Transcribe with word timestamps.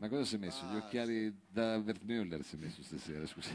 Ma 0.00 0.08
cosa 0.08 0.24
si 0.24 0.36
è 0.36 0.38
messo? 0.38 0.64
Gli 0.64 0.76
occhiali 0.76 1.30
da 1.46 1.76
Wertmüller 1.76 2.42
si 2.42 2.56
è 2.56 2.58
messo 2.58 2.82
stasera, 2.82 3.26
scusi. 3.26 3.54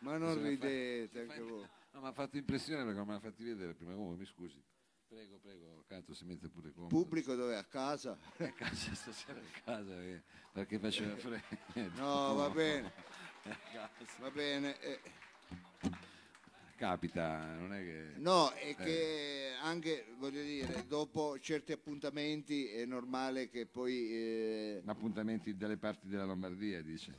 Ma 0.00 0.18
non 0.18 0.40
ridete 0.42 1.20
anche 1.20 1.40
voi. 1.40 1.66
No, 1.92 2.00
mi 2.00 2.06
ha 2.08 2.12
fatto 2.12 2.36
impressione 2.36 2.82
perché 2.82 2.98
non 2.98 3.06
me 3.06 3.14
l'ha 3.14 3.20
fatti 3.20 3.42
vedere 3.42 3.72
prima. 3.72 3.94
Oh, 3.94 4.14
mi 4.16 4.26
scusi. 4.26 4.62
Prego, 5.08 5.38
prego, 5.38 5.84
Canto 5.86 6.12
si 6.12 6.26
mette 6.26 6.50
pure 6.50 6.72
comodo. 6.72 6.94
Pubblico 6.94 7.34
dove? 7.34 7.56
A 7.56 7.64
casa? 7.64 8.18
A 8.36 8.52
casa 8.52 8.94
stasera 8.94 9.38
a 9.38 9.60
casa 9.64 10.02
eh, 10.02 10.22
perché 10.52 10.78
faceva 10.78 11.16
freddo. 11.16 11.90
No, 11.96 12.34
va 12.34 12.50
bene, 12.50 12.92
va 14.20 14.30
bene. 14.30 14.78
eh, 14.80 15.00
Capita, 16.76 17.54
non 17.56 17.72
è 17.72 17.82
che... 17.82 18.12
No, 18.16 18.50
è 18.50 18.74
che 18.74 19.52
anche, 19.62 20.06
voglio 20.18 20.42
dire, 20.42 20.84
dopo 20.88 21.38
certi 21.38 21.70
appuntamenti 21.72 22.66
è 22.66 22.84
normale 22.84 23.48
che 23.48 23.66
poi... 23.66 24.10
eh, 24.10 24.82
Appuntamenti 24.84 25.56
dalle 25.56 25.76
parti 25.76 26.08
della 26.08 26.24
Lombardia, 26.24 26.82
dice. 26.82 27.14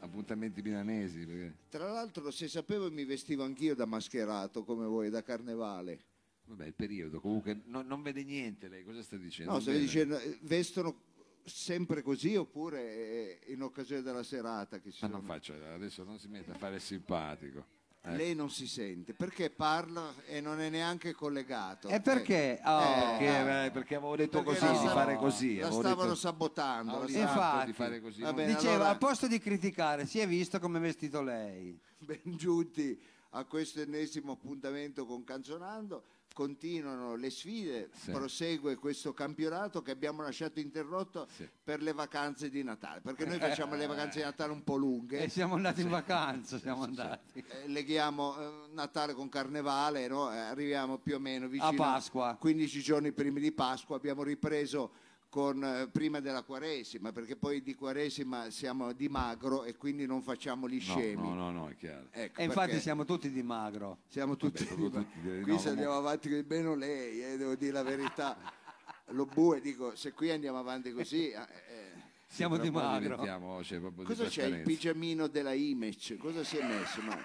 Appuntamenti 0.00 0.60
milanesi. 0.60 1.24
Perché... 1.24 1.54
Tra 1.70 1.90
l'altro, 1.90 2.30
se 2.30 2.46
sapevo 2.46 2.90
mi 2.90 3.04
vestivo 3.04 3.42
anch'io 3.42 3.74
da 3.74 3.86
mascherato, 3.86 4.64
come 4.64 4.86
voi, 4.86 5.08
da 5.08 5.22
carnevale. 5.22 6.04
Vabbè, 6.44 6.66
il 6.66 6.74
periodo, 6.74 7.20
comunque 7.20 7.60
no- 7.64 7.82
non 7.82 8.02
vede 8.02 8.22
niente 8.22 8.68
lei, 8.68 8.84
cosa 8.84 9.02
sta 9.02 9.16
dicendo? 9.16 9.52
No, 9.52 9.58
Non 9.58 9.64
vede? 9.66 10.22
eh, 10.22 10.38
vestono 10.42 11.02
sempre 11.44 12.00
così 12.02 12.36
oppure 12.36 13.38
eh, 13.42 13.52
in 13.52 13.62
occasione 13.62 14.02
della 14.02 14.22
serata 14.22 14.78
che 14.78 14.90
ci 14.90 14.98
Ma 15.02 15.08
sono? 15.08 15.18
non 15.18 15.26
faccia, 15.26 15.54
adesso 15.74 16.04
non 16.04 16.18
si 16.18 16.28
mette 16.28 16.50
a 16.52 16.54
fare 16.54 16.76
il 16.76 16.80
simpatico. 16.80 17.76
Eh. 18.02 18.16
Lei 18.16 18.34
non 18.34 18.48
si 18.48 18.66
sente 18.68 19.12
perché 19.12 19.50
parla 19.50 20.14
e 20.26 20.40
non 20.40 20.60
è 20.60 20.68
neanche 20.70 21.12
collegato. 21.12 21.88
E 21.88 22.00
perché? 22.00 22.60
Oh. 22.64 22.78
Perché, 23.18 23.64
eh, 23.66 23.70
perché 23.72 23.94
avevo 23.96 24.16
detto 24.16 24.42
Perché 24.42 24.60
così, 24.60 24.72
la 24.72 24.80
di 24.80 24.86
fare 24.88 25.16
così. 25.16 25.56
La 25.58 25.70
stavano 25.70 26.02
detto- 26.02 26.14
sabotando. 26.14 26.90
stavano- 27.08 27.18
Infatti. 27.32 27.66
di 27.66 27.72
fare 27.72 28.00
così. 28.00 28.20
Va 28.20 28.26
non- 28.28 28.36
bene. 28.36 28.54
Diceva, 28.54 28.74
allora- 28.74 28.88
al 28.90 28.98
posto 28.98 29.26
di 29.26 29.38
criticare, 29.40 30.06
si 30.06 30.20
è 30.20 30.28
visto 30.28 30.58
come 30.60 30.78
è 30.78 30.80
vestito 30.80 31.20
lei. 31.22 31.76
ben 31.98 32.20
giunti 32.36 32.98
a 33.30 33.44
questo 33.44 33.80
ennesimo 33.80 34.32
appuntamento 34.32 35.04
con 35.04 35.24
Canzonando. 35.24 36.04
Continuano 36.42 37.16
le 37.16 37.30
sfide, 37.30 37.90
Sì. 37.92 38.12
prosegue 38.12 38.76
questo 38.76 39.12
campionato 39.12 39.82
che 39.82 39.90
abbiamo 39.90 40.22
lasciato 40.22 40.60
interrotto 40.60 41.26
Sì. 41.34 41.48
per 41.64 41.82
le 41.82 41.92
vacanze 41.92 42.48
di 42.48 42.62
Natale, 42.62 43.00
perché 43.00 43.24
noi 43.24 43.40
facciamo 43.40 43.74
le 43.74 43.88
vacanze 43.88 44.18
di 44.20 44.24
Natale 44.24 44.52
un 44.52 44.62
po' 44.62 44.76
lunghe. 44.76 45.24
E 45.24 45.28
siamo 45.28 45.54
andati 45.56 45.80
in 45.80 45.88
vacanza, 45.88 46.56
siamo 46.60 46.84
andati. 46.84 47.42
Eh, 47.44 47.66
leghiamo 47.66 48.38
eh, 48.38 48.50
Natale 48.72 49.14
con 49.14 49.28
Carnevale, 49.28 50.06
no? 50.06 50.32
Eh, 50.32 50.38
arriviamo 50.38 50.98
più 50.98 51.16
o 51.16 51.18
meno 51.18 51.48
vicino 51.48 51.70
A 51.70 51.74
Pasqua. 51.74 52.36
15 52.38 52.80
giorni 52.82 53.10
prima 53.10 53.40
di 53.40 53.50
Pasqua, 53.50 53.96
abbiamo 53.96 54.22
ripreso 54.22 54.92
con, 55.28 55.62
eh, 55.62 55.88
prima 55.88 56.20
della 56.20 56.42
Quaresima, 56.42 57.12
perché 57.12 57.36
poi 57.36 57.62
di 57.62 57.74
Quaresima 57.74 58.50
siamo 58.50 58.92
di 58.92 59.08
magro 59.08 59.64
e 59.64 59.76
quindi 59.76 60.06
non 60.06 60.22
facciamo 60.22 60.68
gli 60.68 60.76
No, 60.76 60.80
scemi. 60.94 61.22
no, 61.22 61.34
no, 61.34 61.50
no, 61.50 61.68
è 61.68 61.76
chiaro. 61.76 62.08
Ecco, 62.10 62.40
E 62.40 62.44
infatti 62.44 62.80
siamo 62.80 63.04
tutti 63.04 63.30
di 63.30 63.42
magro. 63.42 63.98
siamo 64.08 64.36
tutti, 64.36 64.64
proprio 64.64 64.90
tutti, 64.90 65.20
direi 65.20 65.42
qui 65.42 65.52
no, 65.52 65.58
se 65.58 65.68
andiamo 65.70 65.94
avanti 65.96 66.44
meno 66.48 66.74
lei, 66.74 67.22
eh, 67.22 67.36
devo 67.36 67.54
dire 67.54 67.72
la 67.72 67.82
verità. 67.82 68.36
Lo 69.12 69.24
bue, 69.24 69.60
dico, 69.60 69.96
se 69.96 70.12
qui 70.12 70.30
andiamo 70.30 70.58
avanti 70.58 70.92
così... 70.92 71.30
eh, 71.30 71.36
eh, 71.36 71.92
Siamo 72.26 72.58
di 72.58 72.70
magro. 72.70 73.16
cioè, 73.62 73.78
proprio 73.80 74.04
di 74.04 74.14
cosa 74.14 74.26
c'è 74.26 74.44
il 74.44 74.60
pigiamino 74.60 75.28
della 75.28 75.54
Image? 75.54 76.18
Cosa 76.18 76.44
si 76.44 76.58
è 76.58 76.62
messo? 76.66 77.00
No. 77.00 77.16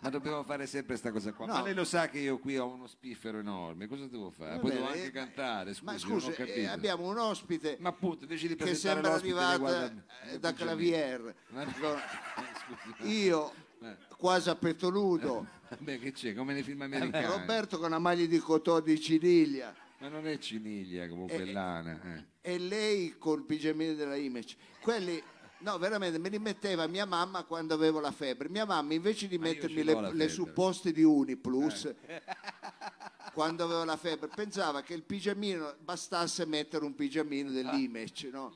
Ma 0.00 0.10
dobbiamo 0.10 0.44
fare 0.44 0.66
sempre 0.66 0.90
questa 0.98 1.10
cosa 1.10 1.32
qua. 1.32 1.46
No. 1.46 1.52
Ma 1.54 1.62
lei 1.62 1.74
lo 1.74 1.84
sa 1.84 2.08
che 2.08 2.18
io 2.20 2.38
qui 2.38 2.56
ho 2.56 2.66
uno 2.68 2.86
spiffero 2.86 3.38
enorme, 3.40 3.86
cosa 3.88 4.06
devo 4.06 4.30
fare? 4.30 4.54
Va 4.54 4.58
Poi 4.60 4.70
bene, 4.70 4.80
devo 4.80 4.92
anche 4.92 5.06
eh, 5.06 5.10
cantare, 5.10 5.74
scusi, 5.74 5.84
Ma 5.84 5.98
scusi, 5.98 6.30
eh, 6.32 6.66
abbiamo 6.66 7.08
un 7.08 7.18
ospite 7.18 7.76
Ma 7.80 7.88
appunto, 7.88 8.22
invece 8.22 8.46
di 8.48 8.54
che 8.56 8.74
sembra 8.74 9.14
arrivato 9.14 9.58
guarda- 9.58 10.04
eh, 10.30 10.38
da 10.38 10.52
Clavier. 10.52 11.34
Ma- 11.50 11.62
Allora, 11.62 12.00
Io, 13.02 13.52
Eh. 13.82 13.96
quasi 14.16 14.48
a 14.50 14.54
petto 14.54 14.90
nudo, 14.90 15.46
Vabbè, 15.68 15.98
che 15.98 16.12
c'è? 16.12 16.32
Come 16.34 16.52
nei 16.54 16.62
film 16.62 16.82
americani. 16.82 17.26
Roberto 17.26 17.76
con 17.78 17.86
una 17.86 17.98
maglia 17.98 18.24
di 18.26 18.38
cotone 18.38 18.82
di 18.82 19.00
Ciniglia 19.00 19.74
Ma 19.98 20.08
non 20.08 20.26
è 20.26 20.38
ciniglia 20.38 21.08
comunque, 21.08 21.36
Eh, 21.36 21.42
è 21.42 21.52
lana. 21.52 22.24
e 22.40 22.58
lei 22.58 23.16
col 23.18 23.44
pigiamino 23.44 23.94
della 23.94 24.14
Image. 24.16 24.56
Quelli, 24.80 25.20
no, 25.60 25.78
veramente, 25.78 26.18
me 26.18 26.28
li 26.28 26.38
metteva 26.38 26.86
mia 26.86 27.04
mamma 27.06 27.42
quando 27.44 27.74
avevo 27.74 28.00
la 28.00 28.12
febbre. 28.12 28.48
Mia 28.48 28.64
mamma 28.64 28.94
invece 28.94 29.26
di 29.28 29.38
Ma 29.38 29.46
io 29.48 29.52
mettermi 29.54 29.76
ce 29.76 29.82
le, 29.84 29.92
l'ho 29.92 30.00
la 30.00 30.06
le 30.08 30.12
febbre. 30.28 30.28
supposte 30.28 30.92
di 30.92 31.02
Uniplus, 31.02 31.92
quando 33.32 33.64
avevo 33.64 33.84
la 33.84 33.96
febbre, 33.96 34.28
pensava 34.28 34.82
che 34.82 34.94
il 34.94 35.02
pigiamino 35.02 35.74
bastasse 35.80 36.44
mettere 36.46 36.84
un 36.84 36.94
pigiamino 36.94 37.50
dell'Image, 37.50 38.30
no? 38.30 38.54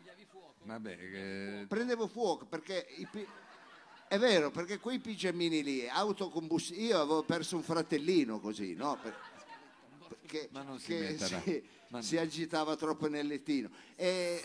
Vabbè, 0.65 0.97
che- 0.97 1.65
prendevo 1.69 2.07
fuoco 2.07 2.47
perché 2.47 2.87
i 2.97 3.07
pi- 3.11 3.27
è 4.07 4.17
vero 4.19 4.51
perché 4.53 4.79
quei 4.79 5.01
pigiamini 5.01 5.63
lì 5.63 5.89
autocombustibili 5.89 6.87
io 6.87 6.99
avevo 7.01 7.23
perso 7.25 7.57
un 7.57 7.63
fratellino 7.65 8.39
così 8.39 8.75
no? 8.75 8.97
Per- 9.03 9.17
perché 10.21 10.49
Ma 10.53 10.63
non 10.63 10.79
si 10.79 10.87
che 10.87 11.19
si, 11.19 11.63
Ma- 11.89 12.01
si 12.01 12.17
agitava 12.17 12.77
troppo 12.77 13.09
nel 13.09 13.27
lettino. 13.27 13.71
E 13.97 14.43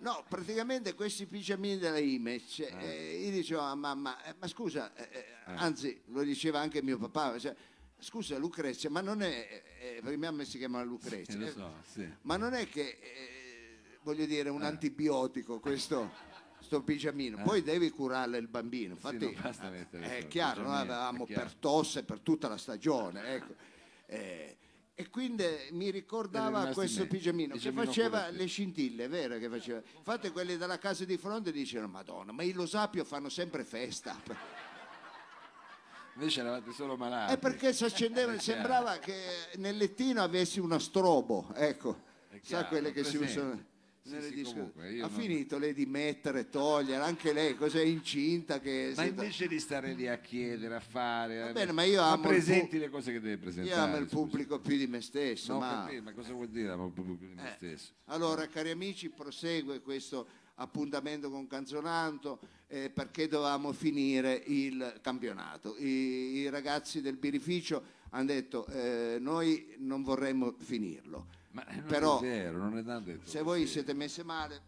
no 0.00 0.24
praticamente 0.28 0.94
questi 0.94 1.26
pigiamini 1.26 1.78
della 1.78 1.98
Image 1.98 2.68
eh, 2.78 3.24
io 3.24 3.30
dicevo 3.30 3.60
a 3.60 3.74
mamma 3.74 4.22
eh, 4.24 4.34
ma 4.38 4.46
scusa 4.46 4.94
eh, 4.94 5.08
eh, 5.12 5.24
anzi 5.44 6.02
lo 6.06 6.22
diceva 6.22 6.60
anche 6.60 6.82
mio 6.82 6.98
papà 6.98 7.38
cioè, 7.38 7.54
scusa 7.98 8.36
Lucrezia 8.38 8.90
ma 8.90 9.00
non 9.00 9.22
è 9.22 9.62
eh, 9.80 10.00
perché 10.02 10.16
mia 10.16 10.30
mamma 10.30 10.44
si 10.44 10.58
chiama 10.58 10.82
Lucrezia 10.82 11.34
eh, 11.34 11.38
lo 11.38 11.46
eh, 11.46 11.50
so, 11.50 11.74
sì. 11.90 12.08
ma 12.22 12.36
non 12.36 12.54
è 12.54 12.68
che, 12.68 12.98
eh, 13.00 13.98
voglio 14.02 14.26
dire, 14.26 14.48
un 14.48 14.62
antibiotico 14.62 15.60
questo 15.60 16.28
sto 16.60 16.82
pigiamino, 16.82 17.42
poi 17.42 17.62
devi 17.62 17.90
curare 17.90 18.38
il 18.38 18.46
bambino. 18.46 18.92
Infatti, 18.92 19.24
non 19.24 19.36
basta 19.40 19.70
mettere 19.70 20.04
è 20.04 20.16
solo 20.18 20.28
chiaro, 20.28 20.62
noi 20.62 20.70
pigiamino, 20.70 20.94
avevamo 20.94 21.24
chiaro. 21.24 21.42
per 21.42 21.54
tosse 21.54 22.04
per 22.04 22.20
tutta 22.20 22.48
la 22.48 22.56
stagione. 22.58 23.34
ecco. 23.34 23.54
Eh, 24.06 24.56
e 25.00 25.08
quindi 25.08 25.46
mi 25.70 25.90
ricordava 25.90 26.66
questo 26.68 27.06
pigiamino 27.06 27.56
che 27.56 27.72
faceva 27.72 28.28
le 28.28 28.44
scintille, 28.44 29.08
vero 29.08 29.38
che 29.38 29.48
faceva. 29.48 29.80
Infatti 29.96 30.28
quelli 30.30 30.58
della 30.58 30.78
casa 30.78 31.06
di 31.06 31.16
fronte 31.16 31.50
dicevano, 31.52 31.90
Madonna, 31.90 32.32
ma 32.32 32.42
i 32.42 32.52
Losapio 32.52 33.02
fanno 33.04 33.30
sempre 33.30 33.64
festa. 33.64 34.20
Invece 36.16 36.40
eravate 36.40 36.72
solo 36.72 36.98
malati. 36.98 37.32
È 37.32 37.38
perché 37.38 37.72
si 37.72 37.84
accendeva, 37.84 38.34
chiaro. 38.34 38.42
sembrava 38.42 38.98
che 38.98 39.14
nel 39.56 39.78
lettino 39.78 40.22
avessi 40.22 40.60
uno 40.60 40.78
strobo, 40.78 41.50
ecco, 41.54 42.02
È 42.28 42.34
sa 42.34 42.40
chiaro, 42.40 42.68
quelle 42.68 42.92
che 42.92 43.02
si 43.02 43.16
usano 43.16 43.64
Sì, 44.02 44.16
sì, 44.22 44.34
disco- 44.34 44.52
comunque, 44.54 44.92
io 44.92 45.04
Ha 45.04 45.08
non- 45.08 45.18
finito 45.20 45.58
lei 45.58 45.74
di 45.74 45.84
mettere, 45.86 46.48
togliere, 46.48 47.02
anche 47.02 47.32
lei, 47.32 47.54
cos'è 47.54 47.82
incinta 47.82 48.58
che... 48.58 48.92
Ma 48.96 49.04
invece 49.04 49.46
di 49.46 49.60
stare 49.60 49.92
lì 49.92 50.08
a 50.08 50.18
chiedere, 50.18 50.74
a 50.76 50.80
fare... 50.80 51.38
Va 51.38 51.48
eh, 51.50 51.52
bene, 51.52 51.72
ma 51.72 51.82
io 51.82 52.00
amo 52.00 52.22
presenti 52.22 52.76
pu- 52.76 52.82
le 52.82 52.88
cose 52.88 53.12
che 53.12 53.20
deve 53.20 53.34
Io 53.34 53.38
presentare. 53.38 53.80
amo 53.80 53.96
il 53.98 54.06
pubblico 54.06 54.58
più 54.58 54.76
di 54.78 54.86
me 54.86 55.00
stesso, 55.02 55.52
No, 55.52 55.58
ma... 55.60 55.82
capito, 55.84 56.02
ma 56.02 56.12
cosa 56.12 56.32
vuol 56.32 56.48
dire 56.48 56.70
amo 56.70 56.86
il 56.86 56.92
pubblico 56.92 57.18
più 57.18 57.28
di 57.28 57.34
me 57.34 57.50
Eh, 57.50 57.54
stesso? 57.56 57.92
Allora, 58.06 58.46
cari 58.48 58.70
amici, 58.70 59.10
prosegue 59.10 59.80
questo 59.80 60.26
appuntamento 60.54 61.30
con 61.30 61.46
Canzonanto 61.46 62.38
eh, 62.68 62.90
perché 62.90 63.28
dovevamo 63.28 63.72
finire 63.72 64.42
il 64.46 64.98
campionato. 65.02 65.76
I, 65.78 66.36
i 66.38 66.48
ragazzi 66.48 67.00
del 67.00 67.16
birrificio 67.16 67.82
hanno 68.10 68.26
detto 68.26 68.66
eh, 68.66 69.18
noi 69.20 69.74
non 69.78 70.02
vorremmo 70.02 70.54
finirlo. 70.58 71.26
Ma 71.52 71.64
non 71.68 71.84
Però- 71.86 72.18
è 72.18 72.22
vero, 72.22 72.58
non 72.58 72.78
è 72.78 72.84
tanto 72.84 73.10
detto 73.10 73.28
Se 73.28 73.42
voi 73.42 73.60
così. 73.62 73.72
siete 73.72 73.92
messe 73.92 74.22
male, 74.22 74.60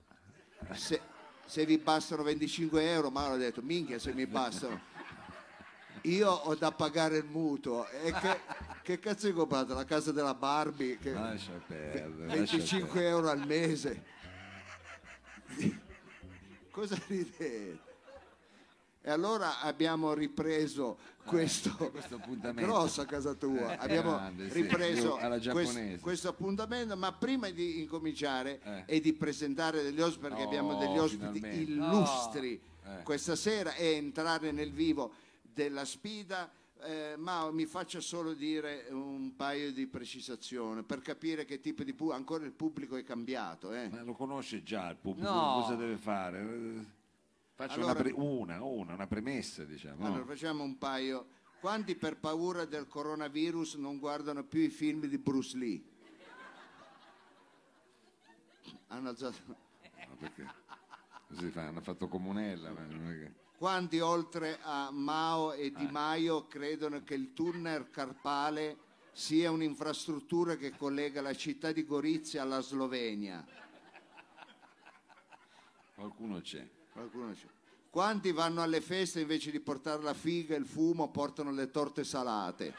se, 0.72 1.00
se 1.46 1.64
vi 1.64 1.78
bastano 1.78 2.22
25 2.24 2.90
euro, 2.90 3.10
Mauro 3.10 3.34
ha 3.34 3.36
detto, 3.36 3.62
minchia 3.62 3.98
se 3.98 4.12
mi 4.12 4.26
bastano. 4.26 4.90
Io 6.02 6.28
ho 6.28 6.54
da 6.56 6.72
pagare 6.72 7.18
il 7.18 7.24
mutuo. 7.26 7.86
E 7.88 8.12
che, 8.12 8.40
che 8.82 8.98
cazzo 8.98 9.28
hai 9.28 9.32
comprato? 9.32 9.72
La 9.74 9.84
casa 9.84 10.10
della 10.10 10.34
Barbie? 10.34 10.98
Che, 10.98 11.12
Ma 11.12 11.30
Lascia 11.30 11.52
perdere, 11.64 12.26
lascia 12.26 12.56
25 12.56 13.06
euro 13.06 13.28
al 13.30 13.46
mese. 13.46 14.02
Cosa 16.72 16.98
ridete? 17.06 17.78
E 19.04 19.10
allora 19.10 19.60
abbiamo 19.60 20.14
ripreso 20.14 20.96
questo, 21.24 21.70
questo 21.90 22.14
appuntamento. 22.14 22.70
grosso 22.70 23.00
a 23.00 23.04
casa 23.04 23.34
tua. 23.34 23.76
Abbiamo 23.78 24.12
Grande, 24.12 24.48
sì, 24.48 24.62
ripreso 24.62 25.16
alla 25.16 25.40
questo, 25.40 25.80
questo 26.00 26.28
appuntamento, 26.28 26.96
ma 26.96 27.12
prima 27.12 27.50
di 27.50 27.80
incominciare 27.80 28.60
Eh. 28.62 28.84
e 28.96 29.00
di 29.00 29.12
presentare 29.12 29.82
degli 29.82 30.00
ospiti, 30.00 30.20
perché 30.28 30.42
Oh, 30.42 30.46
abbiamo 30.46 30.78
degli 30.78 30.98
ospiti 30.98 31.40
finalmente. 31.40 31.48
illustri 31.72 32.62
Eh. 32.84 33.02
questa 33.02 33.34
sera 33.34 33.74
e 33.74 33.94
entrare 33.94 34.52
nel 34.52 34.72
vivo 34.72 35.12
della 35.42 35.84
sfida. 35.84 36.50
Eh, 36.84 37.14
ma 37.16 37.48
mi 37.52 37.64
faccia 37.66 38.00
solo 38.00 38.34
dire 38.34 38.86
un 38.90 39.34
paio 39.36 39.72
di 39.72 39.86
precisazioni 39.86 40.82
per 40.82 41.00
capire 41.00 41.44
che 41.44 41.60
tipo 41.60 41.84
di 41.84 41.92
pubblico, 41.92 42.16
ancora 42.18 42.44
il 42.44 42.50
pubblico 42.52 42.96
è 42.96 43.04
cambiato. 43.04 43.72
eh. 43.72 43.88
Ma 43.88 44.02
lo 44.02 44.14
conosce 44.14 44.62
già 44.64 44.90
il 44.90 44.96
pubblico, 44.96 45.30
No. 45.30 45.60
cosa 45.60 45.74
deve 45.76 45.96
fare? 45.96 47.00
Eh, 47.62 47.66
Faccio 47.68 47.80
Allora- 47.80 47.92
una, 47.92 48.02
pre- 48.02 48.12
una, 48.12 48.62
una, 48.62 48.94
una 48.94 49.06
premessa, 49.06 49.64
diciamo. 49.64 50.04
Allora 50.04 50.24
facciamo 50.24 50.64
un 50.64 50.76
paio. 50.78 51.26
Quanti 51.60 51.94
per 51.94 52.18
paura 52.18 52.64
del 52.64 52.88
coronavirus 52.88 53.76
non 53.76 53.98
guardano 53.98 54.42
più 54.42 54.60
i 54.60 54.68
film 54.68 55.06
di 55.06 55.16
Bruce 55.16 55.56
Lee? 55.56 55.80
Hanno 58.88 59.08
alzato. 59.10 59.36
perché 60.18 60.44
così 61.28 61.50
fa, 61.50 61.68
hanno 61.68 61.80
fatto 61.80 62.08
comunella, 62.08 62.74
che... 62.74 63.32
Quanti 63.56 64.00
oltre 64.00 64.58
a 64.60 64.90
Mao 64.90 65.52
e 65.52 65.70
Di 65.70 65.86
Maio 65.86 66.48
credono 66.48 67.02
che 67.04 67.14
il 67.14 67.32
tunnel 67.32 67.90
carpale 67.90 68.76
sia 69.12 69.52
un'infrastruttura 69.52 70.56
che 70.56 70.76
collega 70.76 71.20
la 71.22 71.34
città 71.34 71.70
di 71.70 71.84
Gorizia 71.84 72.42
alla 72.42 72.60
Slovenia? 72.60 73.46
Qualcuno 75.94 76.40
c'è. 76.40 76.68
Qualcuno 76.92 77.32
c'è. 77.32 77.46
Quanti 77.90 78.32
vanno 78.32 78.62
alle 78.62 78.80
feste 78.80 79.20
invece 79.20 79.50
di 79.50 79.60
portare 79.60 80.02
la 80.02 80.14
figa 80.14 80.54
e 80.54 80.58
il 80.58 80.66
fumo 80.66 81.10
portano 81.10 81.50
le 81.50 81.70
torte 81.70 82.04
salate? 82.04 82.74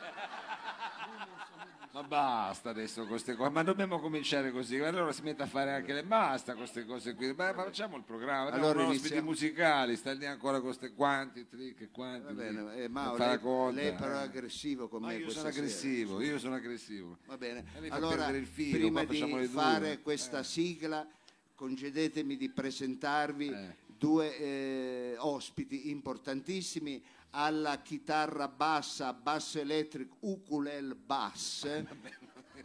Ma 1.92 2.02
basta 2.02 2.72
adesso 2.72 3.02
con 3.02 3.10
queste 3.10 3.36
cose, 3.36 3.52
ma 3.52 3.62
dobbiamo 3.62 4.00
cominciare 4.00 4.52
così, 4.52 4.80
allora 4.80 5.12
si 5.12 5.22
mette 5.22 5.44
a 5.44 5.46
fare 5.46 5.74
anche 5.74 5.94
le 5.94 6.04
basta 6.04 6.56
queste 6.56 6.86
cose 6.86 7.14
qui, 7.14 7.32
ma 7.34 7.54
facciamo 7.54 7.98
il 7.98 8.04
programma, 8.04 8.50
Allora 8.50 8.72
allora 8.72 8.88
ospiti 8.88 9.22
musicali, 9.22 9.96
sta 9.96 10.12
lì 10.14 10.26
ancora 10.26 10.56
con 10.58 10.70
queste 10.70 10.96
quanti, 10.96 11.48
trick 11.48 11.92
quanti. 11.92 12.26
Va 12.26 12.32
bene, 12.34 12.76
eh, 12.78 12.88
Mao, 12.88 13.16
lei, 13.16 13.40
conta, 13.40 13.80
lei 13.80 13.94
però 13.94 14.14
è 14.14 14.22
eh. 14.22 14.24
aggressivo 14.24 14.88
con 14.88 15.02
Ma 15.02 15.10
me 15.10 15.18
io 15.18 15.30
sono 15.30 15.46
sera. 15.46 15.50
aggressivo, 15.50 16.22
io 16.22 16.40
sono 16.40 16.56
aggressivo. 16.56 17.18
Va 17.28 17.38
bene, 17.38 17.64
allora 17.90 18.32
filo, 18.42 18.78
prima 18.78 19.04
di 19.04 19.20
due. 19.20 19.46
fare 19.46 20.02
questa 20.02 20.42
sigla 20.42 21.08
concedetemi 21.54 22.36
di 22.36 22.50
presentarvi 22.50 23.50
Eh. 23.50 23.76
Due 24.04 24.38
eh, 24.38 25.16
ospiti 25.18 25.90
importantissimi 25.90 27.02
alla 27.30 27.82
chitarra 27.82 28.50
bassa, 28.50 29.14
basso 29.14 29.60
elettrico, 29.62 30.18
ukulele 30.20 30.94
bass. 30.94 31.64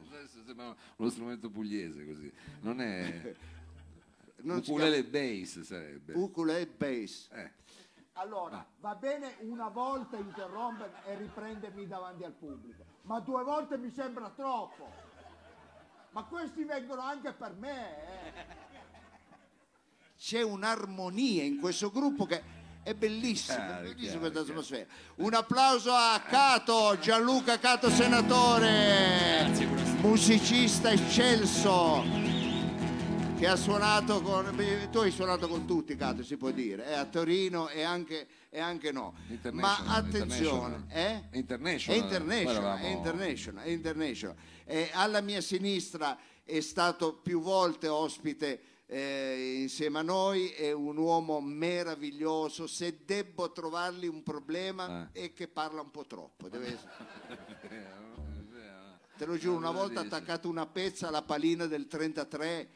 Adesso 0.08 0.42
sembra 0.44 0.74
uno 0.96 1.08
strumento 1.08 1.48
pugliese 1.48 2.04
così, 2.04 2.32
non 2.62 2.80
è... 2.80 3.34
Non 4.40 4.58
Ukulele 4.58 5.02
bass 5.02 5.62
sarebbe. 5.62 6.12
Ukulele 6.12 6.66
bass. 6.68 7.28
Eh. 7.32 7.50
Allora, 8.12 8.64
va 8.78 8.94
bene 8.94 9.34
una 9.40 9.66
volta 9.66 10.16
interrompermi 10.16 10.96
e 11.06 11.16
riprendermi 11.16 11.86
davanti 11.88 12.22
al 12.22 12.34
pubblico, 12.34 12.84
ma 13.02 13.18
due 13.18 13.42
volte 13.42 13.76
mi 13.78 13.90
sembra 13.90 14.30
troppo. 14.30 14.88
Ma 16.10 16.22
questi 16.22 16.62
vengono 16.62 17.00
anche 17.00 17.32
per 17.32 17.54
me, 17.54 17.96
eh. 17.96 18.67
C'è 20.20 20.42
un'armonia 20.42 21.44
in 21.44 21.60
questo 21.60 21.90
gruppo 21.90 22.26
che 22.26 22.42
è 22.82 22.92
bellissima, 22.92 23.78
è 23.80 23.82
bellissima 23.82 24.18
questa 24.30 24.40
atmosfera. 24.40 24.86
Un 25.16 25.32
applauso 25.32 25.92
a 25.92 26.20
Cato, 26.28 26.98
Gianluca 26.98 27.56
Cato 27.60 27.88
Senatore, 27.88 29.46
musicista 30.00 30.90
eccelso 30.90 32.02
che 33.38 33.46
ha 33.46 33.54
suonato 33.54 34.20
con 34.20 34.52
tu 34.90 34.98
hai 34.98 35.12
suonato 35.12 35.46
con 35.46 35.64
tutti 35.64 35.94
Cato 35.94 36.24
si 36.24 36.36
può 36.36 36.50
dire 36.50 36.86
eh, 36.86 36.94
a 36.94 37.04
Torino 37.04 37.68
e 37.68 37.82
anche, 37.84 38.26
e 38.50 38.58
anche 38.58 38.90
no 38.90 39.14
ma 39.52 39.84
attenzione 39.86 40.86
international. 40.88 41.28
eh? 41.32 41.38
International. 41.38 41.96
è 41.96 42.02
international, 42.02 42.78
è 42.80 42.86
international, 42.88 43.64
è 43.64 43.68
international. 43.68 44.36
Eh, 44.64 44.90
alla 44.92 45.20
mia 45.20 45.40
sinistra 45.40 46.18
è 46.42 46.58
stato 46.58 47.14
più 47.14 47.40
volte 47.40 47.86
ospite 47.86 48.60
eh, 48.90 49.58
insieme 49.60 49.98
a 49.98 50.02
noi, 50.02 50.48
è 50.48 50.72
un 50.72 50.96
uomo 50.96 51.40
meraviglioso, 51.40 52.66
se 52.66 53.00
debbo 53.04 53.52
trovargli 53.52 54.06
un 54.06 54.22
problema 54.22 55.10
Eh. 55.12 55.24
è 55.26 55.32
che 55.34 55.46
parla 55.46 55.82
un 55.82 55.90
po' 55.90 56.06
troppo. 56.06 56.48
Eh, 57.70 58.06
Te 59.18 59.26
lo 59.26 59.36
giuro, 59.36 59.56
una 59.56 59.66
Non 59.66 59.74
lo 59.74 59.80
volta 59.80 60.00
ha 60.00 60.04
attaccato 60.04 60.48
una 60.48 60.66
pezza 60.66 61.08
alla 61.08 61.22
palina 61.22 61.66
del 61.66 61.88
33 61.88 62.68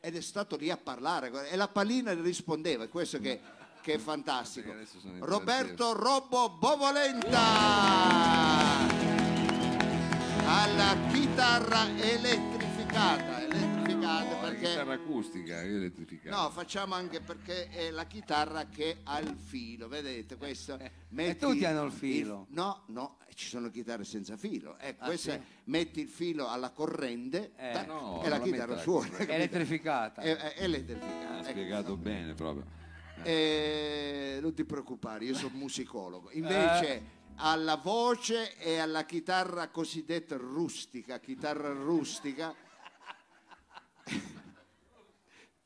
ed 0.00 0.16
è 0.16 0.20
stato 0.20 0.56
lì 0.56 0.68
a 0.68 0.76
parlare 0.76 1.48
e 1.48 1.54
la 1.54 1.68
palina 1.68 2.12
le 2.12 2.22
rispondeva, 2.22 2.88
questo 2.88 3.20
che, 3.20 3.40
che 3.80 3.94
è 3.94 3.98
fantastico. 4.02 4.74
Roberto 5.20 5.92
Robbo 5.92 6.50
Bovolenta 6.50 7.38
alla 10.44 10.96
chitarra 11.12 11.86
elettrificata, 12.00 13.40
elettrificata 13.42 14.39
perché 14.60 14.68
chitarra 14.68 14.94
acustica, 14.94 15.62
io 15.62 15.76
elettrificata. 15.76 16.36
No, 16.42 16.50
facciamo 16.50 16.94
anche 16.94 17.20
perché 17.20 17.68
è 17.68 17.90
la 17.90 18.04
chitarra 18.06 18.66
che 18.66 18.98
ha 19.04 19.18
il 19.18 19.34
filo, 19.36 19.88
vedete? 19.88 20.36
Questo 20.36 20.78
e 20.78 20.90
metti 21.10 21.38
tutti 21.38 21.64
hanno 21.64 21.84
il 21.84 21.92
filo. 21.92 22.46
no, 22.50 22.84
no, 22.88 23.18
ci 23.34 23.48
sono 23.48 23.70
chitarre 23.70 24.04
senza 24.04 24.36
filo. 24.36 24.76
Ecco, 24.78 25.04
Ah, 25.04 25.06
questa 25.06 25.32
sì? 25.32 25.40
metti 25.64 26.00
il 26.00 26.08
filo 26.08 26.48
alla 26.48 26.70
corrente 26.70 27.52
Eh. 27.56 27.72
beh, 27.72 27.86
No, 27.86 28.22
e 28.22 28.28
la 28.28 28.40
chitarra 28.40 28.78
suona. 28.78 29.08
capito? 29.08 29.32
Elettrificata. 29.32 30.22
È, 30.22 30.36
è 30.36 30.62
elettrificata. 30.62 31.28
Ha 31.34 31.38
ecco. 31.40 31.48
spiegato 31.50 31.96
bene 31.96 32.34
proprio. 32.34 32.78
Eh, 33.22 34.38
non 34.40 34.54
ti 34.54 34.64
preoccupare, 34.64 35.24
io 35.24 35.34
sono 35.34 35.54
musicologo. 35.56 36.30
Eh. 36.32 36.38
Invece 36.38 37.18
alla 37.42 37.76
voce 37.76 38.56
e 38.58 38.78
alla 38.78 39.04
chitarra 39.04 39.68
cosiddetta 39.68 40.36
rustica, 40.36 41.18
chitarra 41.20 41.72
rustica. 41.72 42.54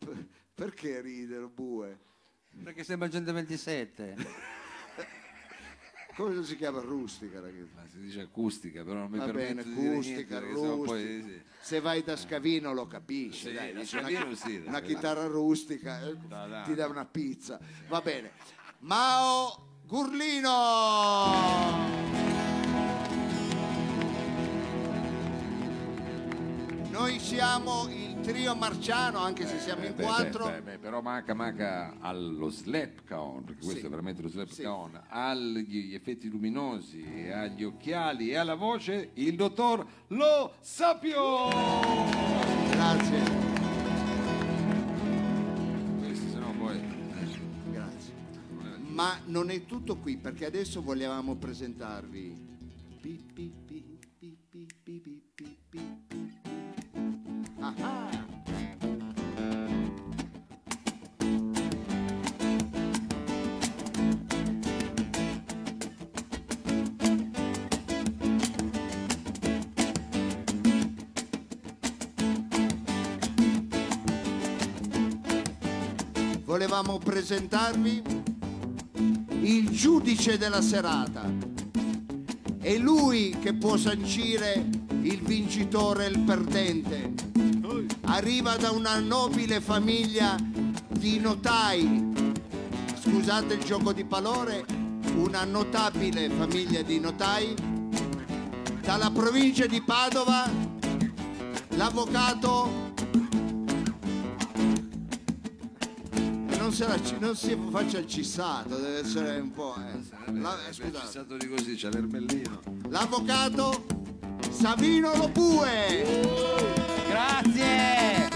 Per- 0.05 0.27
Perché 0.55 1.01
ridere, 1.01 1.47
bue? 1.49 1.99
Perché 2.63 2.85
sembra 2.85 3.09
127. 3.11 4.17
Come 6.15 6.45
si 6.45 6.57
chiama 6.57 6.81
rustica? 6.81 7.41
chitarra? 7.41 7.67
Ma 7.75 7.83
si 7.91 7.99
dice 7.99 8.21
acustica, 8.21 8.85
però 8.85 9.01
non 9.01 9.11
mi 9.11 9.19
Va 9.19 9.25
permetto 9.25 9.55
bene, 9.55 9.65
di 9.65 9.75
dire 9.75 9.93
acustica, 9.95 10.39
niente, 10.41 10.55
rustica. 10.61 10.85
poi, 10.85 11.23
sì. 11.27 11.43
Se 11.61 11.81
vai 11.81 12.03
da 12.05 12.15
Scavino 12.17 12.73
lo 12.73 12.87
capisci, 12.87 13.49
Sì, 13.49 13.53
dai, 13.53 13.73
da 13.73 13.81
dice 13.81 13.99
una, 13.99 14.09
Scavino 14.09 14.35
sì, 14.37 14.57
una 14.65 14.79
dai. 14.79 14.89
chitarra 14.95 15.27
rustica 15.27 16.07
eh, 16.07 16.17
Da- 16.29 16.47
da- 16.47 16.63
ti 16.63 16.75
dà 16.75 16.87
una 16.87 17.05
pizza. 17.05 17.59
Va 17.89 18.01
bene. 18.01 18.31
Mao 18.81 19.81
Gurlino! 19.87 20.53
Noi 26.91 27.19
siamo 27.19 27.89
il 27.89 28.04
trio 28.25 28.55
marciano, 28.57 29.19
anche 29.19 29.47
se 29.47 29.59
siamo 29.59 29.83
Eh, 29.83 29.89
in 29.89 29.95
beh, 29.97 30.03
quattro. 30.03 30.47
beh, 30.47 30.63
beh, 30.63 30.79
però 30.79 31.03
manca, 31.03 31.35
manca 31.35 31.97
allo 32.01 32.49
slap 32.49 33.05
count, 33.07 33.45
perché 33.45 33.61
questo 33.63 33.81
Sì. 33.81 33.87
è 33.87 33.89
veramente 33.91 34.23
lo 34.23 34.29
slap 34.29 34.49
Sì. 34.49 34.63
count, 34.63 34.99
agli 35.09 35.95
effetti 35.95 36.29
luminosi, 36.31 37.03
e 37.05 37.31
agli 37.31 37.65
occhiali 37.65 38.31
e 38.31 38.37
alla 38.37 38.55
voce 38.55 39.11
il 39.15 39.37
dottor 39.37 39.87
Lo 40.09 40.55
Sapio! 40.61 41.49
Grazie, 42.71 43.23
Questi 45.99 46.29
sennò 46.31 46.51
poi... 46.53 46.77
eh, 46.79 47.71
grazie. 47.71 48.13
Ma 48.89 49.19
non 49.27 49.51
è 49.51 49.65
tutto 49.67 49.97
qui, 49.97 50.17
perché 50.17 50.47
adesso 50.47 50.81
volevamo 50.83 51.35
presentarvi. 51.37 52.53
Pi, 53.01 53.23
pi, 53.35 53.53
pi, 53.67 53.99
pi, 54.19 54.37
pi, 54.49 54.67
pi, 54.83 55.01
pi, 55.01 55.23
pi, 55.35 55.57
pi, 55.69 55.93
pi. 56.09 56.34
Volevamo 76.55 76.99
presentarvi 76.99 78.01
il 79.41 79.71
giudice 79.71 80.39
della 80.39 80.63
serata. 80.63 81.29
È 82.61 82.77
lui 82.77 83.37
che 83.43 83.55
può 83.55 83.77
sancire 83.77 84.65
il 85.03 85.21
vincitore 85.23 86.07
e 86.07 86.11
il 86.11 86.21
perdente. 86.21 87.13
Arriva 88.03 88.55
da 88.55 88.71
una 88.71 89.01
nobile 89.01 89.61
famiglia 89.61 90.37
di 90.91 91.19
notai. 91.19 92.13
Scusate 93.03 93.55
il 93.55 93.65
gioco 93.65 93.93
di 93.93 94.05
parole, 94.05 94.65
una 95.17 95.43
notabile 95.43 96.31
famiglia 96.31 96.83
di 96.83 97.01
notai. 97.01 97.53
Dalla 98.81 99.11
provincia 99.11 99.67
di 99.67 99.83
Padova, 99.83 100.49
l'avvocato 101.71 102.94
che 106.77 107.17
non, 107.21 107.37
si 107.37 107.57
faccia 107.71 107.99
il 107.99 108.07
cissato, 108.09 108.75
deve 108.77 108.99
essere 109.01 109.39
un 109.39 109.53
po'. 109.53 109.75
eh. 109.77 110.33
La- 110.33 110.57
eh, 110.67 110.71
È 110.71 110.73
scusate. 110.73 110.99
fissato 111.07 111.37
di 111.37 111.49
così, 111.49 111.75
c'è 111.77 111.91
l'ermellino. 111.91 112.61
L'avvocato 112.89 113.85
Savino 114.51 115.15
Lobue. 115.17 116.05
Grazie! 117.09 118.33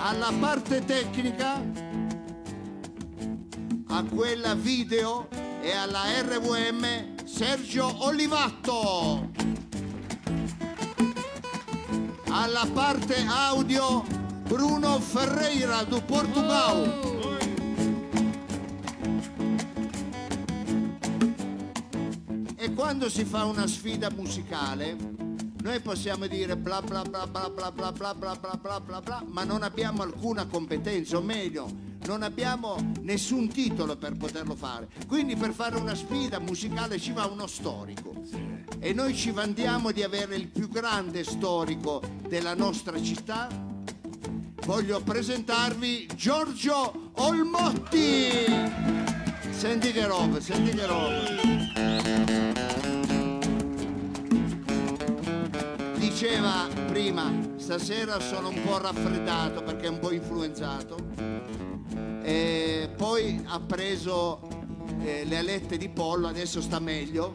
alla 0.00 0.32
parte 0.38 0.84
tecnica, 0.84 1.60
a 3.98 4.04
quella 4.04 4.54
video 4.54 5.26
e 5.60 5.72
alla 5.72 6.04
RVM 6.20 7.24
Sergio 7.24 8.04
Olivatto. 8.04 9.28
Alla 12.28 12.64
parte 12.72 13.24
audio 13.26 14.04
Bruno 14.46 15.00
Ferreira 15.00 15.82
do 15.82 16.00
Portugal. 16.02 17.26
E 22.54 22.72
quando 22.74 23.10
si 23.10 23.24
fa 23.24 23.46
una 23.46 23.66
sfida 23.66 24.10
musicale, 24.10 24.96
noi 25.60 25.80
possiamo 25.80 26.28
dire 26.28 26.56
bla 26.56 26.80
bla 26.80 27.02
bla 27.02 27.26
bla 27.26 27.48
bla 27.48 27.72
bla 27.72 27.92
bla 27.92 28.14
bla 28.14 28.36
bla 28.36 28.80
bla 28.80 29.00
bla 29.00 29.24
ma 29.26 29.42
non 29.42 29.64
abbiamo 29.64 30.02
alcuna 30.02 30.46
competenza, 30.46 31.16
o 31.16 31.20
meglio, 31.20 31.87
non 32.06 32.22
abbiamo 32.22 32.76
nessun 33.00 33.48
titolo 33.48 33.96
per 33.96 34.16
poterlo 34.16 34.54
fare. 34.54 34.88
Quindi 35.06 35.36
per 35.36 35.52
fare 35.52 35.76
una 35.76 35.94
sfida 35.94 36.38
musicale 36.38 36.98
ci 36.98 37.12
va 37.12 37.26
uno 37.26 37.46
storico. 37.46 38.14
E 38.78 38.92
noi 38.92 39.14
ci 39.14 39.30
vantiamo 39.30 39.90
di 39.90 40.02
avere 40.02 40.36
il 40.36 40.48
più 40.48 40.68
grande 40.68 41.24
storico 41.24 42.00
della 42.28 42.54
nostra 42.54 43.00
città. 43.02 43.48
Voglio 44.64 45.00
presentarvi 45.00 46.08
Giorgio 46.14 47.10
Olmotti. 47.14 48.28
Senti 49.50 49.92
che 49.92 50.06
roba, 50.06 50.40
senti 50.40 50.70
che 50.76 50.86
roba. 50.86 52.16
Diceva 55.96 56.68
prima, 56.86 57.32
stasera 57.56 58.20
sono 58.20 58.48
un 58.48 58.62
po' 58.64 58.78
raffreddato 58.78 59.62
perché 59.62 59.86
è 59.86 59.88
un 59.88 59.98
po' 59.98 60.12
influenzato. 60.12 61.67
E 62.30 62.90
poi 62.94 63.42
ha 63.46 63.58
preso 63.58 64.46
eh, 65.00 65.24
le 65.24 65.38
alette 65.38 65.78
di 65.78 65.88
pollo, 65.88 66.26
adesso 66.26 66.60
sta 66.60 66.78
meglio. 66.78 67.34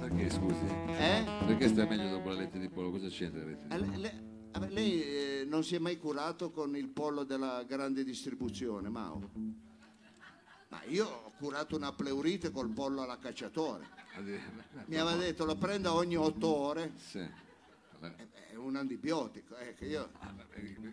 Perché 0.00 0.30
scusi? 0.30 0.64
Eh? 0.98 1.22
Perché 1.46 1.68
sta 1.68 1.84
meglio 1.84 2.08
dopo 2.08 2.30
la 2.30 2.36
letta 2.36 2.56
di 2.56 2.70
pollo? 2.70 2.90
Cosa 2.92 3.08
c'entra 3.08 3.40
la 3.40 3.50
letta 3.50 3.66
di 3.66 3.74
Eh, 3.74 3.78
pollo? 3.86 4.00
le- 4.00 4.22
le- 4.60 4.68
lei 4.70 5.02
eh, 5.02 5.44
non 5.46 5.62
si 5.62 5.74
è 5.74 5.78
mai 5.78 5.98
curato 5.98 6.50
con 6.50 6.74
il 6.74 6.88
pollo 6.88 7.24
della 7.24 7.64
grande 7.68 8.02
distribuzione, 8.02 8.88
Mao? 8.88 9.20
Ma 10.68 10.82
io 10.88 11.06
ho 11.06 11.32
curato 11.38 11.76
una 11.76 11.92
pleurite 11.92 12.50
col 12.50 12.70
pollo 12.70 13.02
alla 13.02 13.18
cacciatore. 13.18 13.84
Mi 14.86 14.96
aveva 14.96 15.14
detto 15.16 15.44
lo 15.44 15.56
prenda 15.56 15.92
ogni 15.92 16.16
otto 16.16 16.46
ore, 16.48 16.92
Sì. 16.96 17.20
Vabbè. 18.00 18.14
Un 18.66 18.76
antibiotico. 18.76 19.56
eh, 19.56 19.74
che 19.74 19.86
io 19.86 20.10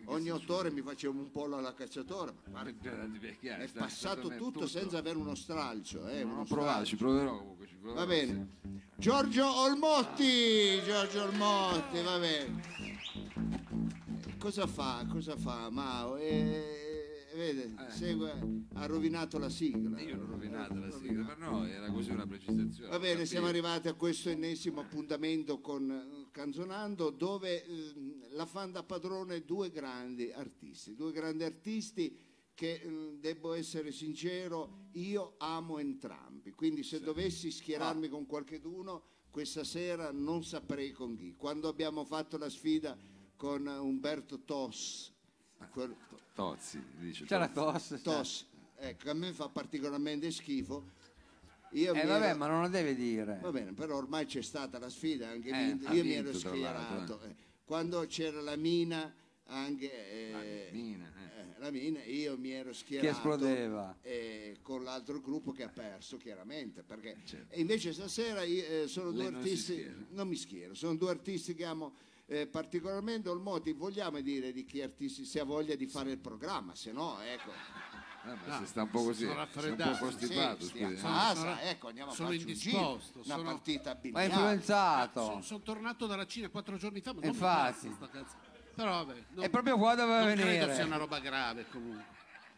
ogni 0.05 0.29
otto 0.29 0.55
ore 0.55 0.71
mi 0.71 0.81
facevo 0.81 1.19
un 1.19 1.31
pollo 1.31 1.57
alla 1.57 1.73
ma 2.51 2.63
guarda, 2.63 3.57
è 3.57 3.67
passato 3.71 4.29
tutto 4.35 4.67
senza 4.67 4.97
avere 4.97 5.17
uno 5.17 5.35
stralcio. 5.35 6.07
Eh, 6.07 6.23
uno 6.23 6.45
provato, 6.45 6.85
ci 6.85 6.95
proverò 6.95 7.37
comunque. 7.37 7.67
Ci 7.67 7.75
proverò, 7.75 7.99
Va 7.99 8.05
bene. 8.07 8.47
Giorgio 8.95 9.61
Olmotti, 9.61 10.81
Giorgio 10.83 11.23
Olmotti, 11.23 12.01
va 12.01 12.17
bene. 12.19 12.61
Cosa 14.37 14.67
fa? 14.67 15.05
Cosa 15.09 15.35
fa 15.37 15.69
Mao? 15.69 16.17
Eh, 16.17 16.82
vede, 17.35 17.73
segue, 17.89 18.65
ha 18.73 18.85
rovinato 18.85 19.37
la 19.37 19.49
sigla. 19.49 19.99
Io 20.01 20.15
l'ho 20.15 20.25
rovinata 20.25 20.75
la 20.75 20.91
sigla, 20.91 21.25
per 21.25 21.37
noi 21.37 21.71
era 21.71 21.91
così 21.91 22.11
una 22.11 22.27
precisazione. 22.27 22.89
Va 22.89 22.99
bene, 22.99 23.25
siamo 23.25 23.47
arrivati 23.47 23.87
a 23.87 23.93
questo 23.93 24.29
ennesimo 24.29 24.81
appuntamento 24.81 25.59
con 25.59 25.89
eh, 25.89 26.31
Canzonando 26.31 27.09
dove 27.09 27.63
eh, 27.63 27.93
la 28.31 28.45
fan 28.45 28.71
da 28.71 28.83
padrone 28.83 29.43
due 29.43 29.69
grandi 29.69 30.31
artisti, 30.31 30.95
due 30.95 31.11
grandi 31.11 31.43
artisti 31.43 32.17
che 32.53 32.81
eh, 32.81 33.17
devo 33.19 33.53
essere 33.53 33.91
sincero, 33.91 34.87
io 34.93 35.35
amo 35.37 35.79
entrambi, 35.79 36.51
quindi 36.51 36.83
se 36.83 36.99
dovessi 36.99 37.51
schierarmi 37.51 38.09
con 38.09 38.25
qualcheduno 38.25 39.03
questa 39.29 39.63
sera 39.63 40.11
non 40.11 40.43
saprei 40.43 40.91
con 40.91 41.15
chi. 41.15 41.35
Quando 41.35 41.67
abbiamo 41.67 42.05
fatto 42.05 42.37
la 42.37 42.49
sfida 42.49 42.97
con 43.35 43.67
eh, 43.67 43.77
Umberto 43.77 44.41
Tos, 44.43 45.12
quel- 45.71 45.95
Tozzi, 46.33 46.81
dice. 46.97 47.25
C'è 47.25 47.37
la 47.37 47.47
tosse. 47.49 48.01
Tos, 48.01 48.45
ecco, 48.77 49.09
a 49.09 49.13
me 49.13 49.31
fa 49.33 49.49
particolarmente 49.49 50.31
schifo. 50.31 51.01
Io 51.73 51.93
Eh 51.93 52.01
mi 52.03 52.07
vabbè, 52.07 52.27
ero- 52.29 52.37
ma 52.37 52.47
non 52.47 52.61
lo 52.61 52.67
deve 52.69 52.95
dire. 52.95 53.39
Va 53.41 53.51
bene, 53.51 53.73
però 53.73 53.97
ormai 53.97 54.25
c'è 54.25 54.41
stata 54.41 54.77
la 54.79 54.89
sfida, 54.89 55.29
anche 55.29 55.49
Eh, 55.49 55.63
vinto. 55.73 55.91
io 55.93 56.03
mi 56.03 56.09
vinto, 56.09 56.29
ero 56.29 56.37
tra 56.39 56.49
schierato. 56.49 56.93
l'altro, 56.95 57.21
eh. 57.23 57.35
Quando 57.65 58.05
c'era 58.07 58.41
la 58.41 58.55
mina, 58.55 59.13
anche 59.45 59.91
eh, 59.91 60.69
Mina, 60.71 61.11
eh. 61.17 61.39
eh, 61.39 61.45
la 61.59 61.71
mina, 61.71 62.03
io 62.03 62.37
mi 62.37 62.51
ero 62.51 62.73
schierato. 62.73 63.07
Che 63.09 63.13
esplodeva. 63.15 63.97
eh, 64.01 64.57
con 64.61 64.83
l'altro 64.83 65.19
gruppo 65.21 65.51
che 65.51 65.63
ha 65.63 65.69
perso, 65.69 66.17
chiaramente. 66.17 66.81
Perché... 66.83 67.17
Certo. 67.25 67.53
E 67.53 67.59
invece 67.61 67.93
stasera 67.93 68.43
io, 68.43 68.83
eh, 68.83 68.87
sono 68.87 69.11
due 69.11 69.23
Lei 69.23 69.31
non 69.31 69.41
si 69.43 69.49
artisti, 69.49 69.73
schiera. 69.73 69.95
non 70.09 70.27
mi 70.27 70.35
schiero, 70.35 70.73
sono 70.75 70.95
due 70.95 71.09
artisti 71.11 71.53
che 71.55 71.65
amo. 71.65 71.93
Eh, 72.25 72.47
particolarmente 72.47 73.29
Olmoti, 73.29 73.73
vogliamo 73.73 74.19
dire 74.21 74.51
di 74.53 74.63
chi 74.65 74.81
artisti 74.81 75.25
si 75.25 75.39
ha 75.39 75.43
voglia 75.43 75.75
di 75.75 75.85
fare 75.87 76.11
il 76.11 76.19
programma, 76.19 76.75
se 76.75 76.91
no, 76.91 77.19
ecco. 77.21 77.51
Eh, 78.25 78.35
ma 78.47 78.57
se 78.59 78.65
sta 78.67 78.83
un 78.83 78.89
po' 78.89 79.03
così, 79.03 79.25
sono 79.25 79.33
sei 79.51 79.69
un 79.71 79.75
po' 79.75 79.83
raffreddato. 79.83 80.05
costipato, 80.05 80.65
Sì, 80.65 80.81
a 80.83 80.89
eh. 80.89 80.93
casa, 80.95 81.35
Sono- 81.35 81.59
ecco, 81.59 81.87
andiamo 81.89 82.11
a 82.11 82.13
sono 82.13 82.29
farci 82.29 82.45
un 82.45 82.53
giro, 82.53 82.77
indisposto, 82.77 83.17
una 83.25 83.35
sono- 83.35 83.43
partita 83.49 83.91
a 83.91 83.93
Ma 83.93 83.99
è 83.99 84.01
biliardo. 84.01 84.33
influenzato. 84.35 85.23
Sono, 85.25 85.41
sono 85.41 85.59
tornato 85.61 86.05
dalla 86.07 86.25
Cina 86.25 86.47
quattro 86.49 86.77
giorni 86.77 87.01
fa, 87.01 87.13
ma 87.13 87.19
non 87.19 87.29
Infatti. 87.29 87.87
mi 87.89 87.97
cazzo. 88.09 88.35
Però 88.75 89.05
vabbè, 89.05 89.23
non, 89.31 89.43
È 89.43 89.49
proprio 89.49 89.77
qua 89.77 89.93
doveva 89.95 90.23
non 90.23 90.33
credo 90.35 90.45
venire. 90.49 90.73
sia 90.75 90.85
una 90.85 90.97
roba 90.97 91.19
grave 91.19 91.67
comunque. 91.69 92.05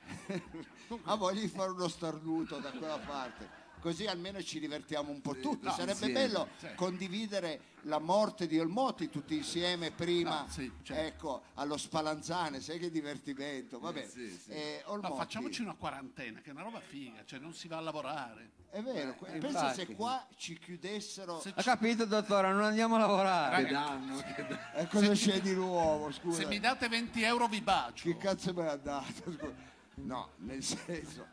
Ha 1.06 1.16
voglia 1.16 1.42
di 1.42 1.48
fare 1.48 1.72
uno 1.72 1.88
starnuto 1.88 2.60
da 2.60 2.70
quella 2.70 3.00
parte. 3.00 3.50
Così 3.86 4.08
almeno 4.08 4.42
ci 4.42 4.60
divertiamo 4.60 5.12
un 5.12 5.22
po' 5.22 5.36
tutti. 5.38 5.66
no, 5.66 5.70
Sarebbe 5.72 5.92
insieme, 5.92 6.14
bello 6.14 6.48
sì. 6.58 6.68
condividere 6.74 7.60
la 7.82 8.00
morte 8.00 8.48
di 8.48 8.58
Olmotti 8.58 9.12
tutti 9.12 9.36
insieme 9.36 9.92
prima, 9.92 10.40
No, 10.42 10.48
sì, 10.50 10.72
certo. 10.82 11.04
ecco, 11.04 11.42
allo 11.54 11.78
Spallanzane, 11.78 12.62
sai 12.62 12.80
che 12.80 12.90
divertimento. 12.90 13.78
Va 13.78 13.92
bene. 13.94 14.10
sì, 14.10 14.28
sì. 14.44 14.50
Eh, 14.50 14.84
No, 14.88 15.14
facciamoci 15.14 15.62
una 15.62 15.76
quarantena, 15.76 16.42
che 16.42 16.50
è 16.50 16.54
una 16.54 16.64
roba 16.64 16.80
figa, 16.80 17.24
cioè 17.26 17.38
non 17.38 17.54
si 17.54 17.68
va 17.68 17.78
a 17.78 17.82
lavorare. 17.82 18.54
È 18.72 18.82
vero, 18.82 19.12
Eh, 19.26 19.38
pensa 19.38 19.48
infatti. 19.70 19.76
se 19.76 19.94
qua 19.94 20.28
ci 20.36 20.58
chiudessero. 20.58 21.40
Se, 21.40 21.54
Ha 21.56 21.62
capito, 21.62 22.06
dottore? 22.06 22.52
Non 22.54 22.64
andiamo 22.64 22.96
a 22.96 23.00
lavorare. 23.02 23.66
Che 23.66 23.72
danno, 23.72 24.18
che 24.36 24.48
danno. 24.48 24.60
E 24.78 24.88
cosa 24.88 25.12
c'è 25.12 25.40
di 25.42 25.54
nuovo? 25.54 26.12
Scusa. 26.12 26.42
se 26.42 26.48
mi 26.48 26.60
date 26.60 26.88
20 26.90 27.22
euro 27.22 27.48
vi 27.48 27.62
bacio. 27.62 28.10
Che 28.10 28.18
cazzo 28.18 28.52
me 28.52 28.64
l'ha 28.64 28.78
dato? 28.78 29.32
Scusa. 29.32 29.54
No, 29.98 30.30
nel 30.38 30.64
senso, 30.64 31.28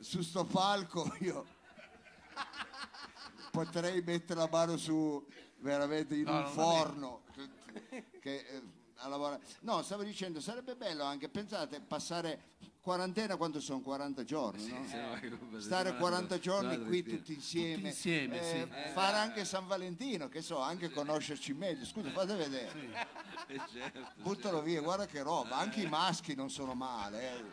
su 0.00 0.20
sto 0.20 0.44
palco 0.44 1.14
io 1.20 1.60
potrei 3.50 4.02
mettere 4.02 4.40
la 4.40 4.48
mano 4.50 4.76
su 4.76 5.24
veramente 5.58 6.14
in 6.14 6.24
No, 6.24 6.32
un 6.32 6.42
non 6.42 6.54
va 6.54 6.62
forno 6.62 7.22
che, 8.20 8.36
eh, 8.48 8.62
a 8.96 9.08
lavorare. 9.08 9.42
No, 9.60 9.82
stavo 9.82 10.02
dicendo, 10.02 10.40
sarebbe 10.40 10.74
bello 10.76 11.02
anche, 11.04 11.28
pensate, 11.28 11.80
passare 11.80 12.50
quarantena 12.80 13.36
quando 13.36 13.60
sono 13.60 13.80
40 13.80 14.24
giorni, 14.24 14.66
no? 14.68 15.14
Ecco, 15.14 15.60
Stare 15.60 15.88
sono 15.90 16.00
40 16.00 16.34
andato- 16.34 16.40
giorni 16.40 16.84
qui 16.84 17.02
tutti 17.02 17.32
insieme, 17.34 17.74
Tutti 17.74 17.86
insieme, 17.88 18.40
eh, 18.40 18.68
sì. 18.86 18.92
fare 18.92 19.16
anche 19.18 19.44
San 19.44 19.66
Valentino, 19.66 20.28
che 20.28 20.40
so, 20.42 20.58
anche 20.60 20.90
conoscerci 20.90 21.52
meglio. 21.52 21.84
Scusa, 21.84 22.10
fate 22.10 22.34
vedere. 22.34 23.06
Eh, 23.48 23.60
certo, 23.72 24.00
Buttalo 24.16 24.62
via, 24.62 24.80
guarda 24.80 25.06
che 25.06 25.20
roba, 25.22 25.56
anche 25.58 25.80
i 25.82 25.88
maschi 25.88 26.34
non 26.34 26.48
sono 26.50 26.74
male. 26.74 27.30
eh. 27.38 27.44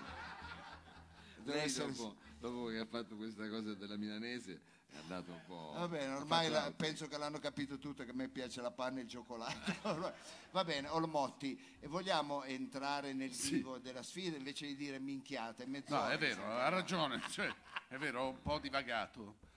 Deve 1.44 1.62
essere- 1.64 1.94
dopo, 2.40 2.68
che 2.68 2.80
ha 2.80 2.86
fatto 2.86 3.16
questa 3.16 3.48
cosa 3.50 3.74
della 3.74 3.98
milanese 3.98 4.62
è 4.92 4.98
andato 4.98 5.32
un 5.32 5.42
po'... 5.46 5.74
Va 5.78 5.88
bene, 5.88 6.14
ormai 6.14 6.50
la- 6.50 6.72
penso 6.76 7.08
che 7.08 7.18
l'hanno 7.18 7.40
capito 7.40 7.78
tutto 7.78 8.04
che 8.04 8.12
a 8.12 8.14
me 8.14 8.28
piace 8.28 8.62
la 8.62 8.72
panna 8.72 9.00
e 9.00 9.04
il 9.04 9.10
cioccolato. 9.10 10.14
Va 10.52 10.64
bene, 10.64 10.88
Olmotti, 10.88 11.78
e 11.80 11.88
vogliamo 11.88 12.44
entrare 12.44 13.14
nel 13.14 13.30
vivo 13.30 13.78
della 13.78 14.02
sfida 14.02 14.36
invece 14.36 14.66
di 14.66 14.76
dire 14.76 15.00
minchiate. 15.00 15.66
No, 15.88 16.08
è 16.08 16.18
vero, 16.18 16.44
ha 16.44 16.70
ragione, 16.70 17.22
cioè, 17.30 17.54
è 17.88 17.98
vero, 17.98 18.24
ho 18.24 18.30
un 18.30 18.42
po' 18.42 18.58
divagato. 18.58 19.48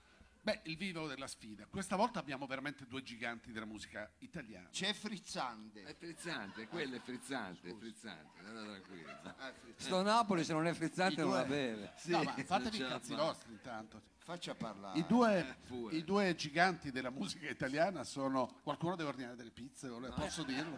Beh, 0.45 0.59
il 0.63 0.75
vivo 0.75 1.07
della 1.07 1.25
sfida. 1.27 1.65
Questa 1.69 1.95
volta 1.95 2.19
abbiamo 2.19 2.45
veramente 2.47 2.85
due 2.85 3.01
giganti 3.01 3.53
della 3.53 3.65
musica 3.65 4.11
italiana. 4.19 4.67
C'è 4.69 4.91
Frizzante. 4.91 5.83
È 5.83 5.95
frizzante, 5.95 6.67
quello 6.67 6.97
è 6.97 6.99
frizzante, 6.99 7.69
è 7.69 7.73
frizzante, 7.73 8.39
andate 8.39 8.65
tranquilli. 8.67 9.05
Ah, 9.23 9.33
Frizzante. 9.53 9.73
Sto 9.83 10.01
Napoli 10.01 10.43
se 10.43 10.51
non 10.51 10.67
è 10.67 10.73
frizzante 10.73 11.21
I 11.21 11.23
non 11.23 11.33
la 11.33 11.43
due- 11.43 11.55
beve. 11.55 11.93
no, 12.07 12.23
ma 12.23 12.33
fatevi 12.43 12.75
i 12.75 12.79
ce 12.79 12.83
la 12.83 12.89
cazzi 12.89 13.15
fa. 13.15 13.21
vostri 13.23 13.51
intanto. 13.53 14.01
Faccia 14.17 14.53
parlare. 14.53 14.99
I 14.99 15.05
due, 15.05 15.55
pure. 15.65 15.95
I 15.95 16.03
due 16.03 16.35
giganti 16.35 16.91
della 16.91 17.09
musica 17.09 17.49
italiana 17.49 18.03
sono. 18.03 18.59
Qualcuno 18.63 18.97
deve 18.97 19.09
ordinare 19.09 19.37
delle 19.37 19.51
pizze, 19.51 19.87
o 19.87 19.97
le- 19.99 20.09
posso 20.11 20.43
dirlo? 20.43 20.77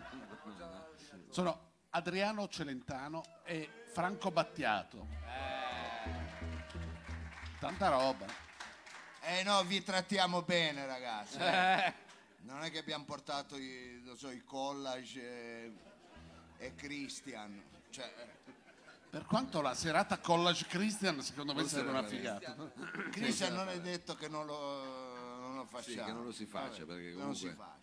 Sono 1.30 1.72
Adriano 1.90 2.48
Celentano 2.48 3.24
e 3.44 3.68
Franco 3.92 4.30
Battiato. 4.30 5.08
Tanta 7.60 7.90
roba. 7.90 8.26
Eh 9.28 9.44
no, 9.44 9.64
vi 9.64 9.82
trattiamo 9.84 10.42
bene 10.44 10.86
ragazzi. 10.86 11.38
eh. 11.38 11.94
Non 12.42 12.64
è 12.64 12.70
che 12.70 12.78
abbiamo 12.80 13.06
portato 13.06 13.58
i, 13.58 14.02
non 14.04 14.16
so, 14.18 14.30
i 14.30 14.44
collage. 14.44 15.22
eh. 15.22 15.74
e 16.58 16.76
Christian. 16.76 17.62
Cioè, 17.90 18.06
eh, 18.06 18.52
Per 19.10 19.26
quanto 19.26 19.62
la 19.62 19.74
serata 19.74 20.20
College 20.20 20.66
Christian 20.68 21.22
secondo 21.22 21.54
me 21.54 21.64
sarebbe 21.68 21.90
una 21.90 22.04
figata. 22.06 22.56
Christian 23.12 23.54
non 23.56 23.70
è 23.70 23.80
detto 23.82 24.16
che 24.16 24.28
non 24.28 24.46
lo, 24.46 25.40
non 25.40 25.56
lo 25.56 25.66
facciamo. 25.66 25.96
Sì, 25.98 26.04
che 26.04 26.12
non 26.12 26.24
lo 26.24 26.32
si 26.32 26.46
faccia, 26.46 26.86
Vabbè, 26.86 26.94
perché 26.94 27.10
che 27.16 27.22
non 27.22 27.36
si 27.36 27.42
comunque- 27.44 27.66
non- 27.66 27.75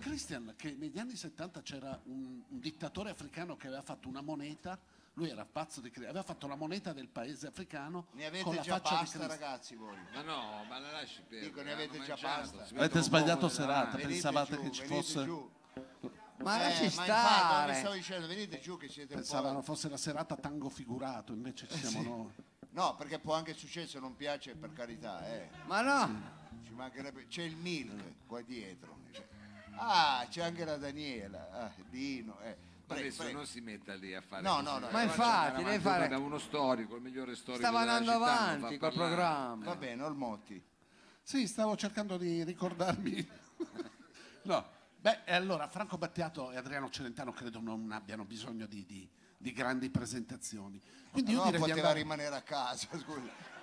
Christian, 0.00 0.54
che 0.56 0.74
negli 0.78 0.98
anni 0.98 1.16
70 1.16 1.62
c'era 1.62 1.98
un, 2.04 2.42
un 2.48 2.60
dittatore 2.60 3.10
africano 3.10 3.56
che 3.56 3.66
aveva 3.66 3.82
fatto 3.82 4.08
una 4.08 4.20
moneta, 4.20 4.78
lui 5.14 5.28
era 5.30 5.44
pazzo 5.44 5.80
di 5.80 5.88
Christian, 5.88 6.10
aveva 6.10 6.24
fatto 6.24 6.46
la 6.46 6.54
moneta 6.54 6.92
del 6.92 7.08
paese 7.08 7.46
africano 7.48 8.06
Ne 8.12 8.28
con 8.28 8.38
avete 8.52 8.54
la 8.56 8.60
già 8.62 8.72
faccia 8.78 8.94
di 8.94 9.00
basta 9.00 9.18
Christian. 9.18 9.28
ragazzi 9.28 9.74
voi. 9.76 9.96
Ma 10.14 10.22
no, 10.22 10.64
ma 10.68 10.78
la 10.78 10.90
lasci 10.92 11.20
perdere. 11.22 11.46
Dico, 11.46 11.62
ne 11.62 11.72
avete 11.72 11.92
già 12.00 12.08
mangiato, 12.08 12.22
basta. 12.40 12.56
si 12.66 12.74
Avete 12.74 12.78
mettono 12.80 13.02
sbagliato 13.02 13.48
serata, 13.48 13.90
mani. 13.96 14.02
pensavate 14.04 14.56
giù, 14.56 14.62
che 14.62 14.70
ci 14.70 14.80
venite 14.82 14.94
fosse- 15.02 15.24
giù. 15.24 15.50
Ma 16.42 16.56
Eh, 16.56 16.62
lasci 16.68 16.80
ma 16.80 16.84
infatti, 16.86 17.04
stare. 17.10 17.72
vi 17.72 17.78
stavo 17.78 17.94
dicendo, 17.94 18.26
venite 18.26 18.60
giù 18.60 18.76
che 18.78 18.88
siete 18.88 19.12
un 19.14 19.20
Pensavano 19.20 19.58
po'... 19.58 19.62
fosse 19.64 19.88
la 19.90 19.96
serata 19.98 20.36
tango 20.36 20.68
figurato, 20.70 21.32
invece 21.32 21.68
ci 21.68 21.78
siamo 21.86 22.02
noi. 22.16 22.32
No, 22.70 22.94
perché 22.94 23.18
può 23.18 23.34
anche 23.34 23.52
succedere 23.52 23.90
se 23.90 23.98
non 23.98 24.14
piace, 24.16 24.54
per 24.54 24.72
carità, 24.72 25.26
eh. 25.26 25.50
Ma 25.66 25.80
no, 25.82 26.38
Ci 26.64 26.72
mancherebbe... 26.72 27.26
C'è 27.26 27.42
il 27.42 27.56
Milk 27.56 28.26
qua 28.26 28.40
dietro. 28.42 28.96
Cioè- 29.12 29.28
Ah, 29.82 30.26
c'è 30.28 30.42
anche 30.42 30.64
la 30.64 30.76
Daniela, 30.76 31.48
ah, 31.52 31.72
Dino, 31.88 32.38
eh. 32.40 32.56
Ma 32.90 32.96
Prego, 32.96 33.00
adesso 33.08 33.22
prego. 33.22 33.38
non 33.38 33.46
si 33.46 33.60
metta 33.60 33.94
lì 33.94 34.14
a 34.14 34.20
fare 34.20 34.42
No, 34.42 34.60
no, 34.60 34.78
no. 34.78 34.88
Ma 34.90 35.02
infatti, 35.02 35.62
deve 35.62 35.78
fare- 35.78 36.04
abbiamo 36.04 36.24
uno 36.26 36.38
storico, 36.38 36.96
il 36.96 37.02
migliore 37.02 37.34
storico 37.36 37.62
stava 37.64 37.80
della 37.80 37.92
andando 37.96 38.18
città, 38.18 38.40
avanti 38.40 38.78
col 38.78 38.92
programma. 38.92 39.64
Va 39.64 39.76
bene, 39.76 40.02
Olmotti. 40.02 40.62
Sì, 41.22 41.46
stavo 41.46 41.76
cercando 41.76 42.16
di 42.16 42.42
ricordarmi. 42.42 43.28
no, 44.42 44.66
beh, 44.96 45.20
e 45.24 45.32
allora 45.34 45.68
Franco 45.68 45.96
Battiato 45.98 46.50
e 46.50 46.56
Adriano 46.56 46.90
Celentano 46.90 47.32
credo 47.32 47.60
non 47.60 47.90
abbiano 47.92 48.24
bisogno 48.24 48.66
di, 48.66 48.84
di- 48.84 49.08
di 49.38 49.52
grandi 49.52 49.88
presentazioni. 49.88 50.80
Quindi 51.12 51.30
io 51.30 51.38
No, 51.38 51.44
direi 51.44 51.58
di 51.60 51.66
poteva 51.68 51.80
andare... 51.88 52.02
rimanere 52.02 52.34
a 52.34 52.42
casa, 52.42 52.88
scusa. 52.98 53.58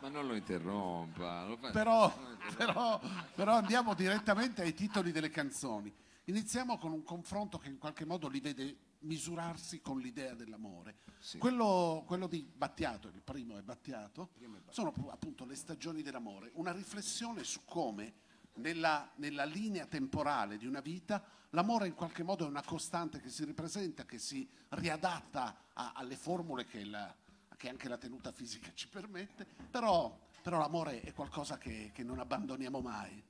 Ma 0.00 0.08
non 0.08 0.26
lo 0.26 0.34
interrompa. 0.34 1.44
lo 1.46 1.56
fa- 1.56 1.70
Però, 1.70 2.12
però, 2.56 3.00
però 3.34 3.54
andiamo 3.54 3.94
direttamente 3.94 4.62
ai 4.62 4.74
titoli 4.74 5.12
delle 5.12 5.30
canzoni. 5.30 5.92
Iniziamo 6.24 6.76
con 6.78 6.92
un 6.92 7.02
confronto 7.02 7.56
che 7.58 7.68
in 7.68 7.78
qualche 7.78 8.04
modo 8.04 8.28
li 8.28 8.40
vede 8.40 8.76
misurarsi 9.00 9.80
con 9.80 10.00
l'idea 10.00 10.34
dell'amore. 10.34 10.96
Quello, 11.38 12.02
quello 12.06 12.26
di 12.26 12.42
Battiato, 12.52 13.08
il 13.08 13.20
primo 13.22 13.56
è 13.58 13.62
Battiato, 13.62 14.30
sono 14.70 14.92
appunto 15.10 15.44
le 15.44 15.54
stagioni 15.54 16.02
dell'amore, 16.02 16.50
una 16.54 16.72
riflessione 16.72 17.44
su 17.44 17.60
come 17.64 18.12
nella, 18.54 19.08
nella 19.16 19.44
linea 19.44 19.86
temporale 19.86 20.56
di 20.56 20.66
una 20.66 20.80
vita 20.80 21.22
l'amore 21.50 21.86
in 21.86 21.94
qualche 21.94 22.22
modo 22.24 22.44
è 22.44 22.48
una 22.48 22.62
costante 22.64 23.20
che 23.20 23.28
si 23.28 23.44
ripresenta, 23.44 24.04
che 24.04 24.18
si 24.18 24.48
riadatta 24.70 25.56
a- 25.74 25.92
alle 25.94 26.16
formule 26.16 26.64
che, 26.64 26.84
la- 26.84 27.14
che 27.56 27.68
anche 27.68 27.88
la 27.88 27.96
tenuta 27.96 28.32
fisica 28.32 28.70
ci 28.74 28.88
permette, 28.88 29.46
però, 29.70 30.18
però 30.42 30.58
l'amore 30.58 31.00
è 31.00 31.12
qualcosa 31.12 31.58
che, 31.58 31.90
che 31.92 32.02
non 32.02 32.18
abbandoniamo 32.18 32.80
mai. 32.80 33.22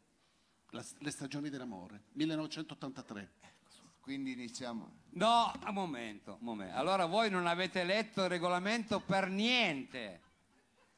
La- 0.70 0.84
le 0.98 1.10
stagioni 1.10 1.48
dell'amore, 1.48 2.04
1983. 2.12 3.32
Quindi 4.00 4.32
iniziamo. 4.32 5.02
no, 5.14 5.52
un 5.66 5.74
momento, 5.74 6.36
un 6.38 6.44
momento. 6.44 6.76
Allora 6.76 7.06
voi 7.06 7.28
non 7.28 7.46
avete 7.46 7.82
letto 7.82 8.22
il 8.22 8.28
regolamento 8.28 9.00
per 9.00 9.28
niente. 9.28 10.20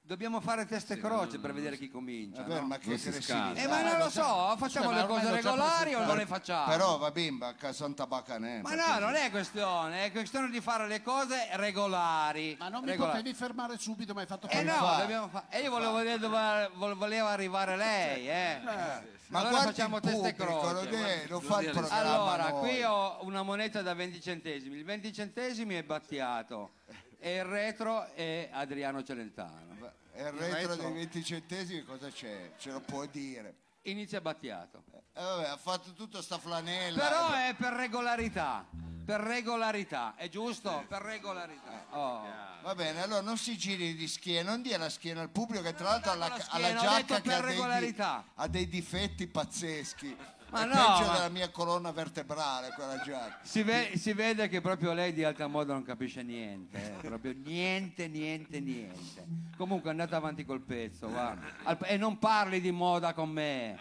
Dobbiamo 0.09 0.41
fare 0.41 0.65
testa 0.65 0.95
e 0.95 0.99
croce 0.99 1.39
per 1.39 1.53
vedere 1.53 1.77
chi 1.77 1.91
comincia. 1.91 2.41
Vabbè, 2.41 2.61
no? 2.61 2.67
ma 2.69 2.79
che 2.79 2.97
scalda. 2.97 3.61
Eh, 3.61 3.67
ma 3.67 3.83
non 3.83 3.99
lo 3.99 4.09
so, 4.09 4.55
facciamo 4.57 4.89
ma 4.89 4.95
le 4.97 5.03
ormai 5.03 5.17
cose 5.19 5.29
l'ho 5.29 5.41
già 5.43 5.51
regolari 5.51 5.69
o 5.69 5.83
presentato. 5.83 6.07
non 6.07 6.17
le 6.17 6.27
facciamo? 6.27 6.65
Però 6.71 6.97
va 6.97 7.11
bimba, 7.11 7.55
a 7.61 7.73
Santa 7.75 8.07
Bacanè. 8.07 8.63
Ma 8.63 8.75
no, 8.75 8.99
non 9.01 9.15
è 9.17 9.31
questione, 9.31 10.07
è 10.07 10.11
questione 10.11 10.49
di 10.49 10.63
fare 10.63 10.87
le 10.89 11.03
cose 11.03 11.49
regolari. 11.57 12.57
Ma 12.59 12.71
non 12.71 12.85
mi 12.85 12.89
Regolari. 12.89 13.19
potevi 13.19 13.37
fermare 13.37 13.77
subito, 13.77 14.15
ma 14.15 14.23
hai 14.23 14.27
fatto 14.27 14.49
Eh 14.49 14.63
no, 14.63 14.73
fa? 14.73 14.97
dobbiamo 14.97 15.29
fa- 15.29 15.45
e 15.51 15.61
io 15.61 15.69
volevo 15.71 15.93
vedere 15.97 16.19
dove 16.19 16.71
vo- 16.73 16.97
voleva 16.97 17.29
arrivare 17.29 17.77
lei, 17.77 18.31
eh. 18.31 18.61
Ma 18.63 19.41
allora 19.41 19.51
guardi 19.57 19.73
facciamo 19.75 19.97
il 19.97 20.03
testa 20.05 20.27
e 20.29 20.33
pubblico, 20.33 20.59
croce. 20.61 20.89
è- 20.89 21.27
non 21.29 21.39
non 21.39 21.41
fa 21.43 21.61
il 21.61 21.71
programma 21.71 21.99
Allora, 22.15 22.49
noi. 22.49 22.61
qui 22.61 22.83
ho 22.83 23.19
una 23.27 23.43
moneta 23.43 23.83
da 23.83 23.93
20 23.93 24.23
centesimi. 24.23 24.79
Il 24.79 24.85
20 24.87 25.13
centesimi 25.13 25.75
è 25.75 25.83
Battiato 25.83 26.71
e 27.19 27.37
il 27.37 27.45
retro 27.45 28.13
è 28.15 28.49
Adriano 28.53 29.03
Celentano. 29.03 29.93
E 30.13 30.23
il 30.23 30.33
retro 30.33 30.75
retro? 30.75 30.75
dei 30.77 30.93
20 30.93 31.25
centesimi 31.25 31.85
cosa 31.85 32.11
c'è? 32.11 32.53
Ce 32.59 32.71
lo 32.71 32.81
puoi 32.81 33.09
dire. 33.11 33.55
Inizia 33.83 34.21
Battiato. 34.21 34.85
Eh, 35.15 35.23
vabbè, 35.23 35.49
ha 35.49 35.57
fatto 35.57 35.93
tutta 35.93 36.23
sta 36.23 36.39
flanella. 36.39 36.99
Però 36.99 37.33
è 37.33 37.55
per 37.57 37.73
regolarità. 37.73 38.67
Per 39.05 39.21
regolarità, 39.21 40.15
è 40.17 40.29
giusto? 40.29 40.85
Per 40.87 41.01
regolarità. 41.01 41.87
Oh. 41.91 42.27
Va 42.63 42.75
bene, 42.75 43.03
allora 43.03 43.23
non 43.23 43.39
si 43.39 43.57
giri 43.57 43.95
di 43.95 44.07
schiena, 44.07 44.51
non 44.51 44.61
dia 44.61 44.77
la 44.77 44.91
schiena 44.91 45.23
al 45.23 45.31
pubblico 45.31 45.63
che 45.63 45.73
tra 45.73 45.91
l'altro 45.91 46.11
ha 46.11 46.15
la, 46.15 46.29
la 46.29 46.35
ha 46.35 46.37
la 46.37 46.43
schiena, 46.43 46.69
ho 46.79 46.83
giacca 46.83 46.97
detto 46.99 47.15
che 47.15 47.21
per 47.23 47.33
ha 47.33 47.41
dei, 47.41 47.51
regolarità. 47.51 48.25
ha 48.35 48.49
dei 48.49 48.69
difetti 48.69 49.27
pazzeschi. 49.27 50.17
Ma 50.51 50.63
è 50.63 50.67
no, 50.67 50.73
peggio 50.73 51.07
ma- 51.07 51.13
della 51.13 51.29
mia 51.29 51.51
colonna 51.51 51.93
vertebrale 51.93 52.71
quella 52.75 52.99
giacca. 53.01 53.41
Si, 53.45 53.63
ve- 53.63 53.93
si 53.97 54.13
vede 54.15 54.49
che 54.49 54.61
proprio 54.63 54.93
lei 54.95 55.13
di 55.13 55.23
alta 55.23 55.47
moda 55.47 55.75
non 55.75 55.83
capisce 55.83 56.23
niente, 56.23 56.97
eh, 56.99 57.07
proprio 57.07 57.35
niente, 57.35 58.09
niente, 58.09 58.59
niente. 58.61 59.27
Comunque 59.57 59.91
andate 59.91 60.15
avanti 60.15 60.45
col 60.47 60.63
pezzo, 60.63 61.09
va. 61.11 61.37
Al- 61.65 61.79
e 61.83 61.97
non 61.99 62.19
parli 62.19 62.61
di 62.63 62.71
moda 62.71 63.13
con 63.13 63.29
me. 63.31 63.73
Eh, 63.75 63.79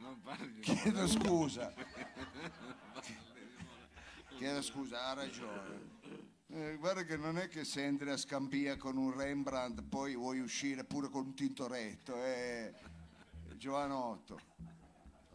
non 0.00 0.20
parli 0.22 0.52
di- 0.52 0.60
Chiedo 0.60 1.06
scusa. 1.06 1.72
Chiedo 4.36 4.62
scusa, 4.62 5.06
ha 5.06 5.14
ragione. 5.14 5.96
Eh, 6.50 6.76
guarda 6.78 7.02
che 7.04 7.16
non 7.16 7.36
è 7.38 7.48
che 7.48 7.64
se 7.64 7.84
entri 7.84 8.10
a 8.10 8.16
Scampia 8.16 8.76
con 8.76 8.96
un 8.96 9.14
Rembrandt 9.16 9.82
poi 9.82 10.14
vuoi 10.14 10.38
uscire 10.40 10.84
pure 10.84 11.08
con 11.08 11.26
un 11.26 11.34
Tintoretto, 11.34 12.14
eh. 12.24 12.72
Giovanotto. 13.56 14.38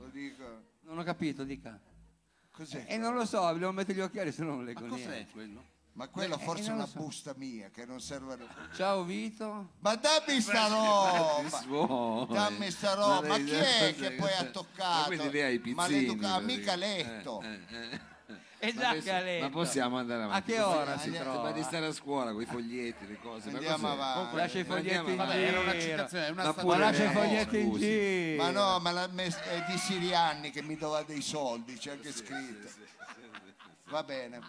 Lo 0.03 0.09
dico. 0.11 0.43
Non 0.81 0.99
ho 0.99 1.03
capito, 1.03 1.43
dica. 1.43 1.79
Cos'è? 2.51 2.85
E 2.87 2.97
non 2.97 3.13
lo 3.15 3.25
so, 3.25 3.51
devo 3.53 3.71
mettere 3.71 3.97
gli 3.97 4.01
occhiali 4.01 4.31
se 4.31 4.43
no 4.43 4.55
non 4.55 4.65
leggo 4.65 4.81
Ma 4.81 4.89
cos'è 4.89 5.07
niente. 5.07 5.31
quello? 5.31 5.63
Ma 5.93 6.07
quello 6.07 6.35
Eh, 6.35 6.43
forse 6.43 6.63
è 6.63 6.67
non 6.69 6.77
lo 6.77 6.83
una 6.83 6.91
so. 6.91 6.99
busta 6.99 7.33
mia 7.37 7.69
che 7.69 7.85
non 7.85 8.01
serve 8.01 8.33
a... 8.33 8.37
Ciao 8.75 9.03
Vito. 9.03 9.73
Ma 9.79 9.95
dammi 9.95 10.41
sta 10.41 10.67
roba! 10.67 11.49
suoni. 11.61 12.33
Dammi 12.33 12.71
sta 12.71 12.93
roba! 12.95 13.27
Ma 13.27 13.37
chi 13.37 13.51
è 13.51 13.95
che 13.95 14.11
poi 14.13 14.31
ha 14.33 14.41
dai. 14.43 14.51
toccato? 14.51 14.99
Ma 14.99 15.05
quindi 15.15 15.29
lei 15.31 15.41
ha 15.43 15.49
i 15.49 15.59
pizzini. 15.59 15.75
Maleduca- 15.75 16.27
praticamente. 16.39 16.59
mica 16.59 16.75
letto. 16.75 17.41
Eh, 17.41 17.47
eh, 17.69 17.91
eh. 17.93 17.99
E 18.65 18.71
Ma 18.73 18.82
già 18.82 18.89
adesso- 18.91 19.08
Caletto. 19.10 19.43
Ma 19.43 19.49
possiamo 19.49 19.97
andare 19.97 20.23
avanti? 20.23 20.52
A 20.52 20.56
che 20.56 20.62
ora 20.62 20.97
si 20.97 21.06
andiamo- 21.08 21.32
trova? 21.34 21.49
Ma 21.49 21.52
di 21.52 21.63
stare 21.63 21.86
a 21.86 21.91
scuola 21.91 22.32
con 22.32 22.41
i 22.41 22.45
foglietti, 22.45 23.08
le 23.08 23.19
cose. 23.19 23.49
ma 23.52 23.58
Andiamo 23.58 23.88
cos'è? 23.89 23.93
avanti. 23.93 24.36
Lascia 24.38 24.60
i 24.60 24.63
foglietti 24.63 25.10
in. 25.12 25.15
Vabbè, 25.17 25.38
era 25.38 25.60
una 25.60 25.71
giro. 25.71 25.82
citazione, 25.84 26.26
è 26.28 26.30
una 26.30 26.43
Ma 26.63 26.78
lascia 26.78 27.04
i 27.04 27.13
foglietti 27.13 27.60
in 27.60 27.67
scusi. 27.69 27.80
giro. 27.86 28.43
Ma 28.43 28.49
no, 28.52 28.80
ma 28.80 29.08
messo- 29.08 29.41
è 29.41 29.63
di 29.67 29.78
Sirianni 29.78 30.49
che 30.52 30.62
mi 30.62 30.78
dava 30.78 31.04
dei 31.04 31.21
soldi, 31.21 31.73
c'è 31.78 31.91
anche 31.91 32.12
scritto. 32.13 32.69
Va 33.88 34.02
bene. 34.04 34.39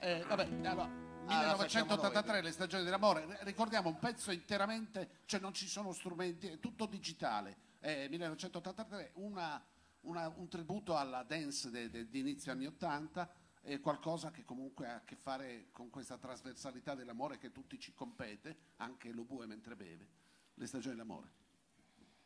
Eh, 0.00 0.24
vabbè, 0.26 0.48
allora, 0.64 0.90
Ah, 1.26 1.42
la 1.46 1.54
facciamo 1.56 1.84
1983, 1.84 2.32
noi. 2.32 2.42
le 2.42 2.50
stagioni 2.52 2.84
dell'amore, 2.84 3.24
R- 3.26 3.38
ricordiamo 3.42 3.88
un 3.90 3.98
pezzo 3.98 4.32
interamente, 4.32 5.08
cioè 5.26 5.38
non 5.40 5.52
ci 5.52 5.68
sono 5.68 5.92
strumenti, 5.92 6.48
è 6.48 6.58
tutto 6.58 6.86
digitale. 6.86 7.56
Eh, 7.80 8.08
1983, 8.10 9.10
una- 9.14 9.62
una- 10.02 10.28
un 10.28 10.48
tributo 10.48 10.96
alla 10.96 11.22
dance 11.22 11.70
de- 11.70 11.90
de- 11.90 12.08
di 12.08 12.20
inizio 12.20 12.52
anni 12.52 12.66
80, 12.66 13.30
è 13.60 13.78
qualcosa 13.80 14.30
che 14.30 14.44
comunque 14.44 14.88
ha 14.88 14.96
a 14.96 15.04
che 15.04 15.14
fare 15.16 15.68
con 15.70 15.88
questa 15.90 16.18
trasversalità 16.18 16.94
dell'amore 16.94 17.38
che 17.38 17.52
tutti 17.52 17.78
ci 17.78 17.92
compete, 17.94 18.72
anche 18.76 19.12
lo 19.12 19.24
bue 19.24 19.46
mentre 19.46 19.76
beve. 19.76 20.08
Le 20.54 20.66
stagioni 20.66 20.96
dell'amore. 20.96 21.30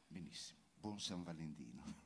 Benissimo. 0.07 0.61
Buon 0.79 0.99
San 0.99 1.23
Valentino. 1.23 2.05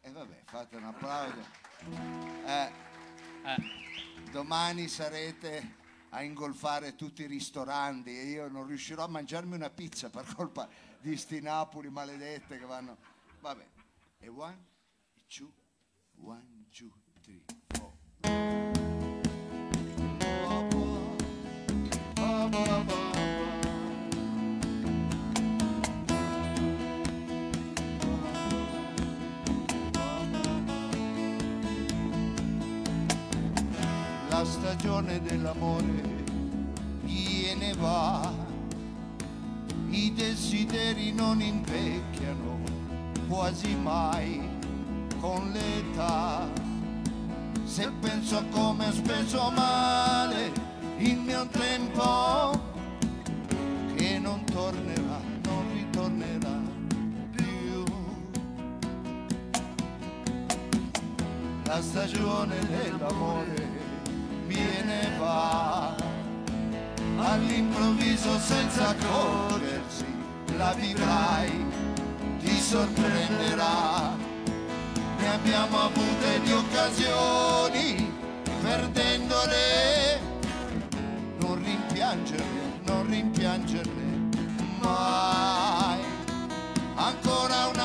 E 0.00 0.10
vabbè, 0.10 0.42
fate 0.46 0.76
un 0.76 0.84
applauso. 0.84 1.40
Eh, 2.46 2.72
Domani 4.30 4.88
sarete 4.88 5.76
a 6.18 6.22
ingolfare 6.22 6.96
tutti 6.96 7.22
i 7.22 7.26
ristoranti 7.26 8.10
e 8.10 8.24
io 8.24 8.48
non 8.48 8.66
riuscirò 8.66 9.04
a 9.04 9.06
mangiarmi 9.06 9.54
una 9.54 9.70
pizza 9.70 10.10
per 10.10 10.26
colpa 10.34 10.68
di 11.00 11.16
sti 11.16 11.40
Napoli 11.40 11.90
maledette 11.90 12.58
che 12.58 12.66
vanno. 12.66 12.96
Vabbè. 13.40 13.64
E 14.18 14.26
one, 14.26 14.58
two, 15.28 15.52
one, 16.16 16.66
two, 16.72 16.90
three, 17.22 17.44
four. 17.68 17.92
La 34.38 34.44
stagione 34.44 35.20
dell'amore 35.20 36.24
viene 37.02 37.72
va, 37.72 38.32
i 39.88 40.14
desideri 40.14 41.12
non 41.12 41.40
invecchiano 41.40 42.60
quasi 43.26 43.74
mai 43.74 44.48
con 45.18 45.50
l'età. 45.50 46.46
Se 47.64 47.90
penso 47.98 48.38
a 48.38 48.44
come 48.52 48.86
ho 48.86 48.92
speso 48.92 49.50
male 49.50 50.52
il 50.98 51.18
mio 51.18 51.44
tempo, 51.48 52.62
che 53.96 54.20
non 54.20 54.44
tornerà, 54.44 55.20
non 55.42 55.72
ritornerà 55.72 56.60
più. 57.32 57.82
La 61.64 61.82
stagione 61.82 62.56
dell'amore 62.68 63.67
viene 64.88 65.02
e 65.02 65.18
va, 65.18 65.94
all'improvviso 67.18 68.38
senza 68.38 68.88
accorgersi, 68.88 70.06
la 70.56 70.72
vivrai, 70.72 71.66
ti 72.40 72.58
sorprenderà. 72.58 74.16
Ne 75.18 75.28
abbiamo 75.34 75.80
avute 75.80 76.40
di 76.42 76.52
occasioni, 76.52 78.12
perdendole, 78.62 80.20
non 81.40 81.62
rimpiangerle, 81.62 82.80
non 82.84 83.06
rimpiangerle 83.08 84.06
mai. 84.80 86.06
Ancora 86.94 87.66
un 87.66 87.77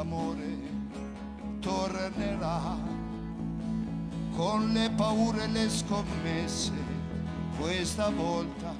dell'amore 0.00 0.58
tornerà 1.60 2.76
con 4.34 4.70
le 4.72 4.90
paure 4.96 5.44
e 5.44 5.48
le 5.48 5.68
scommesse, 5.68 6.72
questa 7.58 8.08
volta 8.08 8.74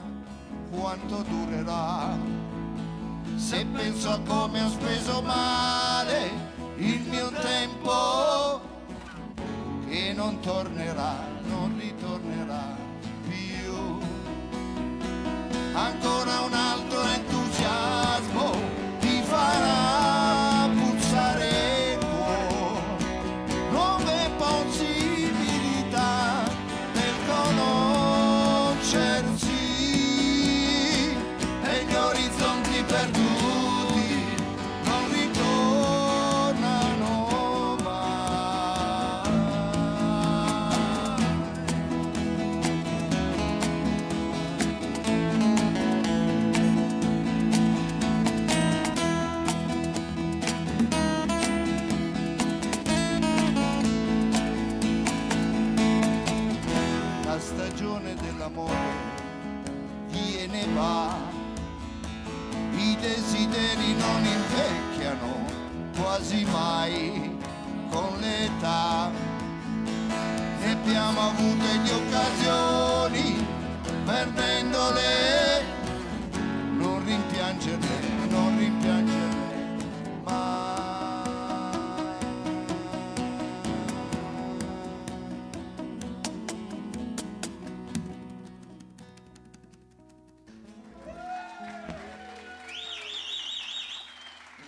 quanto 0.70 1.22
durerà? 1.28 2.16
Se 3.36 3.66
penso 3.66 4.10
a 4.10 4.20
come 4.20 4.62
ho 4.62 4.70
speso 4.70 5.20
male 5.20 6.30
il 6.76 7.02
mio 7.02 7.30
tempo, 7.30 8.60
che 9.86 10.14
non 10.14 10.40
tornerà, 10.40 11.16
non 11.46 11.76
ritornerà 11.78 12.76
più. 13.28 13.98
Ancora 15.74 16.40
un 16.40 16.54
altro 16.54 17.02
quasi 66.20 66.44
mai 66.44 67.38
con 67.90 68.18
l'età. 68.20 69.10
Ne 70.60 70.70
abbiamo 70.70 71.20
avute 71.30 71.80
di 71.82 71.90
occasioni, 71.90 73.46
perdendole, 74.04 75.64
non 76.76 77.02
rimpiangerle, 77.04 78.28
non 78.28 78.58
rimpiangerle 78.58 79.78
mai. 80.24 80.68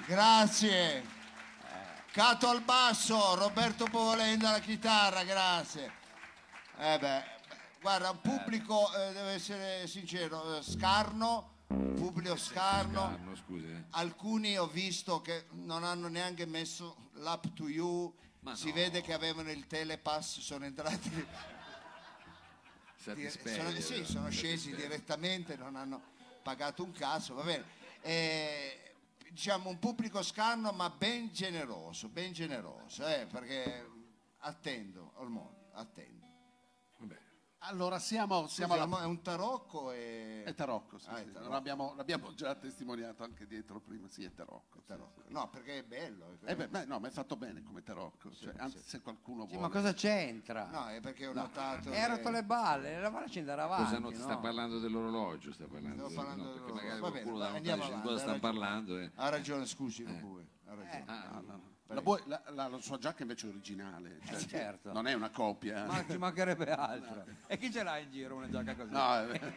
Grazie. 0.06 1.11
Cato 2.12 2.48
al 2.48 2.60
basso, 2.62 3.34
Roberto 3.36 3.86
Povolenda 3.86 4.50
alla 4.50 4.58
chitarra, 4.60 5.24
grazie. 5.24 5.90
Eh 6.78 6.98
beh, 6.98 7.22
guarda, 7.80 8.10
un 8.10 8.20
pubblico, 8.20 8.92
eh, 8.94 9.12
devo 9.12 9.28
essere 9.28 9.86
sincero, 9.86 10.58
eh, 10.58 10.62
scarno, 10.62 11.60
pubblico 11.68 12.36
scarno. 12.36 13.00
Scarno, 13.00 13.34
scusi. 13.34 13.64
eh. 13.64 13.84
Alcuni 13.92 14.58
ho 14.58 14.66
visto 14.66 15.22
che 15.22 15.46
non 15.52 15.84
hanno 15.84 16.08
neanche 16.08 16.44
messo 16.44 17.08
l'app 17.14 17.44
to 17.54 17.68
you, 17.68 18.14
Ma 18.40 18.54
si 18.54 18.68
no. 18.68 18.74
vede 18.74 19.00
che 19.00 19.14
avevano 19.14 19.50
il 19.50 19.66
telepass, 19.66 20.40
sono 20.40 20.66
entrati, 20.66 21.26
Stati 22.94 23.16
dire- 23.20 23.30
spegli, 23.30 23.56
sono, 23.56 23.70
sì, 23.80 24.04
sono 24.04 24.30
stati 24.30 24.36
scesi 24.36 24.74
direttamente, 24.76 25.56
non 25.56 25.76
hanno 25.76 26.00
pagato 26.42 26.84
un 26.84 26.92
cazzo, 26.92 27.32
va 27.34 27.42
bene. 27.42 27.64
Eh, 28.02 28.81
diciamo 29.32 29.70
un 29.70 29.78
pubblico 29.78 30.22
scarno 30.22 30.72
ma 30.72 30.90
ben 30.90 31.32
generoso, 31.32 32.08
ben 32.08 32.32
generoso, 32.32 33.06
eh, 33.06 33.26
perché 33.26 33.88
attendo, 34.38 35.12
Ormoni, 35.16 35.56
attendo. 35.72 36.21
Allora 37.64 38.00
siamo, 38.00 38.48
siamo 38.48 38.74
Siamo 38.74 38.96
alla... 38.96 39.04
è 39.04 39.06
un 39.06 39.22
tarocco 39.22 39.92
e... 39.92 40.42
È 40.44 40.52
tarocco, 40.52 40.98
sì, 40.98 41.08
Ah, 41.10 41.18
è 41.18 41.24
sì. 41.24 41.30
tarocco. 41.30 41.52
L'abbiamo, 41.52 41.94
l'abbiamo 41.94 42.34
già 42.34 42.56
testimoniato 42.56 43.22
anche 43.22 43.46
dietro 43.46 43.78
prima, 43.78 44.08
sì, 44.08 44.24
è 44.24 44.32
tarocco. 44.34 44.80
sì, 44.80 44.86
tarocco. 44.86 45.22
sì. 45.24 45.32
No, 45.32 45.48
perché 45.48 45.78
è 45.78 45.82
bello. 45.84 46.36
è 46.42 46.50
Eh 46.50 46.56
beh, 46.56 46.66
beh, 46.66 46.84
no, 46.86 46.98
ma 46.98 47.06
è 47.06 47.10
fatto 47.12 47.36
bene 47.36 47.62
come 47.62 47.84
tarocco, 47.84 48.32
cioè, 48.34 48.52
anzi 48.56 48.78
se 48.80 49.00
qualcuno 49.00 49.42
Sì, 49.46 49.52
vuole... 49.52 49.68
ma 49.68 49.72
cosa 49.72 49.92
c'entra? 49.94 50.66
No, 50.72 50.88
è 50.88 51.00
perché 51.00 51.28
ho 51.28 51.32
notato... 51.32 51.90
E 51.92 52.00
ha 52.00 52.06
che- 52.08 52.16
rotto 52.16 52.30
le 52.30 52.42
balle, 52.42 53.00
la 53.00 53.10
faccia 53.12 53.38
andare 53.38 53.60
avanti. 53.60 53.84
Cosa 53.84 53.98
non 54.00 54.12
sta 54.14 54.34
no? 54.34 54.40
parlando 54.40 54.78
dell'orologio? 54.80 55.52
Sta 55.52 55.66
parlando, 55.66 55.94
Stavo 55.94 56.08
del- 56.08 56.16
parlando 56.16 56.42
no, 56.42 56.50
perché 56.50 56.64
dell'orologio. 56.72 56.82
magari 56.82 57.00
Va 57.00 57.10
bene, 57.10 57.22
qualcuno 57.22 57.38
da 57.38 57.50
andiamo 57.54 57.76
lontano 57.76 57.76
dice, 57.76 57.86
di 57.86 57.92
avanti, 57.92 58.08
cosa 58.08 58.14
ha 58.14 58.18
sta 58.18 58.32
ragione. 58.32 58.40
parlando? 58.58 58.98
eh? 58.98 59.10
Ha 59.14 59.28
ragione, 59.28 59.66
scusi, 59.66 60.04
lo 60.04 60.12
Bue, 60.14 60.46
ha 60.66 60.74
ragione. 60.74 61.04
Ah, 61.06 61.28
No, 61.30 61.40
no. 61.46 61.70
La, 61.94 62.00
bue- 62.02 62.22
la- 62.26 62.42
la- 62.50 62.68
la 62.68 62.78
sua 62.80 62.98
giacca 62.98 63.22
invece 63.22 63.46
è 63.46 63.50
originale, 63.50 64.18
cioè, 64.26 64.36
Eh, 64.36 64.46
certo. 64.46 64.92
non 64.92 65.06
è 65.06 65.12
una 65.12 65.30
copia. 65.30 65.84
Ma 65.84 66.04
ci 66.08 66.16
mancherebbe 66.16 66.70
altro. 66.72 67.24
E 67.46 67.58
chi 67.58 67.70
ce 67.70 67.82
l'ha 67.82 67.98
in 67.98 68.10
giro 68.10 68.36
una 68.36 68.48
giacca 68.48 68.74
così? 68.74 68.90
No, 68.92 69.16
è 69.18 69.26
vero. 69.26 69.52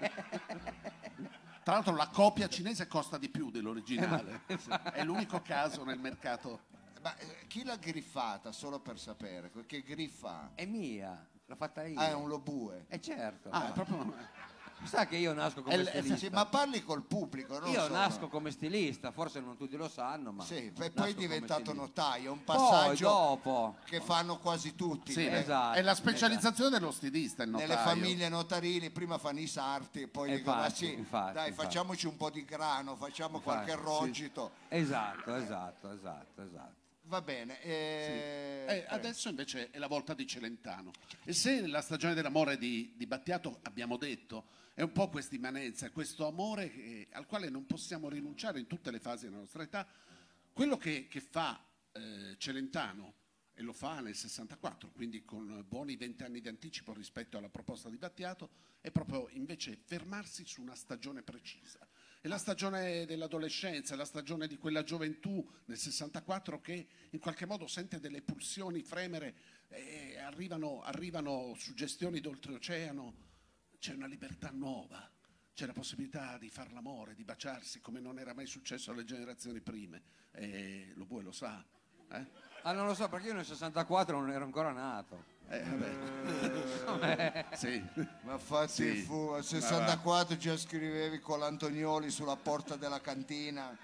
Tra 1.64 1.74
l'altro 1.74 1.96
la 1.96 2.08
copia 2.10 2.48
cinese 2.48 2.88
costa 2.88 3.18
di 3.18 3.28
più 3.30 3.50
dell'originale, 3.50 4.42
è 4.94 5.04
l'unico 5.04 5.42
caso 5.42 5.84
nel 5.84 5.98
mercato. 6.00 6.74
Ma 7.02 7.16
eh, 7.18 7.46
chi 7.48 7.64
l'ha 7.64 7.76
griffata, 7.78 8.52
solo 8.52 8.80
per 8.80 9.00
sapere? 9.00 9.52
Che 9.66 9.82
griffa 9.82 10.30
ha? 10.30 10.50
È 10.56 10.66
mia, 10.66 11.26
l'ho 11.46 11.56
fatta 11.56 11.84
io. 11.86 12.00
Ah, 12.00 12.10
è 12.10 12.14
un 12.14 12.28
lobue. 12.28 12.86
E 12.88 13.00
certo. 13.02 13.50
Ah, 13.50 13.70
è 13.70 13.72
proprio... 13.72 14.14
Sa 14.86 15.06
che 15.08 15.18
io 15.18 15.34
nasco 15.34 15.62
come 15.62 15.76
È 15.76 15.78
l- 15.80 15.88
stilista. 15.88 16.18
Sì, 16.18 16.30
ma 16.30 16.46
parli 16.46 16.84
col 16.84 17.04
pubblico, 17.04 17.60
non 17.60 17.70
io 17.72 17.82
solo. 17.82 17.94
nasco 17.94 18.28
come 18.28 18.52
stilista, 18.52 19.12
forse 19.12 19.40
non 19.40 19.58
tutti 19.58 19.76
lo 19.76 19.90
sanno, 19.90 20.32
ma 20.32 20.44
Sì, 20.44 20.72
nasco 20.74 20.74
poi 20.74 20.92
come 20.94 21.08
è 21.10 21.14
diventato 21.14 21.62
stilista. 21.64 21.82
notaio, 21.82 22.32
un 22.32 22.44
Poi 22.44 22.56
passaggio 22.56 23.08
dopo 23.08 23.76
che 23.86 24.00
fanno 24.02 24.38
quasi 24.40 24.76
tutti. 24.76 25.12
Sì, 25.14 25.26
eh. 25.28 25.40
Esatto, 25.40 25.78
è 25.78 25.82
la 25.82 25.96
specializzazione 25.96 26.70
dello 26.70 26.92
stilista, 26.92 27.44
il 27.44 27.50
notaio. 27.50 27.70
Nelle 27.70 27.82
famiglie 27.82 28.30
notarili 28.30 28.90
prima 28.92 29.18
fanno 29.18 29.40
i 29.40 29.48
sarti 29.48 30.02
e 30.02 30.08
poi 30.08 30.32
Eh, 30.32 30.38
dicono 30.38 30.58
ma 30.58 30.66
infatti, 30.66 30.86
sì, 30.86 30.94
infatti, 30.94 31.34
dai 31.34 31.50
infatti. 31.50 31.68
facciamoci 31.68 32.08
un 32.08 32.18
po' 32.18 32.30
di 32.30 32.46
grano, 32.46 32.96
facciamo 32.96 33.40
qualche 33.40 33.72
Infatti, 33.72 33.90
rogito. 33.90 34.52
Esatto, 34.70 35.36
esatto, 35.36 35.92
esatto, 35.92 36.42
esatto. 36.44 36.84
Va 37.08 37.22
bene. 37.22 37.62
eh, 37.62 38.66
Eh, 38.68 38.86
adesso 38.90 39.30
invece 39.30 39.70
è 39.70 39.78
la 39.78 39.86
volta 39.88 40.14
di 40.16 40.26
Celentano. 40.26 40.92
E 41.24 41.34
se 41.34 41.68
la 41.68 41.82
stagione 41.82 42.16
dell'amore 42.16 42.58
di, 42.58 42.94
di 42.96 43.06
Battiato, 43.06 43.60
abbiamo 43.64 43.96
detto, 43.98 44.46
È 44.76 44.82
un 44.82 44.92
po' 44.92 45.08
questa 45.08 45.36
immanenza, 45.36 45.90
questo 45.90 46.28
amore 46.28 46.70
che- 46.70 47.08
al 47.12 47.26
quale 47.26 47.48
non 47.48 47.66
possiamo 47.66 48.10
rinunciare 48.10 48.60
in 48.60 48.68
tutte 48.68 48.92
le 48.92 49.00
fasi 49.00 49.24
della 49.24 49.38
nostra 49.38 49.64
età. 49.64 49.88
Quello 50.52 50.76
che, 50.76 51.08
che 51.08 51.22
fa 51.22 51.66
eh, 51.94 52.36
Celentano, 52.38 53.14
e 53.54 53.62
lo 53.62 53.72
fa 53.72 54.02
nel 54.02 54.16
64, 54.16 54.92
quindi 54.92 55.24
con 55.24 55.64
buoni 55.66 55.96
20 55.96 56.24
anni 56.24 56.42
di 56.42 56.50
anticipo 56.50 56.92
rispetto 56.92 57.38
alla 57.38 57.48
proposta 57.48 57.90
di 57.90 57.96
Battiato, 57.96 58.50
è 58.82 58.92
proprio 58.92 59.30
invece 59.30 59.78
fermarsi 59.78 60.46
su 60.46 60.62
una 60.62 60.76
stagione 60.76 61.22
precisa. 61.22 61.80
È 62.20 62.28
la 62.28 62.38
stagione 62.38 63.06
dell'adolescenza, 63.06 63.94
è 63.94 63.98
la 63.98 64.04
stagione 64.04 64.46
di 64.46 64.58
quella 64.58 64.84
gioventù 64.84 65.50
nel 65.68 65.78
64 65.78 66.60
che 66.60 66.88
in 67.12 67.20
qualche 67.20 67.46
modo 67.46 67.66
sente 67.68 68.02
delle 68.02 68.22
pulsioni 68.22 68.84
fremere, 68.84 69.36
e 69.70 70.18
arrivano, 70.18 70.82
arrivano 70.82 71.54
suggestioni 71.56 72.20
d'oltreoceano, 72.20 73.35
c'è 73.86 73.94
una 73.94 74.08
libertà 74.08 74.50
nuova, 74.52 75.08
c'è 75.54 75.68
la 75.68 75.72
possibilità 75.74 76.40
di 76.40 76.50
far 76.50 76.72
l'amore, 76.72 77.14
di 77.14 77.24
baciarsi 77.24 77.82
come 77.82 78.00
non 78.00 78.18
era 78.18 78.34
mai 78.34 78.48
successo 78.48 78.90
alle 78.90 79.04
generazioni 79.04 79.62
prime. 79.62 80.02
E 80.32 80.92
lo 80.96 81.06
vuoi 81.06 81.22
lo 81.22 81.32
sa. 81.32 81.64
eh? 82.12 82.26
Ah, 82.64 82.72
non 82.72 82.88
lo 82.88 82.96
so, 82.96 83.08
perché 83.10 83.28
io 83.28 83.36
nel 83.36 83.46
64 83.46 84.20
non 84.20 84.32
ero 84.32 84.44
ancora 84.44 84.72
nato. 84.72 85.24
Eh, 85.50 85.62
vabbè. 85.62 87.46
sì. 87.54 87.80
Ma 88.24 88.40
fatti 88.40 88.72
Sì, 88.72 89.02
fu, 89.04 89.28
al 89.36 89.44
64 89.44 90.36
già 90.36 90.58
scrivevi 90.58 91.20
con 91.20 91.38
l'Antonioli 91.38 92.10
sulla 92.10 92.38
porta 92.38 92.76
della 92.78 93.00
cantina 93.02 93.78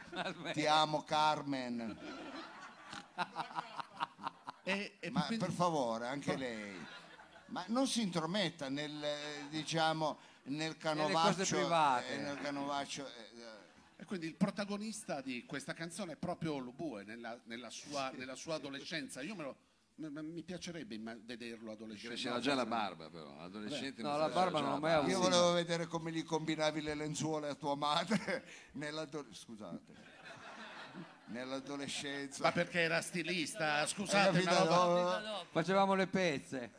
Ti 0.52 0.66
amo 0.66 1.04
Carmen. 1.04 1.96
E, 4.64 4.98
e 5.00 5.10
Ma 5.12 5.26
quindi- 5.26 5.46
per 5.46 5.54
favore, 5.54 6.08
anche 6.08 6.36
lei. 6.36 7.00
Ma 7.52 7.64
non 7.68 7.86
si 7.88 8.02
intrometta 8.02 8.70
nel, 8.70 9.06
diciamo, 9.50 10.18
nel 10.44 10.78
canovaccio. 10.78 11.44
private. 11.44 12.14
eh, 12.14 12.18
nel 12.18 12.40
canovaccio 12.42 13.06
eh, 13.06 13.30
E 13.98 14.06
quindi 14.06 14.26
il 14.28 14.36
protagonista 14.36 15.22
di 15.22 15.46
questa 15.46 15.74
canzone 15.74 16.14
è 16.14 16.16
proprio 16.16 16.58
Lobue 16.60 17.04
nella, 17.04 17.38
nella 17.46 17.70
sua, 17.70 18.10
nella 18.16 18.36
sua 18.36 18.56
adolescenza. 18.56 19.22
Io 19.22 19.36
me 19.36 19.44
lo- 19.44 19.56
m- 19.96 20.06
m- 20.08 20.32
mi 20.34 20.44
piacerebbe 20.44 20.96
imma- 20.96 21.18
vederlo 21.22 21.72
adolescente. 21.74 22.16
C'era 22.16 22.40
già 22.40 22.56
la 22.56 22.66
barba 22.66 23.10
però, 23.10 23.38
adolescente. 23.40 24.02
No, 24.02 24.16
la 24.18 24.30
barba 24.30 24.60
già 24.60 24.64
non 24.66 24.74
l'ho 24.76 24.80
mai 24.80 24.92
barba. 24.94 25.10
Io 25.10 25.18
avuta. 25.18 25.30
volevo 25.36 25.52
vedere 25.54 25.86
come 25.88 26.12
gli 26.12 26.24
combinavi 26.24 26.82
le 26.82 26.96
lenzuola 26.96 27.50
a 27.50 27.56
tua 27.56 27.76
madre 27.76 28.46
nell'ado- 28.74 29.28
scusate. 29.30 30.10
nell'adolescenza. 31.26 32.44
Ma 32.44 32.52
perché 32.52 32.80
era 32.80 33.02
stilista, 33.02 33.80
Hai 33.80 33.88
scusate, 33.88 34.42
ma 34.44 34.64
No, 34.64 35.46
Facevamo 35.52 35.94
le 35.96 36.08
pezze. 36.08 36.72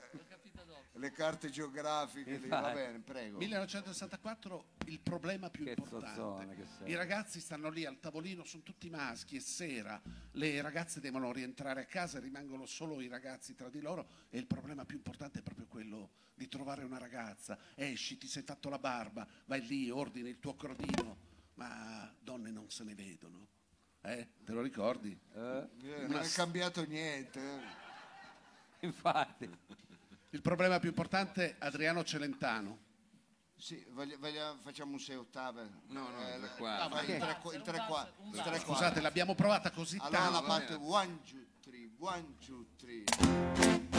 Le 1.03 1.11
carte 1.11 1.51
geografiche, 1.51 2.37
lì, 2.37 2.47
va 2.47 2.71
bene, 2.73 3.01
prego. 3.01 3.39
1964 3.39 4.67
il 4.87 5.01
problema 5.01 5.51
più 5.51 5.65
Che 5.65 5.71
importante. 5.71 6.15
zozzone. 6.15 6.65
I 6.85 6.95
ragazzi 6.95 7.41
stanno 7.41 7.71
lì 7.71 7.85
al 7.85 7.99
tavolino, 7.99 8.45
sono 8.45 8.63
tutti 8.63 8.89
maschi, 8.89 9.37
è 9.37 9.41
sera, 9.41 10.01
le 10.31 10.61
ragazze 10.63 11.01
devono 11.01 11.33
rientrare 11.33 11.81
a 11.81 11.87
casa, 11.87 12.21
rimangono 12.21 12.67
solo 12.67 13.01
i 13.01 13.09
ragazzi 13.09 13.57
tra 13.57 13.69
di 13.69 13.81
loro 13.81 14.07
e 14.31 14.39
il 14.39 14.47
problema 14.47 14.85
più 14.85 14.97
importante 14.97 15.41
è 15.41 15.43
proprio 15.43 15.67
quello 15.67 16.11
di 16.35 16.47
trovare 16.47 16.85
una 16.85 16.99
ragazza. 16.99 17.59
Esci, 17.75 18.17
ti 18.17 18.29
sei 18.29 18.45
fatto 18.45 18.69
la 18.69 18.79
barba, 18.79 19.27
vai 19.47 19.67
lì, 19.67 19.91
ordini 19.91 20.29
il 20.29 20.39
tuo 20.39 20.55
crodino, 20.55 21.17
ma 21.55 22.15
donne 22.21 22.53
non 22.53 22.71
se 22.71 22.85
ne 22.85 22.95
vedono. 22.95 23.49
Eh? 24.03 24.29
Te 24.45 24.53
lo 24.53 24.63
ricordi? 24.63 25.19
Eh, 25.35 25.69
Eh, 25.83 26.07
non 26.07 26.21
è 26.21 26.29
cambiato 26.29 26.85
niente. 26.87 27.41
eh. 28.81 28.87
infatti. 28.87 29.51
Il 30.35 30.41
problema 30.41 30.79
più 30.79 30.89
importante 30.89 31.57
Adriano 31.59 32.03
Celentano. 32.05 32.79
Sì, 33.55 33.85
voglia- 33.91 34.17
voglia- 34.19 34.57
facciamo 34.63 34.93
un 34.93 34.99
6 34.99 35.15
ottave. 35.17 35.69
No, 35.89 36.09
no, 36.09 36.27
Eh, 36.27 36.35
il 36.37 36.41
tre 36.41 36.41
la- 36.41 36.49
quarti. 36.57 36.95
fai 36.95 37.11
il 37.11 37.21
tre 37.21 37.39
qua- 37.43 37.55
il 37.55 37.63
tre 37.63 37.77
qua- 37.87 38.13
il 38.25 38.31
tre 38.33 38.43
quarti. 38.43 38.61
Scusate, 38.65 39.01
l'abbiamo 39.03 39.35
provata 39.35 39.71
così 39.71 39.99
Allora 40.01 40.19
tanto. 40.23 40.41
la 40.41 40.47
parte 40.47 40.75
1, 40.75 41.21
2, 41.23 41.47
3, 41.61 41.91
1, 41.99 42.35
2, 42.39 42.67
3. 42.77 43.92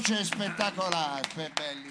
Voce 0.00 0.24
spettacolare, 0.24 1.28
belli. 1.52 1.88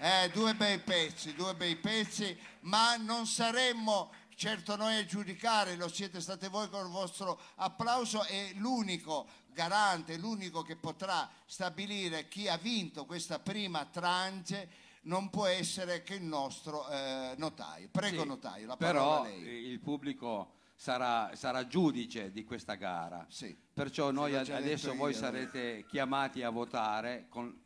Eh, 0.00 0.30
due 0.34 0.54
bei 0.54 0.78
pezzi, 0.78 1.34
due 1.34 1.54
bei 1.54 1.76
pezzi, 1.76 2.38
ma 2.60 2.96
non 2.96 3.26
saremmo 3.26 4.12
certo 4.34 4.76
noi 4.76 4.96
a 4.98 5.04
giudicare, 5.06 5.76
lo 5.76 5.88
siete 5.88 6.20
state 6.20 6.48
voi 6.48 6.68
con 6.68 6.84
il 6.84 6.92
vostro 6.92 7.40
applauso 7.56 8.22
e 8.26 8.52
l'unico 8.56 9.26
garante, 9.50 10.18
l'unico 10.18 10.62
che 10.62 10.76
potrà 10.76 11.28
stabilire 11.46 12.28
chi 12.28 12.48
ha 12.48 12.58
vinto 12.58 13.06
questa 13.06 13.38
prima 13.38 13.86
tranche 13.86 14.68
non 15.02 15.30
può 15.30 15.46
essere 15.46 16.02
che 16.02 16.16
il 16.16 16.22
nostro 16.22 16.86
eh, 16.90 17.34
notaio. 17.38 17.88
Prego 17.90 18.22
Sì, 18.22 18.28
notaio, 18.28 18.66
la 18.66 18.76
parola 18.76 19.22
Però 19.22 19.22
a 19.22 19.26
lei. 19.26 19.68
il 19.70 19.80
pubblico 19.80 20.52
sarà, 20.74 21.34
sarà 21.34 21.66
giudice 21.66 22.30
di 22.30 22.44
questa 22.44 22.74
gara. 22.74 23.24
Sì. 23.30 23.56
Perciò 23.78 24.10
noi 24.10 24.34
ad- 24.34 24.48
adesso 24.50 24.92
voi 24.96 25.12
io. 25.12 25.16
sarete 25.16 25.84
chiamati 25.86 26.42
a 26.42 26.50
votare 26.50 27.26
con- 27.28 27.56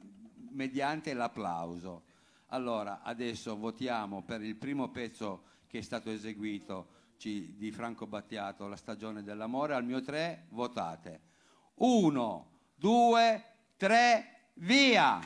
mediante 0.50 1.14
l'applauso. 1.14 2.02
Allora, 2.48 3.00
adesso 3.02 3.56
votiamo 3.56 4.20
per 4.22 4.42
il 4.42 4.56
primo 4.56 4.90
pezzo 4.90 5.44
che 5.66 5.78
è 5.78 5.80
stato 5.80 6.10
eseguito 6.10 7.14
ci- 7.16 7.54
di 7.56 7.72
Franco 7.72 8.06
Battiato, 8.06 8.68
La 8.68 8.76
stagione 8.76 9.22
dell'amore. 9.22 9.72
Al 9.72 9.84
mio 9.86 10.02
tre, 10.02 10.44
votate. 10.50 11.20
Uno, 11.76 12.50
due, 12.74 13.44
tre, 13.78 14.50
via! 14.56 15.18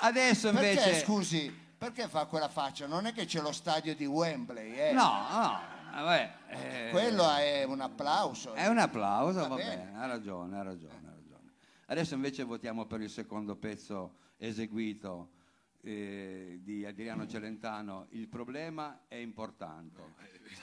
Adesso 0.00 0.52
Perché, 0.52 0.68
invece... 0.68 0.98
scusi, 1.00 1.66
perché 1.78 2.08
fa 2.08 2.26
quella 2.26 2.48
faccia? 2.48 2.86
Non 2.86 3.06
è 3.06 3.12
che 3.12 3.24
c'è 3.24 3.40
lo 3.40 3.52
stadio 3.52 3.94
di 3.94 4.04
Wembley, 4.04 4.72
eh? 4.74 4.92
No, 4.92 5.02
no, 5.30 5.60
vabbè, 5.92 6.32
eh, 6.48 6.88
Quello 6.90 7.30
è 7.36 7.62
un 7.64 7.80
applauso. 7.80 8.52
è 8.54 8.66
un 8.66 8.78
applauso, 8.78 9.40
va, 9.40 9.46
Va 9.48 9.54
bene. 9.54 9.76
bene. 9.84 9.98
ha 9.98 10.06
ragione, 10.06 10.58
ha 10.58 10.62
ragione, 10.62 10.92
ha 11.06 11.10
ragione. 11.14 11.52
Adesso 11.86 12.14
invece 12.14 12.42
votiamo 12.42 12.84
per 12.86 13.00
il 13.00 13.10
secondo 13.10 13.54
pezzo 13.56 14.16
eseguito 14.36 15.30
eh, 15.82 16.58
di 16.62 16.84
Adriano 16.84 17.26
Celentano. 17.26 18.06
Il 18.10 18.28
problema 18.28 19.00
è 19.08 19.16
importante. 19.16 20.00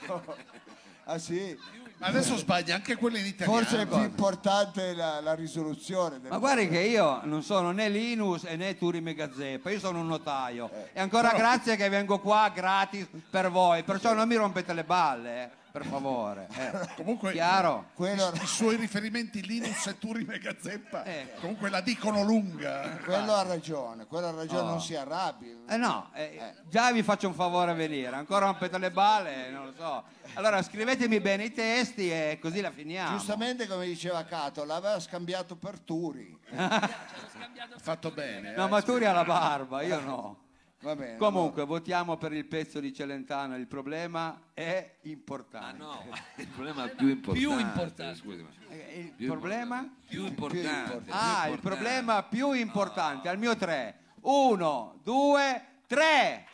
Ah 1.08 1.18
sì? 1.18 1.56
Ma 1.98 2.08
adesso 2.08 2.36
sbaglia 2.36 2.74
anche 2.74 2.96
quella 2.96 3.18
in 3.18 3.26
italiano. 3.26 3.60
Forse 3.60 3.82
è 3.82 3.86
più 3.86 4.02
importante 4.02 4.92
la, 4.92 5.20
la 5.20 5.34
risoluzione. 5.36 6.18
del- 6.18 6.30
Ma 6.32 6.38
guardi 6.38 6.66
che 6.68 6.80
io 6.80 7.24
non 7.26 7.44
sono 7.44 7.70
né 7.70 7.88
Linus 7.88 8.42
e 8.42 8.56
né 8.56 8.76
Turi 8.76 9.00
Megazeppa, 9.00 9.70
io 9.70 9.78
sono 9.78 10.00
un 10.00 10.08
notaio. 10.08 10.68
Eh. 10.72 10.90
E 10.94 11.00
ancora 11.00 11.30
grazie 11.30 11.76
che 11.76 11.88
vengo 11.88 12.18
qua 12.18 12.50
gratis 12.52 13.06
per 13.30 13.50
voi, 13.52 13.84
perciò 13.84 14.14
non 14.14 14.26
mi 14.26 14.34
rompete 14.34 14.72
le 14.72 14.82
balle, 14.82 15.44
eh, 15.44 15.50
per 15.76 15.84
favore. 15.84 16.48
eh. 16.56 16.88
Comunque 16.96 17.32
Chiaro? 17.32 17.90
Quello, 17.94 18.32
i 18.32 18.46
suoi 18.46 18.76
riferimenti 18.76 19.44
Linus 19.44 19.86
e 19.88 19.98
Turi 19.98 20.24
Megazeppa 20.24 21.04
Eh. 21.04 21.32
comunque 21.38 21.68
la 21.68 21.82
dicono 21.82 22.22
lunga. 22.22 22.98
quello 23.04 23.34
ha 23.34 23.42
ragione, 23.42 24.06
quello 24.06 24.28
ha 24.28 24.30
ragione, 24.30 24.60
Oh. 24.60 24.64
non 24.70 24.80
si 24.80 24.94
arrabbi. 24.94 25.64
Eh 25.68 25.76
no, 25.76 26.10
eh, 26.14 26.54
già 26.70 26.90
vi 26.92 27.02
faccio 27.02 27.28
un 27.28 27.34
favore 27.34 27.72
a 27.72 27.74
venire, 27.74 28.16
ancora 28.16 28.46
rompete 28.46 28.78
le 28.78 28.90
balle, 28.90 29.50
non 29.50 29.66
lo 29.66 29.72
so. 29.76 30.04
Allora 30.34 30.62
scrivetemi 30.62 31.20
bene 31.20 31.44
i 31.44 31.52
testi 31.52 32.10
e 32.10 32.38
così 32.40 32.62
la 32.62 32.70
finiamo. 32.70 33.14
Giustamente 33.18 33.66
come 33.66 33.84
diceva 33.84 34.24
Cato, 34.24 34.64
l'aveva 34.64 34.98
scambiato 34.98 35.56
per 35.56 35.78
Turi. 35.80 36.38
Fatto 37.82 38.10
bene. 38.12 38.54
No, 38.56 38.64
eh. 38.64 38.68
ma 38.68 38.80
tu 38.82 38.92
eri 38.92 39.04
alla 39.04 39.24
barba, 39.24 39.82
io 39.82 40.00
no. 40.00 40.36
Va 40.80 40.94
bene. 40.94 41.16
Comunque, 41.16 41.64
votiamo 41.64 42.16
per 42.16 42.32
il 42.32 42.44
pezzo 42.44 42.80
di 42.80 42.92
Celentano, 42.92 43.56
il 43.56 43.66
problema 43.66 44.50
è 44.52 44.96
importante. 45.02 45.82
Ah, 45.82 45.84
no, 45.84 46.04
il 46.36 46.46
problema 46.48 46.86
più 46.88 47.08
importante. 47.08 47.38
Più 47.48 47.58
importante. 47.58 48.14
Scusi, 48.18 48.42
ma- 48.42 48.48
Eh, 48.68 49.00
Il 49.06 49.12
più 49.12 49.26
problema? 49.28 49.78
importante. 49.78 50.06
Più 50.08 50.24
importante. 50.26 51.00
più 51.04 51.12
Ah, 51.14 51.46
il 51.46 51.54
importante. 51.54 51.60
problema 51.60 52.22
più 52.24 52.52
importante, 52.52 53.28
al 53.28 53.38
mio 53.38 53.56
tre. 53.56 53.98
Uno, 54.22 55.00
due, 55.02 55.64
tre! 55.86 56.44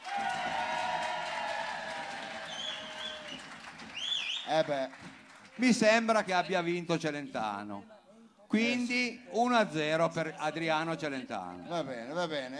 Eh 4.49 4.65
beh, 4.65 4.91
Mi 5.57 5.73
sembra 5.73 6.23
che 6.25 6.33
abbia 6.33 6.63
vinto 6.63 6.99
Celentano. 6.99 7.85
Quindi 8.53 9.19
1-0 9.33 10.12
per 10.12 10.35
Adriano 10.37 10.95
Celentano. 10.95 11.65
va 11.69 11.83
bene, 11.83 12.12
va 12.12 12.27
bene. 12.27 12.59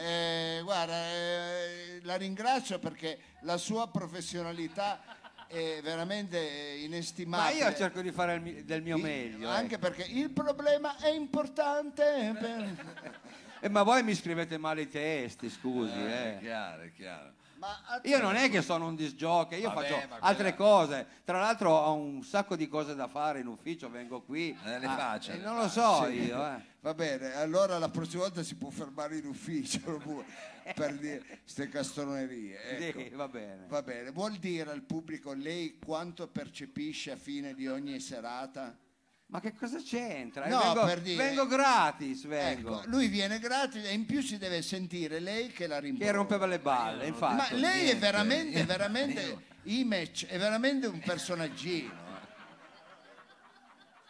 Eh, 0.59 0.63
guarda, 0.63 0.95
eh, 1.11 2.01
la 2.03 2.17
ringrazio 2.17 2.79
perché 2.79 3.19
la 3.41 3.59
sua 3.59 3.89
professionalità 3.89 5.03
è 5.47 5.81
veramente 5.83 6.39
Ma 6.39 6.85
inestimabile. 6.87 7.59
io 7.59 7.75
cerco 7.75 8.01
di 8.01 8.11
fare 8.11 8.35
il 8.37 8.41
mi- 8.41 8.65
del 8.65 8.81
mio 8.83 8.97
meglio. 8.97 9.51
Anche 9.51 9.75
ecco. 9.75 9.87
perché 9.89 10.11
il 10.11 10.31
problema 10.31 10.97
è 10.97 11.11
importante. 11.11 12.35
per- 12.41 13.21
Eh, 13.65 13.69
ma 13.69 13.83
voi 13.85 14.03
mi 14.03 14.15
scrivete 14.15 14.57
male 14.59 14.81
i 14.81 14.89
testi, 14.89 15.49
scusi. 15.51 15.93
È 15.93 16.37
eh. 16.37 16.39
chiaro, 16.41 16.83
è 16.83 16.93
chiaro. 16.93 17.33
Ma 17.63 18.01
Io 18.03 18.19
non 18.21 18.35
è 18.35 18.51
che 18.51 18.61
sono 18.61 18.89
un 18.89 18.97
disjockey, 18.97 19.61
io 19.61 19.69
Vabbè, 19.73 19.87
faccio 19.89 20.09
ma 20.09 20.17
altre 20.19 20.55
quella- 20.57 20.71
cose. 20.71 21.07
Tra 21.23 21.39
l'altro 21.39 21.71
ho 21.71 21.95
un 21.95 22.25
sacco 22.25 22.57
di 22.57 22.67
cose 22.67 22.97
da 22.97 23.07
fare 23.07 23.39
in 23.39 23.47
ufficio, 23.47 23.89
vengo 23.89 24.21
qui. 24.23 24.51
Eh, 24.65 24.81
le 24.81 24.87
Ah, 24.87 24.97
faccia, 24.97 25.33
eh, 25.33 25.37
le 25.37 25.45
non 25.45 25.57
lo 25.59 25.69
so 25.69 26.07
Sì. 26.07 26.23
io, 26.25 26.45
eh. 26.45 26.61
Va 26.81 26.95
bene, 26.95 27.35
allora 27.37 27.79
la 27.79 27.89
prossima 27.89 28.23
volta 28.25 28.43
si 28.43 28.57
può 28.57 28.69
fermare 28.71 29.17
in 29.19 29.27
ufficio 29.27 29.79
pure, 30.03 30.25
per 30.75 30.97
dire 30.99 31.23
queste 31.45 31.69
castronerie. 31.69 32.79
ecco. 32.89 32.99
Sì, 32.99 33.09
va 33.11 33.29
bene. 33.29 33.67
Va 33.69 33.83
bene, 33.83 34.11
vuol 34.11 34.33
dire 34.39 34.69
al 34.73 34.83
pubblico 34.83 35.33
lei 35.33 35.79
quanto 35.79 36.27
percepisce 36.27 37.13
a 37.13 37.17
fine 37.17 37.55
di 37.55 37.69
ogni 37.69 38.01
serata? 38.01 38.77
Ma 39.33 39.41
che 39.41 39.55
cosa 39.55 39.79
c'entra? 39.83 40.47
No, 40.47 40.59
vengo, 40.61 40.85
per 40.85 41.01
dire- 41.01 41.25
vengo 41.25 41.47
gratis, 41.47 42.27
vengo. 42.27 42.81
Ecco, 42.81 42.91
lui 42.91 43.07
viene 43.09 43.39
gratis 43.39 43.83
e 43.83 43.95
in 43.95 44.05
più 44.05 44.21
si 44.21 44.37
deve 44.37 44.61
sentire 44.61 45.21
lei 45.21 45.49
che 45.49 45.67
la 45.67 45.79
rimprovera. 45.79 46.11
che 46.11 46.17
rompeva 46.19 46.45
le 46.45 46.59
balle, 46.59 47.07
infatti. 47.07 47.55
Ma 47.55 47.59
lei 47.59 47.89
è 47.89 47.97
veramente, 47.97 48.63
veramente, 48.65 49.45
Image 49.63 50.27
è 50.27 50.37
veramente 50.39 50.87
un 50.87 50.99
personaggino. 51.01 51.95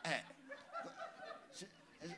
Eh. 0.02 0.24
Se- 1.52 1.68
eh, 2.00 2.16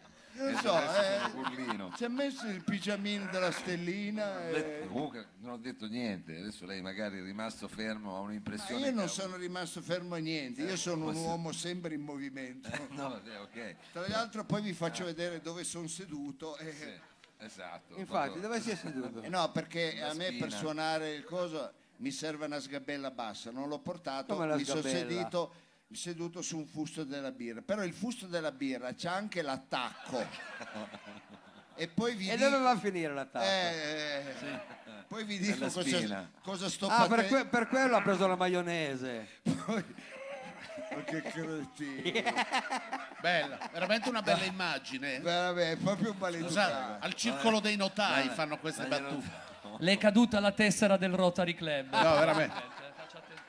Non 0.50 0.61
so, 0.61 0.76
eh, 0.78 1.96
si 1.96 2.04
è 2.04 2.09
messo 2.09 2.46
il 2.46 2.62
pigiamino 2.62 3.28
della 3.30 3.50
stellina. 3.50 4.48
Eh. 4.48 4.85
Comunque 4.87 5.26
non 5.40 5.52
ho 5.52 5.57
detto 5.59 5.87
niente, 5.87 6.37
adesso 6.38 6.66
lei 6.66 6.80
magari 6.83 7.18
è 7.18 7.22
rimasto 7.22 7.68
fermo, 7.68 8.11
ha 8.16 8.20
Ma 8.20 8.26
un'impressione. 8.26 8.87
io 8.87 8.92
non 8.92 9.04
che- 9.04 9.11
sono 9.11 9.37
rimasto 9.37 9.80
fermo 9.83 10.14
a 10.14 10.18
niente, 10.18 10.62
io 10.62 10.76
sono 10.76 11.09
un 11.09 11.16
uomo 11.16 11.52
sempre 11.52 11.94
in 11.94 12.02
movimento. 12.02 12.68
No, 12.94 13.09
vabbè, 13.11 13.40
ok. 13.40 13.76
Tra 13.92 14.07
l'altro 14.09 14.44
poi 14.44 14.62
vi 14.62 14.72
faccio 14.72 15.04
vedere 15.04 15.40
dove 15.40 15.64
sono 15.64 15.87
seduto. 15.88 16.57
eh. 16.59 16.72
Sì, 16.72 17.44
esatto. 17.44 17.96
Infatti, 17.98 18.38
Proprio- 18.38 18.42
dove 18.42 18.61
si 18.61 18.70
è 18.70 18.76
seduto? 18.76 19.22
Eh 19.22 19.28
no, 19.28 19.50
perché 19.50 19.96
La 19.98 20.11
a 20.11 20.14
me 20.14 20.26
per 20.26 20.35
spina. 20.50 20.57
suonare 20.57 21.12
il 21.14 21.24
coso 21.24 21.72
mi 21.98 22.11
serve 22.11 22.46
una 22.46 22.59
sgabella 22.61 23.11
bassa, 23.11 23.50
non 23.50 23.68
l'ho 23.68 23.78
portato, 23.78 24.35
Come 24.35 24.46
la 24.48 24.57
mi 24.57 24.64
sono 24.64 24.83
sedito, 24.83 25.52
seduto 25.96 26.42
su 26.42 26.59
un 26.59 26.66
fusto 26.66 27.04
della 27.04 27.30
birra. 27.30 27.62
Però 27.62 27.83
il 27.85 27.92
fusto 27.92 28.26
della 28.26 28.52
birra 28.52 28.94
c'ha 28.94 29.12
anche 29.12 29.42
l'attacco. 29.42 30.26
e 31.76 31.88
poi 31.88 32.14
vi 32.14 32.28
E 32.28 32.37
dico, 32.37 32.48
dove 32.50 32.62
va 32.62 32.70
a 32.70 32.78
finire 32.78 33.12
l'attacco? 33.12 33.44
eh, 33.44 34.83
poi 35.07 35.24
vi 35.24 35.38
dico 35.38 35.66
cosa, 35.68 36.28
cosa 36.42 36.68
sto 36.68 36.88
ah, 36.88 37.07
per, 37.07 37.28
que- 37.28 37.46
per 37.46 37.68
quello 37.68 37.96
ha 37.96 38.02
preso 38.02 38.26
la 38.26 38.37
maionese. 38.37 39.28
Ma 39.42 41.02
che 41.04 41.22
cretino. 41.22 42.33
Bella, 43.20 43.59
veramente 43.72 44.09
una 44.09 44.22
bella 44.22 44.44
immagine. 44.44 45.20
Vabbè, 45.20 45.72
è 45.72 45.76
proprio 45.76 46.14
maleducato. 46.18 47.04
al 47.04 47.14
circolo 47.14 47.61
dei 47.61 47.76
notai 47.76 48.28
fanno 48.28 48.59
queste 48.59 48.87
battute. 48.87 49.42
Le 49.78 49.92
è 49.92 49.98
caduta 49.98 50.40
la 50.40 50.52
tessera 50.52 50.96
del 50.96 51.12
Rotary 51.14 51.54
Club. 51.54 51.90
No, 51.90 52.14
veramente. 52.16 52.62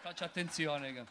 Faccia 0.02 0.26
attenzione. 0.26 1.06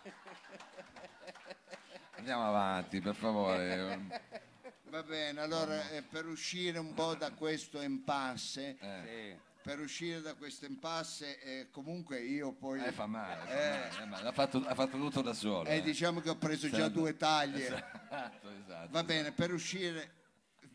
Andiamo 2.25 2.49
avanti, 2.49 3.03
per 3.03 3.15
favore. 3.15 4.01
Va 4.89 5.03
bene, 5.03 5.43
allora 5.43 5.91
eh, 5.91 6.01
per 6.01 6.25
uscire 6.27 6.79
un 6.79 6.95
po' 6.95 7.15
da 7.15 7.33
questo 7.33 7.83
impasse, 7.83 8.79
Eh, 8.81 9.39
per 9.61 9.79
uscire 9.79 10.23
da 10.23 10.33
questo 10.33 10.65
impasse, 10.65 11.39
eh, 11.43 11.69
comunque 11.71 12.21
io 12.23 12.53
poi... 12.53 12.83
eh, 12.83 12.93
fa 12.93 13.05
male, 13.05 13.45
fa 13.45 13.55
male, 13.55 13.91
eh, 14.01 14.07
ma 14.07 14.23
l'ha 14.23 14.33
fatto, 14.33 14.65
ha 14.67 14.75
fatto 14.75 14.97
tutto 14.97 15.21
da 15.21 15.35
solo. 15.35 15.69
Eh, 15.69 15.77
eh. 15.77 15.83
diciamo 15.83 16.21
che 16.21 16.31
ho 16.31 16.37
preso 16.37 16.71
già 16.71 16.77
Certo. 16.77 16.99
due 17.01 17.15
taglie. 17.19 17.67
Esatto, 18.15 18.49
esatto. 18.51 18.89
Va 18.91 19.05
bene, 19.05 19.33
per 19.33 19.53
uscire 19.53 20.13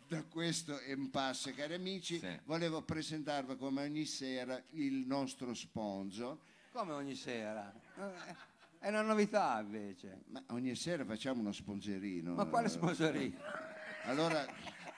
da 0.08 0.22
questo 0.26 0.80
impasse, 0.86 1.56
cari 1.56 1.74
amici, 1.74 2.20
Sì. 2.20 2.40
volevo 2.44 2.84
presentarvi 2.84 3.58
come 3.58 3.82
ogni 3.82 4.06
sera 4.06 4.62
il 4.74 5.04
nostro 5.08 5.56
sponsor. 5.56 6.38
Come 6.74 6.94
ogni 6.94 7.16
sera. 7.16 7.74
Eh, 7.98 8.36
È 8.80 8.88
una 8.88 9.02
novità 9.02 9.60
invece. 9.62 10.24
Ma 10.28 10.42
ogni 10.50 10.74
sera 10.76 11.04
facciamo 11.06 11.42
uno 11.42 11.52
sponsorino. 11.52 12.34
Ma 12.34 12.46
quale 12.46 12.70
sponsorino? 12.70 13.38
Allora, 14.06 14.44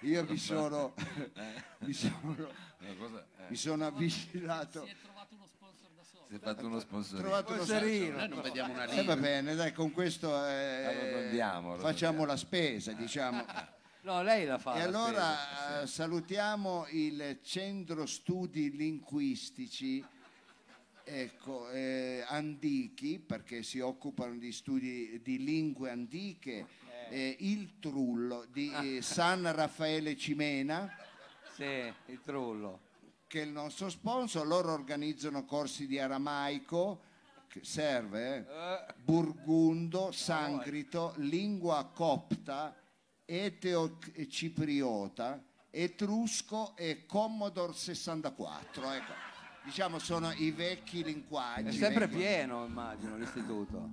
io 0.02 0.24
mi 0.30 0.38
sono, 0.38 0.94
mi 1.80 1.92
sono, 1.92 2.48
eh, 2.80 2.96
mi 3.50 3.56
sono 3.56 3.86
avvicinato, 3.88 4.86
Si 4.86 4.92
è 4.92 4.96
trovato 5.02 5.36
uno 5.36 5.46
sponsor 5.48 5.90
da 5.96 6.04
solo. 6.04 6.26
si 6.30 6.36
è 6.36 6.40
fatto 6.40 6.66
uno 6.68 6.76
ho 6.76 6.80
sponsor. 6.80 7.20
trovato 7.20 7.52
uno 7.54 7.64
Sponsorino. 7.64 8.18
Noi 8.18 8.30
non 8.30 8.42
vediamo 8.42 8.74
una 8.74 8.84
Eh, 8.86 8.90
linea. 8.90 9.04
va 9.04 9.18
bene, 9.18 9.56
dai, 9.56 9.74
con 9.74 9.92
questo 9.92 10.46
eh, 10.48 11.76
facciamo 11.80 12.24
la 12.26 12.38
spesa, 12.38 12.92
diciamo. 12.94 13.44
No, 14.04 14.24
lei 14.24 14.46
la 14.48 14.58
fa. 14.58 14.76
E 14.76 14.78
la 14.78 14.82
spesa. 14.86 14.98
allora 14.98 15.82
eh, 15.82 15.88
salutiamo 15.88 16.88
il 16.92 17.40
Centro 17.44 18.06
Studi 18.08 18.76
Linguistici 18.76 20.04
ecco, 21.14 21.70
eh, 21.70 22.24
Antichi, 22.28 23.20
perché 23.20 23.64
si 23.64 23.80
occupano 23.80 24.38
di 24.38 24.52
studi 24.54 25.20
di 25.22 25.44
lingue 25.44 25.90
antiche, 25.90 26.68
eh, 27.10 27.36
il 27.40 27.80
Trullo 27.80 28.46
di 28.50 28.72
eh, 28.72 29.02
San 29.02 29.52
Raffaele 29.54 30.16
Cimena, 30.16 30.90
Sì, 31.54 31.92
il 32.06 32.22
trullo. 32.24 32.80
che 33.28 33.42
è 33.42 33.46
il 33.46 33.52
nostro 33.52 33.90
sponsor. 33.90 34.48
Loro 34.48 34.72
organizzano 34.72 35.44
corsi 35.46 35.86
di 35.88 36.00
aramaico, 36.00 37.02
serve, 37.62 38.38
eh, 38.38 38.40
Eh, 38.40 38.46
burgundo, 39.04 40.12
sangrito, 40.14 41.14
lingua 41.18 41.84
copta, 41.94 42.74
eteo-cipriota, 43.26 45.44
etrusco 45.70 46.74
e 46.78 47.06
Commodore 47.06 47.74
64. 47.74 48.92
Ecco. 48.92 49.31
Diciamo 49.64 50.00
sono 50.00 50.32
i 50.34 50.52
vecchi 50.52 51.04
linguaggi. 51.04 51.68
è 51.68 51.72
sempre 51.72 52.08
vecchi- 52.08 52.18
pieno, 52.18 52.66
immagino, 52.66 53.16
l'istituto. 53.18 53.90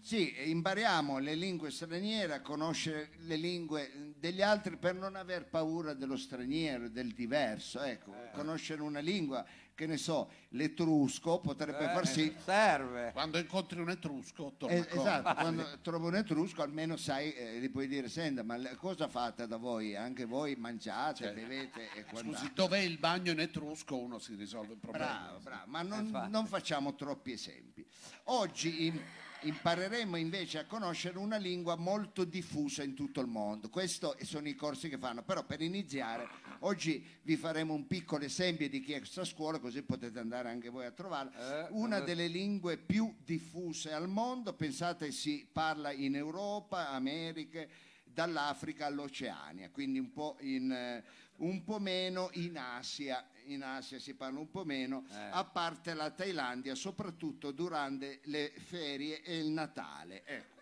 Sì, 0.00 0.32
impariamo 0.50 1.18
le 1.18 1.34
lingue 1.34 1.70
straniere, 1.70 2.34
a 2.34 2.40
conoscere 2.40 3.10
le 3.20 3.34
lingue 3.36 4.14
degli 4.18 4.40
altri 4.40 4.76
per 4.76 4.94
non 4.94 5.16
aver 5.16 5.46
paura 5.48 5.94
dello 5.94 6.16
straniero, 6.16 6.88
del 6.88 7.12
diverso. 7.12 7.80
Ecco, 7.80 8.14
conoscere 8.32 8.82
una 8.82 9.00
lingua, 9.00 9.44
che 9.76 9.86
ne 9.86 9.98
so, 9.98 10.30
l'etrusco 10.48 11.38
potrebbe 11.38 11.84
far 11.84 12.06
sì 12.06 12.28
Eh, 12.32 12.34
Serve. 12.42 13.10
Quando 13.12 13.38
incontri 13.38 13.78
un 13.78 13.90
etrusco, 13.90 14.54
torna 14.56 14.74
Eh, 14.74 14.88
comodo. 14.88 15.08
esatto, 15.08 15.34
quando 15.40 15.78
trovo 15.82 16.06
un 16.08 16.16
etrusco 16.16 16.62
almeno 16.62 16.96
sai, 16.96 17.32
eh, 17.34 17.60
gli 17.60 17.70
puoi 17.70 17.86
dire, 17.86 18.08
senta, 18.08 18.42
ma 18.42 18.56
le- 18.56 18.74
cosa 18.76 19.06
fate 19.06 19.46
da 19.46 19.58
voi? 19.58 19.94
Anche 19.94 20.24
voi 20.24 20.56
mangiate, 20.56 21.24
Certo. 21.26 21.40
bevete 21.40 21.82
e 21.94 22.04
Scusi, 22.08 22.22
quant'altro. 22.24 22.50
dov'è 22.54 22.78
il 22.78 22.98
bagno 22.98 23.30
in 23.32 23.38
etrusco? 23.40 23.96
Uno 23.96 24.18
si 24.18 24.34
risolve 24.34 24.72
il 24.72 24.78
problema. 24.78 25.04
Bravo, 25.06 25.38
bravo, 25.40 25.62
ma 25.70 25.82
non, 25.82 26.26
non 26.30 26.46
facciamo 26.46 26.94
troppi 26.94 27.32
esempi. 27.32 27.84
Oggi 28.24 28.86
im- 28.86 29.00
impareremo 29.42 30.16
invece 30.16 30.58
a 30.58 30.64
conoscere 30.64 31.18
una 31.18 31.36
lingua 31.36 31.76
molto 31.76 32.24
diffusa 32.24 32.82
in 32.82 32.94
tutto 32.94 33.20
il 33.20 33.26
mondo. 33.26 33.68
Questi 33.68 34.06
sono 34.22 34.48
i 34.48 34.54
corsi 34.54 34.88
che 34.88 34.98
fanno, 34.98 35.22
però 35.22 35.44
per 35.44 35.60
iniziare 35.60 36.28
oggi 36.60 37.04
vi 37.22 37.36
faremo 37.36 37.74
un 37.74 37.86
piccolo 37.86 38.24
esempio 38.24 38.68
di 38.68 38.80
chi 38.80 38.92
è 38.92 38.98
questa 38.98 39.24
scuola, 39.24 39.58
così 39.58 39.82
potete 39.82 40.18
andare 40.18 40.48
anche 40.48 40.68
voi 40.68 40.86
a 40.86 40.90
trovarla. 40.90 41.66
Eh, 41.66 41.72
Una 41.72 41.98
vabbè. 41.98 42.06
delle 42.06 42.28
lingue 42.28 42.76
più 42.76 43.14
diffuse 43.24 43.92
al 43.92 44.08
mondo, 44.08 44.54
pensate 44.54 45.10
si 45.12 45.46
parla 45.50 45.92
in 45.92 46.16
Europa, 46.16 46.90
Americhe, 46.90 47.68
dall'Africa 48.04 48.86
all'Oceania, 48.86 49.70
quindi 49.70 49.98
un 49.98 50.10
po', 50.10 50.38
in, 50.40 50.72
eh, 50.72 51.04
un 51.36 51.62
po' 51.64 51.78
meno 51.78 52.30
in 52.32 52.56
Asia. 52.56 53.22
In 53.46 53.62
Asia 53.62 53.98
si 54.00 54.14
parla 54.14 54.40
un 54.40 54.50
po' 54.50 54.64
meno, 54.64 55.04
Eh. 55.10 55.28
a 55.30 55.44
parte 55.44 55.94
la 55.94 56.10
Thailandia, 56.10 56.74
soprattutto 56.74 57.52
durante 57.52 58.20
le 58.24 58.52
ferie 58.56 59.22
e 59.22 59.38
il 59.38 59.48
Natale. 59.50 60.24
Ecco. 60.24 60.54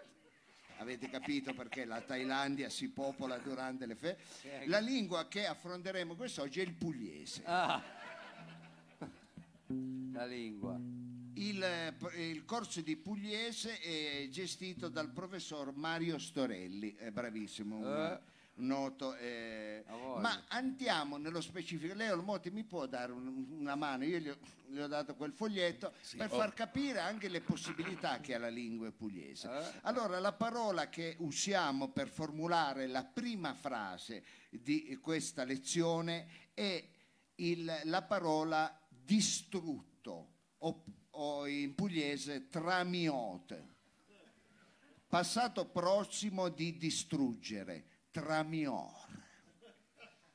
Avete 0.78 1.08
capito 1.08 1.54
perché 1.54 1.84
la 1.84 2.00
Thailandia 2.00 2.68
si 2.68 2.90
popola 2.90 3.38
durante 3.38 3.86
le 3.86 3.94
ferie? 3.94 4.66
La 4.66 4.80
lingua 4.80 5.28
che 5.28 5.46
affronteremo 5.46 6.14
quest'oggi 6.14 6.60
è 6.60 6.62
il 6.64 6.74
pugliese. 6.74 7.42
Ah. 7.46 7.82
La 10.12 10.26
lingua. 10.26 10.78
Il, 11.36 11.62
eh, 11.62 11.94
il 12.30 12.44
corso 12.44 12.80
di 12.82 12.96
pugliese 12.96 13.80
è 13.80 14.28
gestito 14.30 14.88
dal 14.88 15.10
professor 15.10 15.72
Mario 15.74 16.18
Storelli, 16.18 16.94
è 16.94 17.10
bravissimo, 17.10 17.76
un 17.78 18.20
noto. 18.56 19.14
eh, 19.16 19.84
ma 20.18 20.44
andiamo 20.48 21.16
nello 21.16 21.40
specifico. 21.40 21.94
Leo 21.94 22.14
Olmotti 22.14 22.50
mi 22.50 22.64
può 22.64 22.86
dare 22.86 23.12
un- 23.12 23.46
una 23.58 23.74
mano? 23.74 24.04
Io 24.04 24.18
gli 24.18 24.28
ho, 24.28 24.36
gli 24.66 24.78
ho 24.78 24.86
dato 24.86 25.14
quel 25.16 25.32
foglietto 25.32 25.92
per 26.16 26.32
oh. 26.32 26.36
far 26.36 26.52
capire 26.54 27.00
anche 27.00 27.28
le 27.28 27.40
possibilità 27.40 28.20
che 28.20 28.34
ha 28.34 28.38
la 28.38 28.48
lingua 28.48 28.90
pugliese. 28.92 29.48
Eh. 29.50 29.72
Allora, 29.82 30.18
la 30.20 30.32
parola 30.32 30.88
che 30.88 31.16
usiamo 31.18 31.88
per 31.88 32.08
formulare 32.08 32.86
la 32.86 33.04
prima 33.04 33.54
frase 33.54 34.24
di 34.50 34.96
questa 35.00 35.44
lezione 35.44 36.50
è 36.54 36.82
il- 37.36 37.80
la 37.84 38.02
parola 38.02 38.78
distrutto 38.88 40.32
o, 40.58 40.84
o 41.10 41.46
in 41.46 41.74
pugliese 41.74 42.48
tramiote. 42.48 43.72
Passato 45.08 45.66
prossimo 45.66 46.48
di 46.48 46.76
distruggere, 46.76 47.84
tramior. 48.14 48.92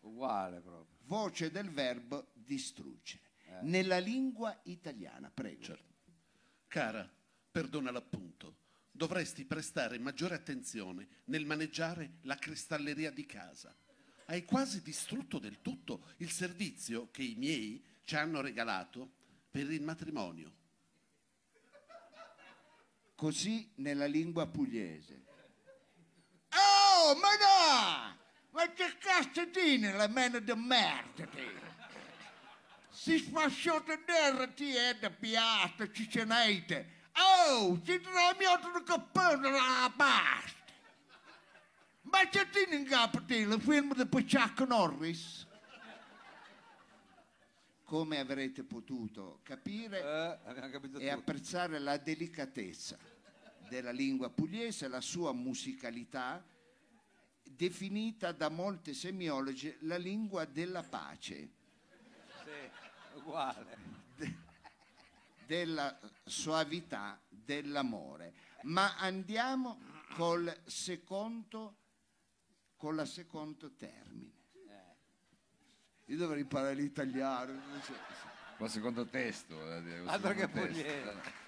Uguale 0.02 0.60
proprio. 0.60 0.98
Voce 1.04 1.50
del 1.50 1.70
verbo 1.70 2.32
distruggere. 2.34 3.22
Nella 3.62 4.00
lingua 4.00 4.60
italiana, 4.64 5.32
prego. 5.32 5.78
Cara, 6.68 7.10
perdona 7.50 7.90
l'appunto, 7.90 8.58
dovresti 8.92 9.46
prestare 9.46 9.98
maggiore 9.98 10.36
attenzione 10.36 11.08
nel 11.26 11.46
maneggiare 11.46 12.18
la 12.24 12.36
cristalleria 12.36 13.12
di 13.12 13.26
casa. 13.26 13.74
Hai 14.26 14.44
quasi 14.44 14.82
distrutto 14.82 15.40
del 15.40 15.62
tutto 15.62 16.04
il 16.18 16.30
servizio 16.30 17.10
che 17.12 17.24
i 17.24 17.36
miei 17.36 17.82
ci 18.04 18.18
hanno 18.18 18.42
regalato 18.42 19.10
per 19.50 19.72
il 19.72 19.82
matrimonio. 19.82 20.54
Così 23.16 23.72
nella 23.76 24.06
lingua 24.06 24.48
pugliese. 24.48 25.29
Oh, 27.02 27.16
ma 27.16 27.30
no! 27.40 28.18
Ma 28.52 28.74
che 28.74 28.98
cazzo 29.00 29.50
tieni 29.50 29.92
la 29.92 30.08
mano 30.08 30.40
di 30.40 30.54
merda 30.54 31.26
te? 31.28 31.68
Si 32.90 33.18
sfasciata 33.18 33.98
terra 34.06 34.48
ti 34.48 34.76
è 34.76 34.96
da 34.96 35.10
piasta, 35.10 35.90
ci 35.92 36.10
cenete. 36.10 36.98
Oh, 37.16 37.82
ci 37.84 38.02
tramiato 38.02 38.78
di 38.78 38.84
cappello 38.84 39.50
la 39.50 39.92
pasta. 39.96 40.58
Ma 42.02 42.28
c'è 42.28 42.50
tieni 42.50 42.76
in 42.82 42.86
capo 42.86 43.24
te 43.24 43.36
il 43.36 43.62
film 43.62 43.94
di 43.94 44.10
Chuck 44.10 44.60
Norris? 44.62 45.48
Come 47.86 48.20
avrete 48.20 48.64
potuto 48.64 49.40
capire, 49.44 50.40
Eh, 50.46 51.06
e 51.06 51.10
apprezzare 51.10 51.80
la 51.80 51.98
delicatezza 51.98 52.98
della 53.70 53.92
lingua 53.92 54.30
pugliese, 54.30 54.88
la 54.88 55.02
sua 55.02 55.32
musicalità, 55.32 56.44
definita 57.56 58.32
da 58.32 58.50
molti 58.50 58.94
semiologi 58.94 59.76
la 59.82 59.98
lingua 59.98 60.46
della 60.46 60.84
pace, 60.84 61.50
Sì, 62.44 63.18
uguale. 63.18 63.78
della 65.46 65.98
soavità, 66.26 67.20
dell'amore. 67.28 68.34
Ma 68.64 68.98
andiamo 68.98 69.80
col 70.14 70.56
secondo, 70.66 71.76
con 72.78 72.96
la 72.96 73.06
secondo 73.06 73.72
termine. 73.76 74.38
Io 76.06 76.18
dovrei 76.18 76.42
imparare 76.42 76.74
l'italiano. 76.74 77.60
so. 77.84 77.94
Ma 78.58 78.68
secondo 78.68 79.06
testo. 79.06 79.56
eh, 79.76 80.04
Altro 80.08 80.34
che 80.34 80.48
pugliese. 80.48 81.48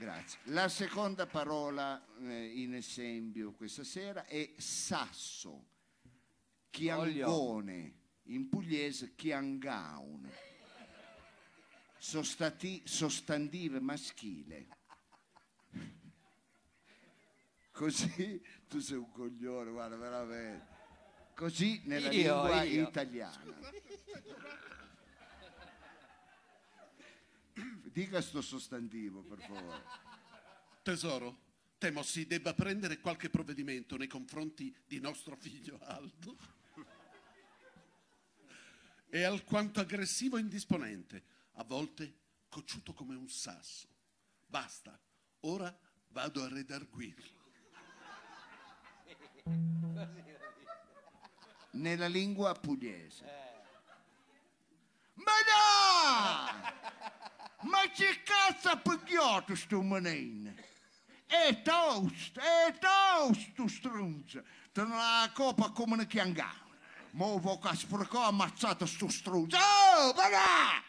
Grazie. 0.00 0.38
La 0.44 0.70
seconda 0.70 1.26
parola 1.26 2.02
eh, 2.22 2.46
in 2.62 2.72
esempio 2.72 3.52
questa 3.52 3.84
sera 3.84 4.24
è 4.24 4.54
sasso, 4.56 5.66
chiangone, 6.70 7.98
in 8.22 8.48
pugliese 8.48 9.14
chiangaun, 9.14 10.26
Sostati- 11.98 12.80
sostantive 12.86 13.78
maschile. 13.78 14.68
Così, 17.70 18.42
tu 18.68 18.78
sei 18.78 18.96
un 18.96 19.10
coglione, 19.10 19.70
guarda, 19.70 19.96
veramente. 19.96 20.66
Così 21.34 21.82
nella 21.84 22.10
Io, 22.10 22.40
lingua 22.42 22.62
io. 22.62 22.88
italiana. 22.88 23.54
Dica 27.92 28.20
sto 28.20 28.40
sostantivo, 28.40 29.22
per 29.22 29.38
favore. 29.40 29.82
Tesoro, 30.82 31.38
temo 31.78 32.02
si 32.02 32.26
debba 32.26 32.54
prendere 32.54 33.00
qualche 33.00 33.30
provvedimento 33.30 33.96
nei 33.96 34.08
confronti 34.08 34.74
di 34.86 35.00
nostro 35.00 35.36
figlio 35.36 35.78
Aldo. 35.82 36.36
È 39.08 39.22
alquanto 39.22 39.80
aggressivo 39.80 40.36
e 40.36 40.40
indisponente, 40.40 41.24
a 41.54 41.64
volte 41.64 42.14
cocciuto 42.48 42.92
come 42.92 43.14
un 43.14 43.28
sasso. 43.28 43.88
Basta, 44.46 44.98
ora 45.40 45.76
vado 46.08 46.42
a 46.42 46.48
redarguirlo. 46.48 47.38
nella 51.72 52.06
lingua 52.06 52.52
pugliese. 52.54 53.24
Ma 55.14 55.32
no! 55.46 57.19
Ma 57.62 57.82
che 57.92 58.22
cazzo 58.22 58.68
ha 58.68 58.76
picchiato 58.76 59.54
sto 59.54 59.82
menino? 59.82 60.54
è 61.26 61.62
toast, 61.62 62.38
è 62.40 62.76
toast, 62.78 63.52
tu 63.52 63.68
strunz. 63.68 64.42
Te 64.72 64.82
la 64.82 65.30
copa 65.32 65.70
come 65.70 65.94
una 65.94 66.04
chiangana. 66.04 66.68
Mo 67.12 67.38
vo 67.38 67.58
che 67.58 67.76
sprecò 67.76 68.26
ammazzato 68.26 68.84
sto 68.86 69.08
strunz. 69.08 69.54
Oh, 69.54 70.12
bagà! 70.12 70.88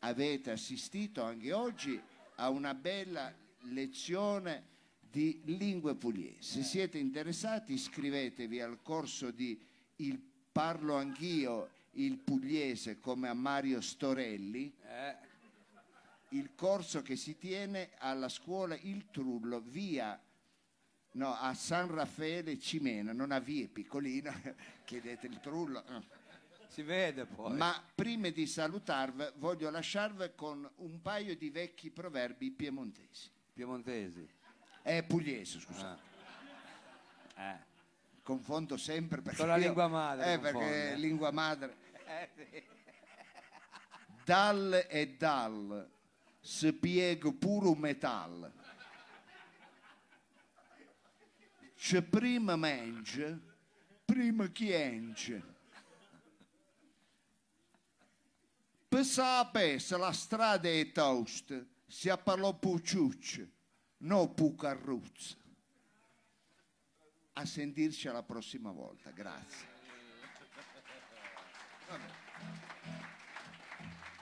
avete 0.00 0.52
assistito 0.52 1.22
anche 1.22 1.52
oggi 1.52 2.00
a 2.36 2.50
una 2.50 2.74
bella 2.74 3.34
lezione 3.62 4.76
di 5.00 5.42
lingue 5.44 5.96
pugliesi. 5.96 6.42
Se 6.42 6.62
siete 6.62 6.98
interessati 6.98 7.72
iscrivetevi 7.72 8.60
al 8.60 8.80
corso 8.82 9.30
di 9.30 9.60
Il 9.96 10.20
parlo 10.52 10.94
anch'io 10.94 11.70
il 11.98 12.18
pugliese 12.18 12.98
come 13.00 13.28
a 13.28 13.34
Mario 13.34 13.80
Storelli, 13.80 14.72
il 16.30 16.54
corso 16.54 17.02
che 17.02 17.16
si 17.16 17.36
tiene 17.38 17.90
alla 17.98 18.28
scuola 18.28 18.76
Il 18.76 19.10
Trullo, 19.10 19.60
via 19.60 20.20
no, 21.12 21.34
a 21.34 21.54
San 21.54 21.90
Raffaele 21.92 22.58
Cimena, 22.58 23.12
non 23.12 23.32
a 23.32 23.40
via 23.40 23.66
piccolina, 23.68 24.32
chiedete 24.84 25.26
il 25.26 25.40
Trullo. 25.40 25.82
Si 26.68 26.82
vede 26.82 27.24
poi. 27.24 27.56
Ma 27.56 27.82
prima 27.94 28.28
di 28.28 28.46
salutarvi 28.46 29.24
voglio 29.36 29.70
lasciarvi 29.70 30.32
con 30.36 30.68
un 30.76 31.00
paio 31.02 31.34
di 31.36 31.50
vecchi 31.50 31.90
proverbi 31.90 32.50
piemontesi. 32.52 33.30
Piemontesi. 33.54 34.28
È 34.82 35.02
pugliese, 35.02 35.58
scusate. 35.58 36.02
Eh. 37.36 37.66
Confondo 38.22 38.76
sempre 38.76 39.22
perché 39.22 39.38
Con 39.38 39.48
la 39.48 39.56
io- 39.56 39.64
lingua 39.64 39.88
madre 39.88 40.34
Eh, 40.34 40.38
perché 40.38 40.52
confonde. 40.52 40.92
è 40.92 40.96
lingua 40.96 41.30
madre. 41.32 41.76
Dal 44.24 44.86
e 44.88 45.16
dal 45.16 45.90
si 46.40 46.72
piega 46.72 47.30
pure 47.32 47.68
un 47.68 47.78
metallo. 47.78 48.52
C'è 51.76 52.02
prima 52.02 52.56
mangia, 52.56 53.38
prima 54.04 54.46
chienge. 54.48 55.56
Per 58.88 59.04
sapere 59.04 59.78
se 59.78 59.96
la 59.96 60.12
strada 60.12 60.68
è 60.68 60.90
tosta, 60.92 61.62
si 61.86 62.10
parlò 62.22 62.58
pucciuccio, 62.58 63.46
non 63.98 64.34
pu 64.34 64.54
carruzza. 64.54 65.36
A 67.34 67.44
sentirci 67.44 68.08
alla 68.08 68.22
prossima 68.22 68.72
volta, 68.72 69.10
grazie. 69.10 69.77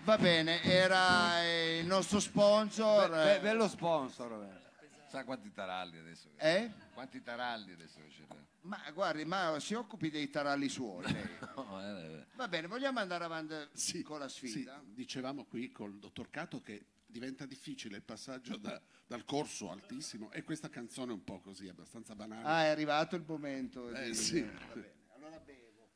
Va 0.05 0.17
bene, 0.19 0.63
era 0.63 1.43
eh, 1.43 1.79
il 1.81 1.87
nostro 1.87 2.21
sponsor. 2.21 3.11
Be- 3.11 3.17
be- 3.17 3.37
eh, 3.37 3.41
bello 3.41 3.67
sponsor. 3.69 4.45
eh. 4.45 4.65
Sa 5.09 5.25
quanti 5.25 5.51
taralli 5.53 5.99
adesso? 5.99 6.31
eh? 6.37 6.71
Quanti 6.95 7.23
taralli 7.23 7.73
adesso 7.73 7.99
che 8.01 8.09
c'è? 8.09 8.23
Ma 8.63 8.79
guardi, 8.93 9.25
ma 9.25 9.59
si 9.59 9.75
occupi 9.75 10.11
dei 10.11 10.31
taralli 10.31 10.69
suoi. 10.69 11.11
lei. 11.13 11.25
No, 11.57 11.81
eh, 11.83 12.27
Va 12.35 12.47
bene, 12.49 12.67
vogliamo 12.69 13.01
andare 13.01 13.25
avanti 13.25 13.55
Sì, 13.73 14.03
con 14.03 14.19
la 14.21 14.29
sì, 14.29 14.47
sfida? 14.49 14.81
dicevamo 14.85 15.45
qui 15.47 15.73
col 15.73 15.99
dottor 15.99 16.29
Cato 16.31 16.61
che 16.61 16.85
diventa 17.07 17.47
difficile 17.47 17.97
il 17.97 18.03
passaggio 18.03 18.57
da- 18.59 18.81
dal 19.07 19.25
corso 19.25 19.71
altissimo 19.71 20.31
e 20.33 20.43
questa 20.45 20.69
canzone 20.69 21.13
è 21.13 21.15
un 21.15 21.25
po' 21.25 21.41
così, 21.41 21.67
abbastanza 21.69 22.15
banale. 22.15 22.47
Ah, 22.47 22.65
è 22.65 22.69
arrivato 22.69 23.17
il 23.17 23.25
momento. 23.27 23.89
Eh, 23.89 24.11
di- 24.11 24.15
sì. 24.15 24.43
va 24.43 24.75
bene. 24.75 24.93
Allora 25.15 25.39
bevo. 25.41 25.89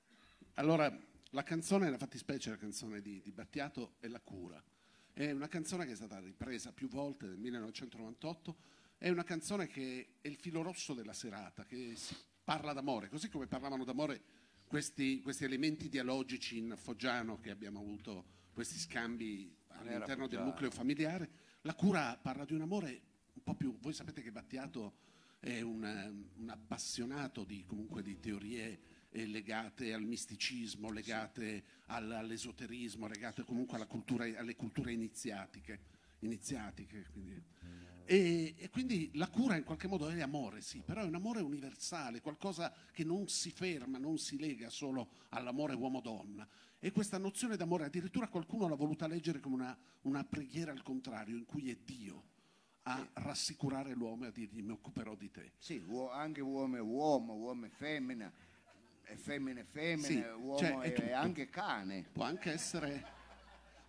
Allora, 0.54 0.98
la 1.30 1.42
canzone, 1.42 1.90
la 1.90 1.98
fattispecie, 1.98 2.50
la 2.50 2.56
canzone 2.56 3.00
di, 3.00 3.20
di 3.20 3.30
Battiato 3.32 3.94
è 4.00 4.08
La 4.08 4.20
cura. 4.20 4.62
È 5.12 5.30
una 5.30 5.48
canzone 5.48 5.86
che 5.86 5.92
è 5.92 5.96
stata 5.96 6.18
ripresa 6.18 6.72
più 6.72 6.88
volte 6.88 7.26
nel 7.26 7.38
1998, 7.38 8.56
è 8.98 9.08
una 9.10 9.24
canzone 9.24 9.66
che 9.66 10.14
è 10.20 10.28
il 10.28 10.36
filo 10.36 10.62
rosso 10.62 10.94
della 10.94 11.12
serata, 11.12 11.64
che 11.64 11.94
si 11.96 12.14
parla 12.42 12.72
d'amore, 12.72 13.08
così 13.08 13.28
come 13.28 13.46
parlavano 13.46 13.84
d'amore 13.84 14.22
questi, 14.66 15.20
questi 15.20 15.44
elementi 15.44 15.88
dialogici 15.88 16.58
in 16.58 16.74
Foggiano 16.76 17.38
che 17.38 17.50
abbiamo 17.50 17.80
avuto, 17.80 18.24
questi 18.52 18.78
scambi 18.78 19.54
all'interno 19.68 20.26
del 20.26 20.42
nucleo 20.42 20.70
familiare. 20.70 21.28
La 21.62 21.74
cura 21.74 22.16
parla 22.20 22.44
di 22.44 22.54
un 22.54 22.62
amore 22.62 23.02
un 23.34 23.42
po' 23.42 23.54
più... 23.54 23.76
Voi 23.80 23.92
sapete 23.92 24.22
che 24.22 24.32
Battiato 24.32 24.94
è 25.38 25.60
un, 25.60 26.24
un 26.36 26.48
appassionato 26.48 27.44
di, 27.44 27.64
comunque, 27.66 28.02
di 28.02 28.18
teorie 28.20 28.80
eh, 29.10 29.26
legate 29.26 29.92
al 29.92 30.02
misticismo, 30.02 30.90
legate 30.90 31.64
al- 31.86 32.10
all'esoterismo, 32.10 33.06
legate 33.06 33.44
comunque 33.44 33.76
alla 33.76 33.86
cultura- 33.86 34.24
alle 34.38 34.56
culture 34.56 34.92
iniziatiche. 34.92 35.88
iniziatiche 36.20 37.06
quindi. 37.12 37.42
E, 38.04 38.54
e 38.58 38.68
quindi 38.70 39.10
la 39.14 39.28
cura 39.28 39.56
in 39.56 39.62
qualche 39.62 39.86
modo 39.86 40.08
è 40.08 40.20
amore, 40.20 40.60
sì, 40.62 40.82
però 40.84 41.02
è 41.02 41.04
un 41.04 41.14
amore 41.14 41.40
universale, 41.40 42.20
qualcosa 42.20 42.74
che 42.92 43.04
non 43.04 43.28
si 43.28 43.52
ferma, 43.52 43.98
non 43.98 44.18
si 44.18 44.36
lega 44.36 44.68
solo 44.68 45.10
all'amore 45.28 45.74
uomo-donna. 45.74 46.46
E 46.80 46.90
questa 46.90 47.18
nozione 47.18 47.56
d'amore, 47.56 47.84
addirittura 47.84 48.26
qualcuno 48.26 48.66
l'ha 48.66 48.74
voluta 48.74 49.06
leggere 49.06 49.38
come 49.38 49.54
una, 49.54 49.78
una 50.02 50.24
preghiera 50.24 50.72
al 50.72 50.82
contrario, 50.82 51.36
in 51.36 51.44
cui 51.44 51.70
è 51.70 51.76
Dio 51.76 52.24
a 52.82 53.08
rassicurare 53.14 53.94
l'uomo 53.94 54.24
e 54.24 54.28
a 54.28 54.30
dirgli 54.32 54.62
mi 54.62 54.72
occuperò 54.72 55.14
di 55.14 55.30
te. 55.30 55.52
Sì, 55.58 55.80
anche 56.10 56.40
uomo 56.40 56.76
è 56.76 56.80
uomo, 56.80 57.34
uomo 57.34 57.66
è 57.66 57.68
e 57.68 57.72
femmina 57.72 58.32
è 59.10 59.16
femmina, 59.16 59.64
Sì, 60.06 60.24
uomo 60.38 60.58
cioè, 60.58 60.78
è 60.78 60.92
tutto. 60.92 61.08
è 61.08 61.12
anche 61.12 61.48
cane. 61.48 62.06
Può 62.12 62.24
anche 62.24 62.52
essere, 62.52 63.04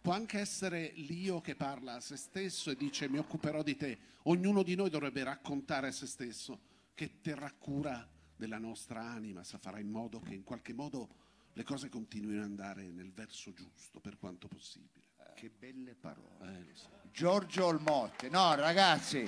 può 0.01 0.13
anche 0.13 0.39
essere 0.39 0.91
l'io 0.95 1.41
che 1.41 1.55
parla 1.55 1.95
a 1.95 1.99
se 1.99 2.15
stesso 2.17 2.71
e 2.71 2.75
dice 2.75 3.07
mi 3.07 3.17
occuperò 3.17 3.61
di 3.63 3.75
te. 3.75 3.97
Ognuno 4.23 4.63
di 4.63 4.75
noi 4.75 4.89
dovrebbe 4.89 5.23
raccontare 5.23 5.87
a 5.87 5.91
se 5.91 6.05
stesso 6.07 6.59
che 6.93 7.21
terrà 7.21 7.51
cura 7.51 8.07
della 8.35 8.57
nostra 8.57 9.01
anima, 9.01 9.43
sa 9.43 9.57
farà 9.57 9.79
in 9.79 9.89
modo 9.89 10.19
che 10.19 10.33
in 10.33 10.43
qualche 10.43 10.73
modo 10.73 11.09
le 11.53 11.63
cose 11.63 11.89
continuino 11.89 12.39
ad 12.39 12.45
andare 12.45 12.83
nel 12.91 13.11
verso 13.11 13.51
giusto 13.53 13.99
per 13.99 14.17
quanto 14.17 14.47
possibile. 14.47 15.09
Che 15.35 15.49
belle 15.49 15.95
parole. 15.95 16.57
Eh, 16.57 16.63
lo 16.67 16.75
so. 16.75 16.89
Giorgio 17.11 17.65
Olmotte. 17.65 18.29
No, 18.29 18.53
ragazzi. 18.55 19.23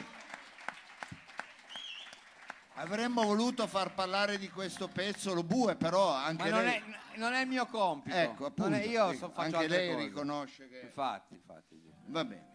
Avremmo 2.76 3.24
voluto 3.24 3.68
far 3.68 3.94
parlare 3.94 4.38
di 4.40 4.50
questo 4.50 4.88
pezzo 4.88 5.34
lo 5.34 5.44
bue, 5.44 5.76
però 5.76 6.10
anche 6.12 6.44
Ma 6.44 6.50
non 6.50 6.64
lei... 6.64 6.74
è, 6.80 7.18
non 7.18 7.34
è 7.34 7.42
il 7.42 7.48
mio 7.48 7.66
compito. 7.68 8.16
Ecco, 8.16 8.46
appunto, 8.48 8.74
è- 8.76 8.84
io 8.86 9.14
so- 9.14 9.30
faccio 9.30 9.58
anche 9.58 9.68
lei 9.68 9.92
cose. 9.94 10.06
riconosce 10.06 10.68
che... 10.70 10.80
Infatti, 10.80 11.36
infatti. 11.36 11.80
Va 12.08 12.26
bene. 12.26 12.52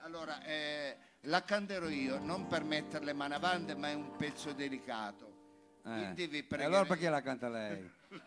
Allora, 0.00 0.42
eh, 0.44 0.96
la 1.22 1.42
canterò 1.42 1.88
io, 1.88 2.18
non 2.18 2.46
per 2.48 2.64
mettere 2.64 3.04
le 3.04 3.12
mani 3.14 3.32
avanti, 3.34 3.74
ma 3.74 3.88
è 3.88 3.94
un 3.94 4.14
pezzo 4.16 4.52
delicato. 4.52 5.80
Eh. 5.84 5.90
Quindi 5.94 6.26
vi 6.26 6.38
E 6.38 6.44
pregherei... 6.44 6.64
allora 6.74 6.84
perché 6.86 7.08
la 7.08 7.22
canta 7.22 7.48
lei? 7.48 7.90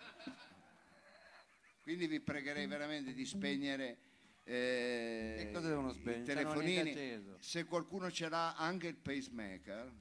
Quindi 1.83 2.07
vi 2.07 2.19
pregherei 2.19 2.65
veramente 2.65 3.13
di 3.13 3.25
spegnere 3.25 3.97
eh, 4.43 5.35
Che 5.37 5.51
cosa 5.51 5.67
devono 5.67 5.93
spegnere? 5.93 6.21
i 6.21 6.23
telefonini. 6.25 7.35
Se 7.39 7.65
qualcuno 7.65 8.09
ce 8.09 8.29
l'ha 8.29 8.55
anche 8.55 8.87
il 8.87 8.95
pacemaker, 8.95 9.91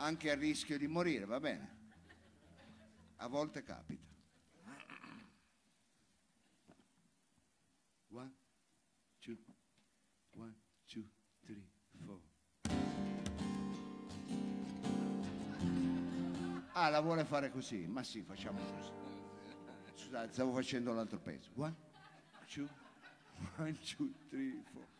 anche 0.00 0.30
a 0.30 0.34
rischio 0.34 0.78
di 0.78 0.86
morire, 0.86 1.24
va 1.24 1.38
bene. 1.38 1.78
A 3.16 3.28
volte 3.28 3.62
capita. 3.62 4.08
One, 8.08 8.34
two, 9.20 9.36
one, 10.32 10.54
two, 10.86 11.04
three, 11.44 11.62
four. 12.04 12.20
Ah, 16.72 16.88
la 16.88 17.00
vuole 17.00 17.24
fare 17.24 17.50
così? 17.50 17.86
Ma 17.86 18.02
sì, 18.02 18.22
facciamo 18.22 18.58
così. 18.58 18.90
Scusate, 19.94 20.32
stavo 20.32 20.52
facendo 20.52 20.92
l'altro 20.92 21.18
pezzo. 21.18 21.50
One, 21.54 21.76
two, 22.46 22.66
one, 23.58 23.78
two, 23.78 24.10
three, 24.28 24.60
four. 24.72 24.99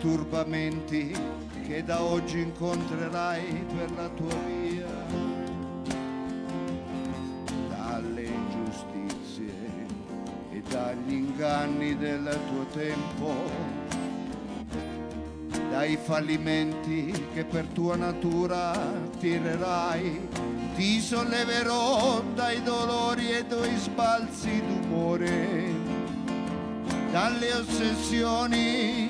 Turbamenti 0.00 1.14
che 1.66 1.84
da 1.84 2.02
oggi 2.02 2.40
incontrerai 2.40 3.64
per 3.76 3.90
la 3.92 4.08
tua 4.08 4.34
via, 4.46 4.86
dalle 7.68 8.22
ingiustizie 8.22 9.10
dagli 10.70 11.12
inganni 11.12 11.96
del 11.96 12.38
tuo 12.48 12.64
tempo, 12.66 13.34
dai 15.68 15.96
fallimenti 15.96 17.12
che 17.34 17.44
per 17.44 17.66
tua 17.66 17.96
natura 17.96 18.72
tirerai, 19.18 20.28
ti 20.76 21.00
solleverò 21.00 22.22
dai 22.34 22.62
dolori 22.62 23.32
e 23.32 23.44
dai 23.44 23.76
sbalzi 23.76 24.62
d'umore, 24.64 25.74
dalle 27.10 27.52
ossessioni 27.52 29.09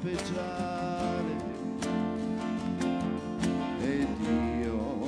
speciale. 0.00 1.36
Ed 3.82 4.08
io 4.62 5.04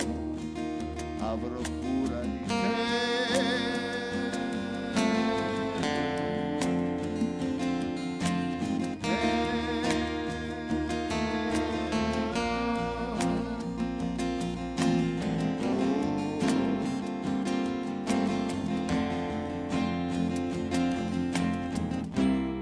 avrò 1.21 1.61
cura 1.81 2.21
di 2.21 2.41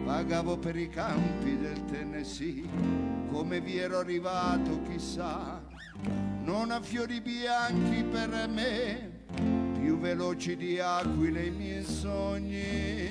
Vagavo 0.05 0.59
per 0.59 0.77
i 0.77 0.89
campi 0.89 1.40
Tennessee, 1.91 2.63
come 3.33 3.61
vi 3.61 3.79
ero 3.79 3.99
arrivato 3.99 4.81
chissà, 4.83 5.61
non 6.45 6.71
a 6.71 6.81
fiori 6.81 7.21
bianchi 7.21 8.05
per 8.05 8.49
me, 8.49 9.25
più 9.81 9.99
veloci 9.99 10.57
di 10.57 10.79
aquile 10.79 11.47
i 11.47 11.51
miei 11.51 11.83
sogni, 11.83 13.09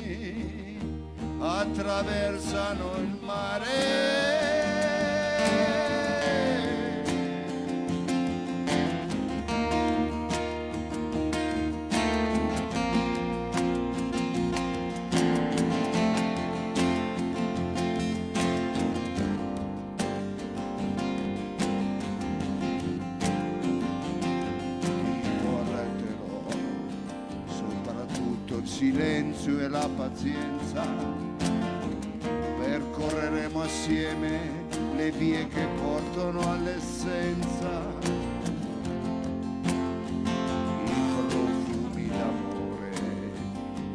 attraversano 1.39 2.95
il 2.99 3.19
mare. 3.21 4.69
Silenzio 28.79 29.59
e 29.59 29.67
la 29.67 29.89
pazienza. 29.93 30.85
Percorreremo 32.59 33.61
assieme 33.61 34.67
le 34.95 35.11
vie 35.11 35.45
che 35.49 35.67
portano 35.81 36.49
all'essenza. 36.49 37.71
I 40.85 41.01
profumi 41.11 42.07
d'amore 42.07 42.91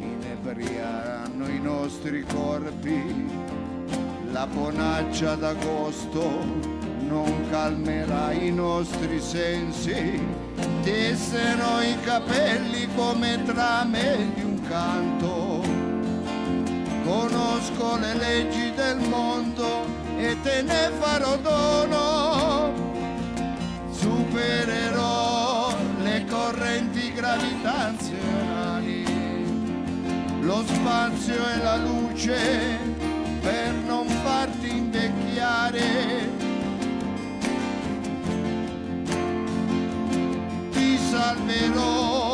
inebrieranno 0.01 1.49
i 1.49 1.61
nostri 1.61 2.23
corpi. 2.23 3.27
La 4.33 4.47
bonaccia 4.47 5.35
d'agosto 5.35 6.29
non 7.09 7.49
calmerà 7.49 8.33
i 8.33 8.51
nostri 8.51 9.19
sensi, 9.19 10.21
tesserò 10.83 11.81
i 11.81 11.99
capelli 12.03 12.87
come 12.95 13.43
trame 13.47 14.33
di 14.35 14.43
un 14.43 14.54
canto. 14.75 15.63
Conosco 17.05 17.97
le 17.99 18.15
leggi 18.15 18.73
del 18.75 18.99
mondo 19.09 19.85
e 20.17 20.37
te 20.43 20.63
ne 20.63 20.91
farò 20.99 21.37
dono. 21.37 22.73
Supererò 23.91 25.73
le 26.03 26.25
correnti 26.29 27.13
gravitazionali, 27.13 29.05
lo 30.41 30.65
spazio 30.67 31.49
e 31.55 31.57
la 31.63 31.77
luce 31.77 32.79
per 33.41 33.73
non 33.87 34.09
farti 34.25 34.77
invecchiare. 34.77 36.33
ti 40.73 40.99
salverò 40.99 42.34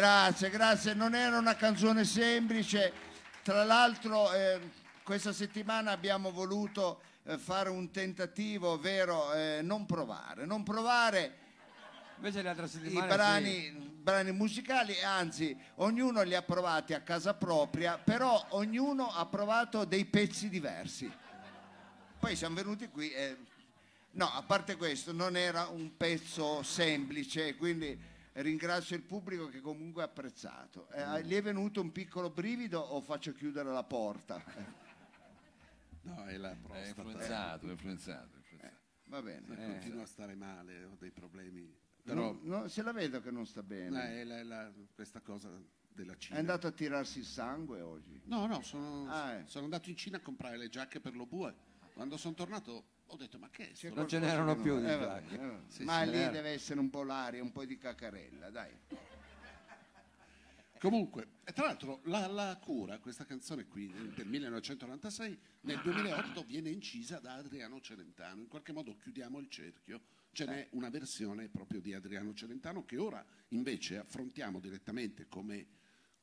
Grazie, 0.00 0.48
grazie. 0.48 0.94
Non 0.94 1.14
era 1.14 1.36
una 1.36 1.56
canzone 1.56 2.06
semplice. 2.06 2.90
Tra 3.42 3.64
l'altro, 3.64 4.32
eh, 4.32 4.58
questa 5.02 5.30
settimana 5.30 5.90
abbiamo 5.90 6.30
voluto 6.30 7.02
eh, 7.24 7.36
fare 7.36 7.68
un 7.68 7.90
tentativo, 7.90 8.70
ovvero 8.70 9.30
eh, 9.34 9.60
non 9.62 9.84
provare. 9.84 10.46
Non 10.46 10.62
provare 10.62 11.36
Invece 12.16 12.40
le 12.40 12.48
altre 12.48 12.64
i 12.64 12.68
settimane 12.70 13.14
brani, 13.14 13.70
brani 13.70 14.32
musicali, 14.32 14.98
anzi, 15.02 15.54
ognuno 15.74 16.22
li 16.22 16.34
ha 16.34 16.40
provati 16.40 16.94
a 16.94 17.02
casa 17.02 17.34
propria, 17.34 17.98
però 17.98 18.42
ognuno 18.52 19.12
ha 19.12 19.26
provato 19.26 19.84
dei 19.84 20.06
pezzi 20.06 20.48
diversi. 20.48 21.12
Poi 22.18 22.34
siamo 22.36 22.54
venuti 22.54 22.88
qui 22.88 23.10
e... 23.12 23.36
No, 24.12 24.32
a 24.32 24.42
parte 24.42 24.76
questo, 24.76 25.12
non 25.12 25.36
era 25.36 25.66
un 25.66 25.94
pezzo 25.98 26.62
semplice, 26.62 27.54
quindi 27.56 28.09
ringrazio 28.32 28.96
il 28.96 29.02
pubblico 29.02 29.48
che 29.48 29.60
comunque 29.60 30.02
ha 30.02 30.06
apprezzato. 30.06 30.88
Eh, 30.90 31.24
gli 31.24 31.34
è 31.34 31.42
venuto 31.42 31.80
un 31.80 31.92
piccolo 31.92 32.30
brivido 32.30 32.78
o 32.80 33.00
faccio 33.00 33.32
chiudere 33.32 33.70
la 33.70 33.84
porta? 33.84 34.42
No, 36.02 36.24
è 36.24 36.36
la 36.38 36.52
È 36.52 36.56
prostata. 36.56 36.88
influenzato, 36.88 37.66
è 37.66 37.70
influenzato. 37.72 38.34
è 38.34 38.38
influenzato. 38.38 38.78
Va 39.04 39.20
bene. 39.22 39.46
Continua 39.54 40.02
a 40.02 40.06
stare 40.06 40.34
male, 40.34 40.84
ho 40.84 40.96
dei 40.98 41.10
problemi. 41.10 41.76
Però 42.02 42.32
No, 42.32 42.38
no, 42.42 42.68
se 42.68 42.82
la 42.82 42.92
vedo 42.92 43.20
che 43.20 43.30
non 43.30 43.44
sta 43.44 43.62
bene. 43.62 44.14
eh, 44.14 44.20
è 44.22 44.24
la- 44.24 44.42
la- 44.42 44.72
questa 44.94 45.20
cosa 45.20 45.50
della 45.88 46.14
È 46.14 46.16
Cina. 46.16 46.38
andato 46.38 46.66
a 46.66 46.70
tirarsi 46.70 47.18
il 47.18 47.26
sangue 47.26 47.82
oggi. 47.82 48.18
No, 48.24 48.46
no, 48.46 48.62
sono, 48.62 49.10
Ah, 49.10 49.32
eh. 49.34 49.46
sono 49.46 49.64
andato 49.64 49.90
in 49.90 49.96
Cina 49.96 50.16
a 50.16 50.20
comprare 50.20 50.56
le 50.56 50.70
giacche 50.70 51.00
per 51.00 51.14
lo 51.14 51.26
bue. 51.26 51.54
Quando 51.92 52.16
sono 52.16 52.34
tornato 52.34 52.84
ho 53.12 53.16
detto 53.16 53.38
ma 53.38 53.48
che 53.50 53.70
è 53.70 53.74
sto 53.74 53.92
Non 53.94 54.08
ce 54.08 54.18
Qualcosa 54.18 54.42
n'erano 54.42 54.62
più 54.62 54.78
di 54.78 54.86
eh, 54.86 54.96
vabbè, 54.96 55.32
eh, 55.32 55.36
vabbè. 55.36 55.60
Sì, 55.68 55.84
Ma 55.84 56.04
sì, 56.04 56.10
lì 56.10 56.16
era. 56.16 56.30
deve 56.30 56.50
essere 56.50 56.80
un 56.80 56.90
po' 56.90 57.02
l'aria, 57.02 57.42
un 57.42 57.50
po' 57.52 57.64
di 57.64 57.76
cacarella, 57.76 58.50
dai. 58.50 58.72
Comunque, 60.78 61.28
e 61.44 61.52
tra 61.52 61.66
l'altro 61.66 62.00
la, 62.04 62.26
la 62.26 62.56
cura, 62.58 62.98
questa 63.00 63.26
canzone 63.26 63.66
qui 63.66 63.92
del 64.14 64.26
1996, 64.26 65.38
nel 65.62 65.78
2008 65.82 66.42
viene 66.44 66.70
incisa 66.70 67.18
da 67.18 67.34
Adriano 67.34 67.80
Celentano. 67.82 68.40
In 68.40 68.48
qualche 68.48 68.72
modo 68.72 68.96
chiudiamo 68.96 69.38
il 69.38 69.48
cerchio. 69.50 70.00
Ce 70.32 70.46
n'è 70.46 70.68
una 70.72 70.88
versione 70.88 71.48
proprio 71.48 71.80
di 71.80 71.92
Adriano 71.92 72.32
Celentano 72.32 72.84
che 72.84 72.96
ora 72.96 73.22
invece 73.48 73.98
affrontiamo 73.98 74.60
direttamente 74.60 75.26
come, 75.28 75.66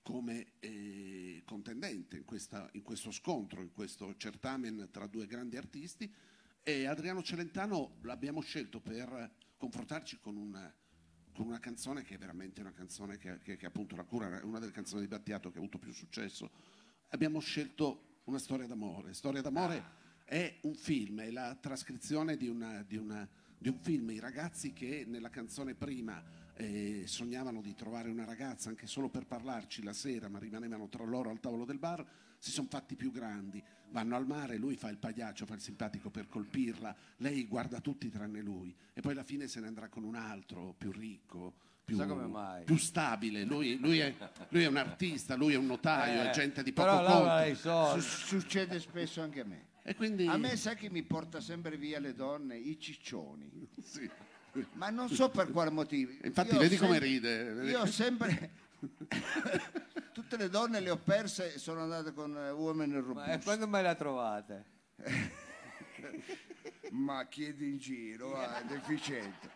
come 0.01 0.53
eh, 0.59 1.41
contendente 1.45 2.15
in, 2.15 2.23
questa- 2.25 2.69
in 2.71 2.83
questo 2.83 3.11
scontro, 3.11 3.61
in 3.61 3.73
questo 3.73 4.15
certamen 4.15 4.87
tra 4.91 5.05
due 5.07 5.27
grandi 5.27 5.57
artisti. 5.57 6.11
E 6.69 6.85
Adriano 6.85 7.23
Celentano 7.23 7.95
l'abbiamo 8.01 8.41
scelto 8.41 8.81
per 8.81 9.31
confrontarci 9.55 10.19
con 10.19 10.35
una, 10.35 10.69
con 11.33 11.45
una 11.47 11.61
canzone 11.61 12.03
che 12.03 12.15
è 12.15 12.17
veramente 12.17 12.59
una 12.59 12.73
canzone 12.73 13.17
che, 13.17 13.39
che- 13.41 13.55
che 13.55 13.65
appunto 13.65 13.95
la 13.95 14.03
cura 14.03 14.37
è 14.41 14.43
una 14.43 14.59
delle 14.59 14.73
canzoni 14.73 14.99
di 15.03 15.07
Battiato 15.07 15.49
che 15.49 15.59
ha 15.59 15.61
avuto 15.61 15.77
più 15.77 15.93
successo. 15.93 16.51
Abbiamo 17.11 17.39
scelto 17.39 18.19
una 18.25 18.37
storia 18.37 18.67
d'amore. 18.67 19.13
Storia 19.13 19.41
d'amore 19.41 19.81
è 20.25 20.59
un 20.63 20.75
film, 20.75 21.21
è 21.21 21.31
la 21.31 21.55
trascrizione 21.55 22.35
di, 22.35 22.49
una- 22.49 22.83
di 22.83 22.97
una- 22.97 23.25
di 23.57 23.69
un 23.69 23.79
film. 23.79 24.09
I 24.11 24.19
ragazzi 24.19 24.73
che 24.73 25.05
nella 25.07 25.29
canzone 25.29 25.73
prima 25.73 26.21
eh, 26.57 27.03
sognavano 27.07 27.61
di 27.61 27.75
trovare 27.75 28.09
una 28.09 28.25
ragazza 28.25 28.67
anche 28.67 28.87
solo 28.87 29.07
per 29.07 29.25
parlarci 29.25 29.83
la 29.83 29.93
sera, 29.93 30.27
ma 30.27 30.37
rimanevano 30.37 30.89
tra 30.89 31.05
loro 31.05 31.29
al 31.29 31.39
tavolo 31.39 31.63
del 31.63 31.79
bar, 31.79 32.05
si 32.39 32.51
sono 32.51 32.67
fatti 32.69 32.97
più 32.97 33.09
grandi. 33.11 33.63
Vanno 33.91 34.15
al 34.15 34.27
mare, 34.27 34.57
lui 34.57 34.75
fa 34.75 34.89
il 34.89 34.97
pagliaccio, 34.97 35.45
fa 35.45 35.53
il 35.55 35.61
simpatico 35.61 36.09
per 36.09 36.27
colpirla, 36.27 36.95
lei 37.17 37.45
guarda 37.47 37.79
tutti 37.79 38.09
tranne 38.09 38.41
lui 38.41 38.75
e 38.93 39.01
poi 39.01 39.13
alla 39.13 39.23
fine 39.23 39.47
se 39.47 39.59
ne 39.61 39.67
andrà 39.67 39.87
con 39.87 40.03
un 40.03 40.15
altro 40.15 40.75
più 40.77 40.91
ricco. 40.91 41.53
Più, 41.87 41.95
come 42.05 42.63
più 42.65 42.75
stabile, 42.75 43.45
lui, 43.45 43.77
lui 43.79 43.99
è, 43.99 44.13
lui 44.49 44.63
è 44.63 44.67
un 44.67 44.75
artista, 44.75 45.35
lui 45.35 45.53
è 45.53 45.55
un 45.55 45.67
notaio, 45.67 46.21
è 46.23 46.27
Eh, 46.27 46.31
gente 46.31 46.61
di 46.61 46.73
poco 46.73 47.01
conto. 47.01 48.01
Su- 48.01 48.25
succede 48.39 48.77
spesso 48.81 49.21
anche 49.21 49.39
a 49.39 49.45
me. 49.45 49.67
E 49.83 49.95
quindi 49.95 50.27
A 50.27 50.35
me 50.35 50.57
sai 50.57 50.75
che 50.75 50.89
mi 50.89 51.01
porta 51.03 51.39
sempre 51.39 51.77
via 51.77 52.01
le 52.01 52.13
donne? 52.13 52.57
I 52.57 52.77
ciccioni. 52.77 53.49
sì. 53.81 54.09
Ma 54.73 54.89
non 54.89 55.07
so 55.07 55.29
per 55.29 55.49
quale 55.51 55.69
motivo. 55.69 56.11
Infatti 56.23 56.51
Io 56.55 56.59
vedi 56.59 56.75
come 56.75 56.91
sempre- 56.99 57.07
ride. 57.07 57.53
vedi? 57.53 57.69
Io 57.69 57.79
ho 57.79 57.85
sempre... 57.85 58.51
Tutte 60.13 60.37
le 60.37 60.49
donne 60.49 60.79
le 60.79 60.89
ho 60.89 60.97
perse 60.97 61.53
e 61.55 61.59
sono 61.59 61.81
andate 61.81 62.11
con 62.13 62.35
eh, 62.35 62.49
uomini 62.51 62.99
Ma 63.01 63.25
e 63.25 63.39
quando 63.43 63.67
mai 63.67 63.83
la 63.83 63.95
trovate? 63.95 64.65
Ma 66.91 67.25
chiedi 67.27 67.69
in 67.69 67.77
giro, 67.77 68.39
è 68.41 68.63
deficiente. 68.65 69.55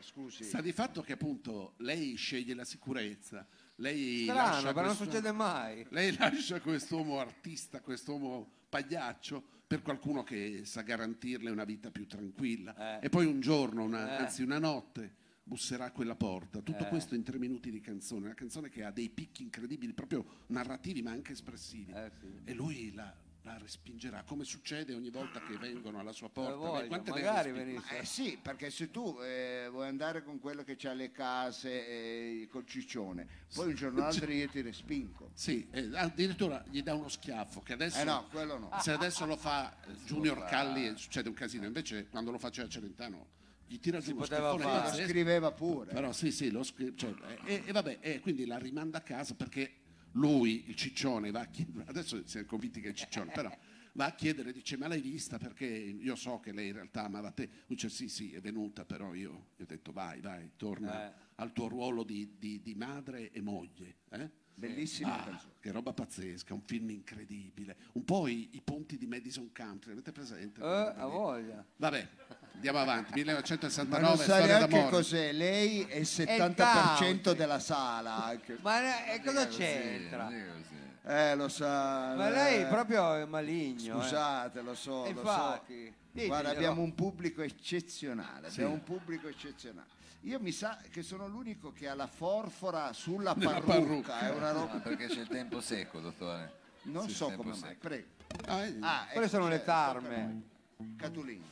Scusi. 0.00 0.44
Sta 0.44 0.60
di 0.60 0.72
fatto 0.72 1.02
che 1.02 1.12
appunto 1.12 1.74
lei 1.78 2.14
sceglie 2.16 2.54
la 2.54 2.64
sicurezza, 2.64 3.46
lei 3.76 4.22
Strano, 4.24 4.40
lascia 4.40 4.72
però 4.72 4.86
non 4.86 4.96
questo- 4.96 5.04
succede 5.04 5.32
mai. 5.32 5.86
Lei 5.90 6.16
lascia 6.16 6.60
quest'uomo 6.60 7.20
artista, 7.20 7.80
quest'uomo 7.80 8.50
pagliaccio 8.68 9.42
per 9.66 9.82
qualcuno 9.82 10.24
che 10.24 10.62
sa 10.64 10.80
garantirle 10.82 11.50
una 11.50 11.64
vita 11.64 11.90
più 11.90 12.06
tranquilla. 12.06 12.98
Eh. 13.00 13.06
E 13.06 13.08
poi 13.08 13.26
un 13.26 13.40
giorno, 13.40 13.84
una- 13.84 14.16
Eh. 14.18 14.22
anzi 14.22 14.42
una 14.42 14.58
notte, 14.58 15.14
busserà 15.42 15.86
a 15.86 15.90
quella 15.92 16.14
porta. 16.14 16.60
Tutto 16.60 16.84
Eh. 16.84 16.88
questo 16.88 17.14
in 17.14 17.22
tre 17.22 17.38
minuti 17.38 17.70
di 17.70 17.80
canzone, 17.80 18.26
una 18.26 18.34
canzone 18.34 18.68
che 18.68 18.84
ha 18.84 18.90
dei 18.90 19.08
picchi 19.08 19.42
incredibili, 19.42 19.92
proprio 19.92 20.24
narrativi 20.48 21.02
ma 21.02 21.10
anche 21.10 21.32
espressivi. 21.32 21.92
Eh, 21.92 22.10
sì. 22.20 22.26
E 22.44 22.54
lui 22.54 22.92
la, 22.92 23.12
la 23.42 23.58
respingerà, 23.58 24.22
come 24.22 24.44
succede 24.44 24.94
ogni 24.94 25.10
volta 25.10 25.40
che 25.40 25.56
vengono 25.56 25.98
alla 25.98 26.12
sua 26.12 26.28
porta. 26.28 26.54
voglio, 26.54 26.86
Quante 26.88 27.10
magari 27.10 27.52
venisse. 27.52 27.98
Eh 27.98 28.04
sì, 28.04 28.38
perché 28.40 28.70
se 28.70 28.90
tu 28.90 29.18
eh, 29.22 29.66
vuoi 29.70 29.88
andare 29.88 30.22
con 30.22 30.38
quello 30.38 30.62
che 30.62 30.76
ha 30.86 30.92
le 30.92 31.10
case 31.10 31.86
eh, 31.88 32.48
col 32.50 32.66
ciccione, 32.66 33.26
poi 33.54 33.68
un 33.68 33.74
giorno 33.74 33.98
o 33.98 34.02
l'altro 34.02 34.30
io 34.30 34.48
ti 34.48 34.60
respingo. 34.60 35.30
Sì, 35.34 35.66
eh, 35.70 35.90
addirittura 35.94 36.62
gli 36.68 36.82
dà 36.82 36.94
uno 36.94 37.08
schiaffo 37.08 37.60
che 37.60 37.72
adesso, 37.72 38.04
no, 38.04 38.28
no. 38.32 38.70
se 38.80 38.92
adesso 38.92 39.24
lo 39.26 39.36
fa 39.36 39.74
Junior 40.04 40.44
Calli 40.44 40.96
succede 40.96 41.28
un 41.28 41.34
casino, 41.34 41.64
invece 41.66 42.08
quando 42.08 42.30
lo 42.30 42.38
faceva 42.38 42.68
Celentano 42.68 43.38
gli 43.70 43.78
tira 43.78 44.00
giù 44.00 44.10
uno 44.10 44.20
poteva 44.22 44.50
fare. 44.56 44.62
Lo 44.64 44.68
pazzesco. 44.68 45.08
scriveva 45.08 45.52
pure. 45.52 45.92
Però 45.92 46.12
sì, 46.12 46.32
sì, 46.32 46.50
lo 46.50 46.64
scri- 46.64 46.92
cioè, 46.96 47.14
e, 47.44 47.62
e 47.66 47.72
vabbè, 47.72 47.98
e 48.00 48.18
quindi 48.20 48.44
la 48.44 48.58
rimanda 48.58 48.98
a 48.98 49.00
casa 49.02 49.34
perché 49.34 49.74
lui, 50.12 50.64
il 50.68 50.74
ciccione, 50.74 51.30
va 51.30 51.40
a 51.42 51.46
chiedere, 51.46 51.84
adesso 51.86 52.20
si 52.26 52.38
è 52.38 52.44
convinti 52.44 52.80
che 52.80 52.88
è 52.88 52.90
il 52.90 52.96
ciccione, 52.96 53.30
però 53.30 53.56
va 53.92 54.06
a 54.06 54.12
chiedere, 54.14 54.52
dice 54.52 54.76
ma 54.76 54.88
l'hai 54.88 55.00
vista 55.00 55.38
perché 55.38 55.66
io 55.66 56.16
so 56.16 56.40
che 56.40 56.52
lei 56.52 56.68
in 56.68 56.74
realtà 56.74 57.04
amava 57.04 57.30
te, 57.30 57.44
lui 57.44 57.76
dice 57.76 57.88
sì 57.90 58.08
sì 58.08 58.32
è 58.32 58.40
venuta, 58.40 58.84
però 58.84 59.14
io 59.14 59.50
gli 59.56 59.62
ho 59.62 59.66
detto 59.66 59.92
vai, 59.92 60.20
vai, 60.20 60.50
torna 60.56 61.08
Eh. 61.08 61.12
al 61.36 61.52
tuo 61.52 61.68
ruolo 61.68 62.02
di, 62.02 62.34
di- 62.40 62.60
di 62.60 62.74
madre 62.74 63.30
e 63.30 63.40
moglie. 63.40 63.98
Eh? 64.10 64.30
Bellissima 64.60 65.24
Ah, 65.26 65.40
che 65.58 65.70
roba 65.70 65.92
pazzesca, 65.94 66.52
un 66.52 66.60
film 66.60 66.90
incredibile. 66.90 67.76
Un 67.92 68.04
po' 68.04 68.26
i, 68.26 68.50
i 68.52 68.60
ponti 68.62 68.98
di 68.98 69.06
Madison 69.06 69.50
Country, 69.52 69.92
avete 69.92 70.12
presente? 70.12 70.60
Eh, 70.60 70.64
a 70.96 71.06
voglia. 71.06 71.64
Vabbè, 71.76 72.08
andiamo 72.54 72.78
avanti. 72.78 73.10
Ma 73.10 73.16
1969, 73.16 74.02
non 74.06 74.16
sai 74.16 74.24
storia 74.26 74.46
neanche 74.46 74.68
d'amore. 74.74 74.90
cos'è, 74.90 75.32
lei 75.32 75.82
è 75.82 75.96
il 75.96 76.08
country. 76.36 76.64
70% 76.64 77.32
della 77.34 77.58
sala. 77.58 78.38
Ma 78.60 78.80
ne- 78.80 79.14
e 79.14 79.22
cosa 79.22 79.46
c'entra? 79.48 80.24
non 80.24 80.34
è. 80.34 80.58
Eh, 81.02 81.34
lo 81.34 81.48
sa. 81.48 82.14
Ma 82.14 82.28
eh, 82.28 82.30
lei 82.30 82.66
proprio 82.66 83.14
è 83.14 83.24
maligno. 83.24 83.98
eh. 83.98 84.02
Scusate, 84.02 84.60
lo 84.60 84.74
so, 84.74 85.06
E 85.06 85.12
lo 85.12 85.20
infatti, 85.20 85.86
so. 85.86 85.92
diteglielo. 86.12 86.26
Guarda, 86.28 86.50
abbiamo 86.50 86.82
un 86.82 86.94
pubblico 86.94 87.42
eccezionale, 87.42 88.48
abbiamo 88.48 88.74
un 88.74 88.82
pubblico 88.84 89.26
eccezionale. 89.28 89.88
Io 90.24 90.38
mi 90.38 90.52
sa 90.52 90.78
che 90.90 91.02
sono 91.02 91.26
l'unico 91.26 91.72
che 91.72 91.88
ha 91.88 91.94
la 91.94 92.06
forfora 92.06 92.92
sulla 92.92 93.32
Nella 93.38 93.52
parrucca, 93.62 93.72
parrucca. 93.72 94.18
è 94.20 94.30
una 94.30 94.50
roba... 94.52 94.76
perché 94.80 95.06
c'è 95.06 95.20
il 95.20 95.28
tempo 95.28 95.62
secco, 95.62 96.00
dottore. 96.00 96.58
Non 96.82 97.08
Sì, 97.08 97.14
so 97.14 97.26
tempo 97.28 97.42
come 97.42 97.54
mai, 97.58 97.68
secco. 97.70 97.88
prego. 97.88 98.06
Ah, 98.46 98.64
eh, 98.64 98.76
Ah, 98.80 99.06
Quelle 99.10 99.26
ecco, 99.26 99.34
sono 99.36 99.48
le 99.48 99.58
c'è, 99.58 99.64
tocca 99.64 99.78
a 99.86 99.92
tarme. 99.92 100.44
noi. 100.76 100.96
Catulini. 100.96 101.50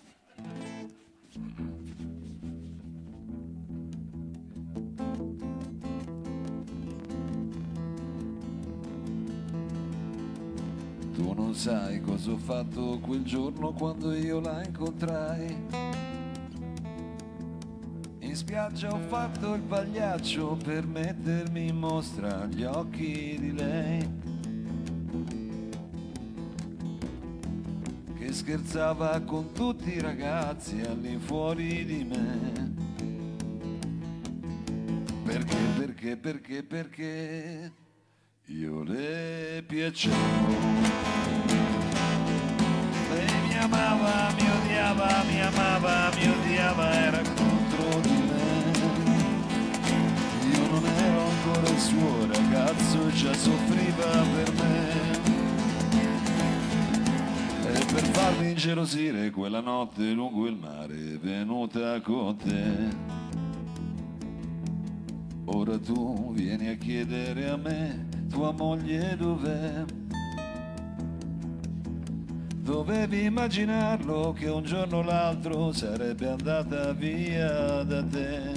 Tu 11.14 11.32
non 11.34 11.52
sai 11.54 12.00
cosa 12.00 12.30
ho 12.30 12.36
fatto 12.36 12.98
quel 13.00 13.24
giorno 13.24 13.72
quando 13.72 14.14
io 14.14 14.38
la 14.38 14.64
incontrai. 14.64 15.56
In 18.20 18.36
spiaggia 18.36 18.92
ho 18.92 19.00
fatto 19.08 19.54
il 19.54 19.62
pagliaccio 19.62 20.56
per 20.62 20.86
mettermi 20.86 21.68
in 21.68 21.76
mostra 21.76 22.42
agli 22.42 22.62
occhi 22.62 23.36
di 23.40 23.52
lei. 23.52 24.27
Scherzava 28.38 29.20
con 29.22 29.52
tutti 29.52 29.94
i 29.94 30.00
ragazzi 30.00 30.80
all'infuori 30.82 31.84
di 31.84 32.04
me. 32.04 32.74
Perché, 35.24 35.56
perché, 35.76 36.16
perché, 36.16 36.62
perché 36.62 37.72
io 38.46 38.84
le 38.84 39.64
piacevo. 39.66 40.14
Lei 43.10 43.40
mi 43.48 43.58
amava, 43.58 44.32
mi 44.38 44.48
odiava, 44.56 45.24
mi 45.24 45.40
amava, 45.42 46.10
mi 46.14 46.28
odiava, 46.28 46.92
era 46.92 47.22
contro 47.34 48.00
di 48.02 48.22
me. 48.30 48.46
Io 50.52 50.66
non 50.70 50.86
ero 50.86 51.20
ancora 51.26 51.68
il 51.70 51.80
suo 51.80 52.26
ragazzo, 52.26 53.10
già 53.14 53.34
soffriva 53.34 54.22
per 54.32 54.52
me. 54.52 55.37
Per 57.98 58.06
farmi 58.10 58.50
ingelosire 58.50 59.30
quella 59.32 59.58
notte 59.58 60.12
lungo 60.12 60.46
il 60.46 60.54
mare 60.54 61.18
venuta 61.20 62.00
con 62.00 62.36
te. 62.36 62.88
Ora 65.46 65.76
tu 65.80 66.32
vieni 66.32 66.68
a 66.68 66.76
chiedere 66.76 67.48
a 67.48 67.56
me, 67.56 68.06
tua 68.30 68.52
moglie 68.52 69.16
dov'è? 69.16 69.84
Dovevi 72.54 73.24
immaginarlo 73.24 74.32
che 74.32 74.48
un 74.48 74.62
giorno 74.62 74.98
o 74.98 75.02
l'altro 75.02 75.72
sarebbe 75.72 76.28
andata 76.28 76.92
via 76.92 77.82
da 77.82 78.04
te. 78.04 78.52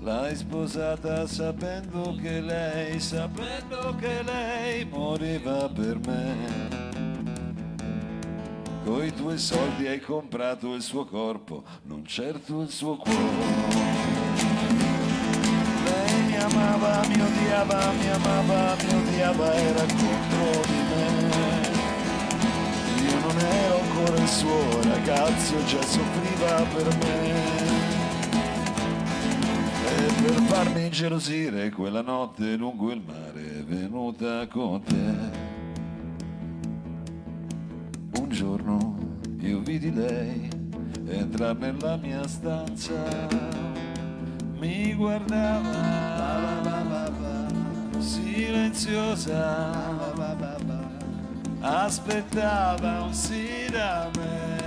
L'hai 0.00 0.34
sposata 0.34 1.26
sapendo 1.26 2.16
che 2.18 2.40
lei, 2.40 2.98
sapendo 2.98 3.94
che 3.98 4.22
lei 4.22 4.86
moriva 4.86 5.68
per 5.68 5.98
me. 6.06 6.89
Coi 8.90 9.14
tuoi 9.14 9.38
soldi 9.38 9.86
hai 9.86 10.00
comprato 10.00 10.74
il 10.74 10.82
suo 10.82 11.04
corpo, 11.04 11.62
non 11.84 12.04
certo 12.04 12.62
il 12.62 12.70
suo 12.70 12.96
cuore. 12.96 13.20
Lei 15.84 16.22
mi 16.26 16.36
amava, 16.36 17.06
mi 17.06 17.20
odiava, 17.20 17.92
mi 17.92 18.08
amava, 18.08 18.74
mi 18.82 18.92
odiava, 18.92 19.54
era 19.54 19.84
contro 19.86 20.62
di 20.66 20.80
me. 20.90 21.70
Io 23.08 23.20
non 23.20 23.38
ero 23.38 23.80
ancora 23.80 24.22
il 24.22 24.28
suo 24.28 24.82
ragazzo, 24.82 25.64
già 25.66 25.82
soffriva 25.82 26.66
per 26.74 26.96
me. 26.96 27.34
E 29.86 30.12
per 30.20 30.34
farmi 30.48 30.86
ingelosire 30.86 31.70
quella 31.70 32.02
notte 32.02 32.56
lungo 32.56 32.90
il 32.90 33.02
mare 33.06 33.60
è 33.60 33.62
venuta 33.62 34.48
con 34.48 34.82
te. 34.82 35.49
Un 38.12 38.28
giorno 38.28 38.96
io 39.40 39.60
vidi 39.60 39.92
lei 39.92 40.48
entrare 41.06 41.58
nella 41.58 41.96
mia 41.96 42.26
stanza, 42.26 43.28
mi 44.58 44.94
guardava 44.94 45.98
silenziosa, 47.98 49.88
aspettava 51.60 53.02
un 53.02 53.12
sì 53.12 53.66
da 53.70 54.10
me, 54.16 54.58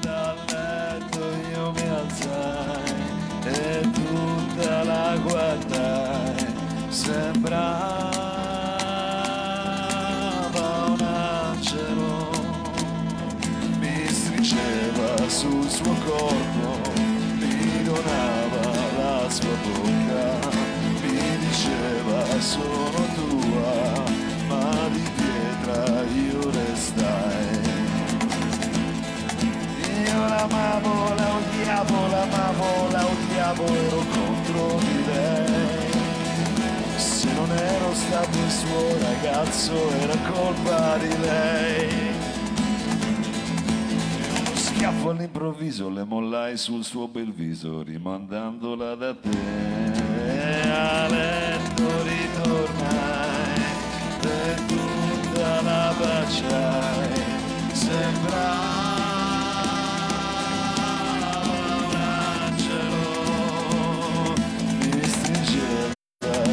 dal 0.00 0.36
letto 0.48 1.20
io 1.52 1.72
mi 1.72 1.88
alzai 1.88 2.94
e 3.44 3.80
tutta 3.92 4.84
la 4.84 5.16
guardai, 5.18 6.46
sembrava 6.88 8.35
sul 15.28 15.68
suo 15.68 15.92
corpo, 16.04 16.90
mi 17.38 17.82
donava 17.82 18.70
la 18.96 19.28
sua 19.28 19.56
bocca, 19.62 20.48
mi 21.02 21.38
diceva 21.38 22.40
sono 22.40 23.02
tua, 23.14 24.04
ma 24.48 24.88
di 24.88 25.02
pietra 25.16 26.02
io 26.04 26.50
restai. 26.50 27.60
Io 30.04 30.28
l'amavo, 30.28 31.14
la 31.14 31.34
odiavo, 31.34 32.06
l'amavo, 32.08 32.90
la 32.90 33.04
odiavo, 33.04 33.64
ero 33.64 34.04
contro 34.10 34.78
di 34.78 35.04
lei. 35.06 35.90
Se 36.96 37.32
non 37.32 37.50
ero 37.50 37.94
stato 37.94 38.38
il 38.38 38.50
suo 38.50 38.98
ragazzo 39.00 39.90
era 40.00 40.16
colpa 40.30 40.96
di 40.98 41.20
lei. 41.20 42.25
Schiaffo 44.76 45.08
all'improvviso 45.08 45.88
le 45.88 46.04
mollai 46.04 46.58
sul 46.58 46.84
suo 46.84 47.08
bel 47.08 47.32
viso 47.32 47.82
rimandandola 47.82 48.94
da 48.94 49.14
te. 49.14 49.30
A 50.70 51.08
letto 51.08 52.02
ritornai 52.02 53.62
e 54.20 54.54
tutta 54.66 55.62
la 55.62 55.94
baciai. 55.98 57.08
Sembrava 57.72 58.66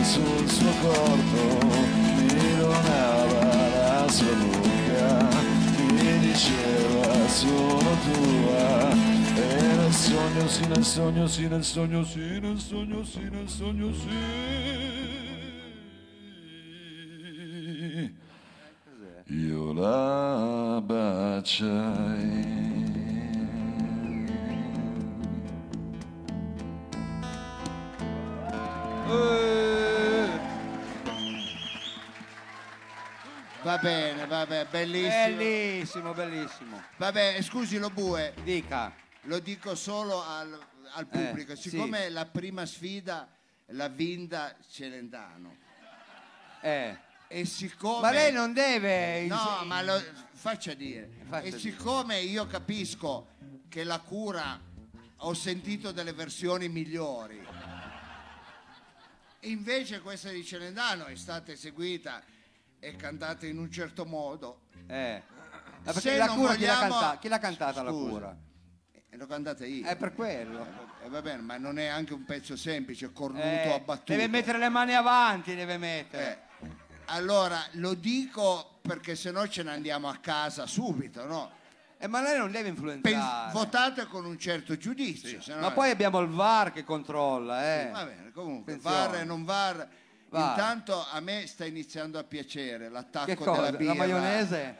sul 0.03 0.49
suo 0.49 0.71
corpo, 0.81 1.62
tua. 8.03 8.91
E 9.35 9.75
nel 9.75 9.91
sogno, 9.91 10.47
sì, 10.47 10.67
nel 10.67 10.83
sogno, 10.83 11.27
sì, 11.27 11.47
nel 11.47 11.63
sogno, 11.63 12.03
sì, 12.03 12.39
nel 12.39 12.59
sogno, 12.59 13.03
sì, 13.03 13.29
nel 13.29 13.47
sogno, 13.47 13.93
sì. 13.93 14.07
Io 19.27 19.73
la 19.73 20.81
baciai. 20.85 22.53
Va 33.63 33.77
bene, 33.77 34.25
vabbè, 34.25 34.67
bellissimo. 34.69 35.35
Bellissimo, 35.37 36.13
bellissimo. 36.13 36.83
Vabbè, 36.97 37.41
scusi 37.41 37.77
lo 37.77 37.89
bue, 37.89 38.33
Dica. 38.43 38.93
lo 39.21 39.39
dico 39.39 39.73
solo 39.75 40.21
al, 40.21 40.51
al 40.93 41.03
Eh, 41.03 41.17
pubblico, 41.17 41.55
sì. 41.55 41.69
siccome 41.69 42.09
la 42.09 42.25
prima 42.25 42.65
sfida 42.65 43.27
l'ha 43.67 43.87
vinta 43.87 44.53
Celentano 44.69 45.55
Eh. 46.61 46.97
e 47.29 47.45
siccome... 47.45 48.01
Ma 48.01 48.11
lei 48.11 48.33
non 48.33 48.51
deve... 48.51 49.25
No, 49.27 49.61
ma 49.65 49.81
lo 49.81 50.01
faccia 50.33 50.73
dire. 50.73 51.09
Faccia 51.29 51.45
e 51.45 51.49
dire. 51.49 51.59
siccome 51.59 52.19
io 52.19 52.45
capisco 52.47 53.27
che 53.69 53.85
la 53.85 53.99
cura 53.99 54.59
ho 55.17 55.33
sentito 55.33 55.93
delle 55.93 56.11
versioni 56.11 56.67
migliori, 56.67 57.41
invece 59.41 60.01
questa 60.01 60.29
di 60.29 60.43
Celentano 60.43 61.05
è 61.05 61.15
stata 61.15 61.51
eseguita 61.53 62.21
e 62.83 62.95
cantata 62.97 63.45
in 63.45 63.57
un 63.57 63.71
certo 63.71 64.05
modo. 64.05 64.61
Eh. 64.87 65.21
Ma 65.85 65.91
perché 65.91 65.99
Se 66.01 66.17
la 66.17 66.25
non 66.25 66.37
cura 66.37 66.55
chi 66.55 66.65
l'ha, 66.65 66.73
vogliamo- 66.75 66.99
canta- 66.99 67.17
chi 67.17 67.27
l'ha 67.29 67.39
cantata 67.39 67.81
la 67.83 67.89
Scusa. 67.91 68.09
cura? 68.09 68.37
E 69.09 69.17
l'ho 69.17 69.25
cantata 69.27 69.65
io. 69.65 69.85
È 69.87 69.95
per 69.95 70.13
quello. 70.13 70.65
Eh, 71.03 71.09
va 71.09 71.21
bene, 71.21 71.41
ma 71.41 71.57
non 71.57 71.77
è 71.79 71.85
anche 71.87 72.13
un 72.13 72.25
pezzo 72.25 72.55
semplice, 72.57 73.11
cornuto, 73.13 73.43
Eh, 73.45 73.71
abbattuto. 73.73 74.11
deve 74.11 74.27
mettere 74.27 74.57
le 74.57 74.69
mani 74.69 74.93
avanti, 74.95 75.55
deve 75.55 75.77
mettere. 75.77 76.39
Eh, 76.61 76.67
allora, 77.05 77.59
lo 77.73 77.93
dico 77.93 78.79
perché 78.81 79.15
sennò 79.15 79.45
ce 79.47 79.63
ne 79.63 79.71
andiamo 79.71 80.09
a 80.09 80.17
casa 80.17 80.65
subito, 80.65 81.25
no? 81.25 81.51
Eh, 81.97 82.07
ma 82.07 82.21
lei 82.21 82.37
non 82.37 82.47
deve 82.51 82.71
Pen- 82.73 82.91
influenzare. 82.91 83.51
votate 83.53 84.05
con 84.07 84.25
un 84.25 84.37
certo 84.37 84.75
giudizio. 84.77 85.41
sennò- 85.41 85.61
Ma 85.61 85.71
poi 85.71 85.89
abbiamo 85.89 86.19
il 86.19 86.27
VAR 86.27 86.71
che 86.73 86.83
controlla, 86.83 87.63
eh. 87.81 87.89
Va 87.91 88.03
bene, 88.05 88.31
comunque, 88.33 88.73
Attenzione. 88.73 89.07
VAR 89.07 89.15
e 89.15 89.23
non 89.23 89.43
VAR. 89.45 89.87
VAR. 90.33 90.49
Intanto 90.49 91.05
a 91.11 91.19
me 91.19 91.45
sta 91.45 91.63
iniziando 91.63 92.17
a 92.17 92.23
piacere 92.23 92.89
l'attacco 92.89 93.43
della 93.51 93.71
birra. 93.71 93.93
La 93.93 93.93
maionese? 93.93 94.75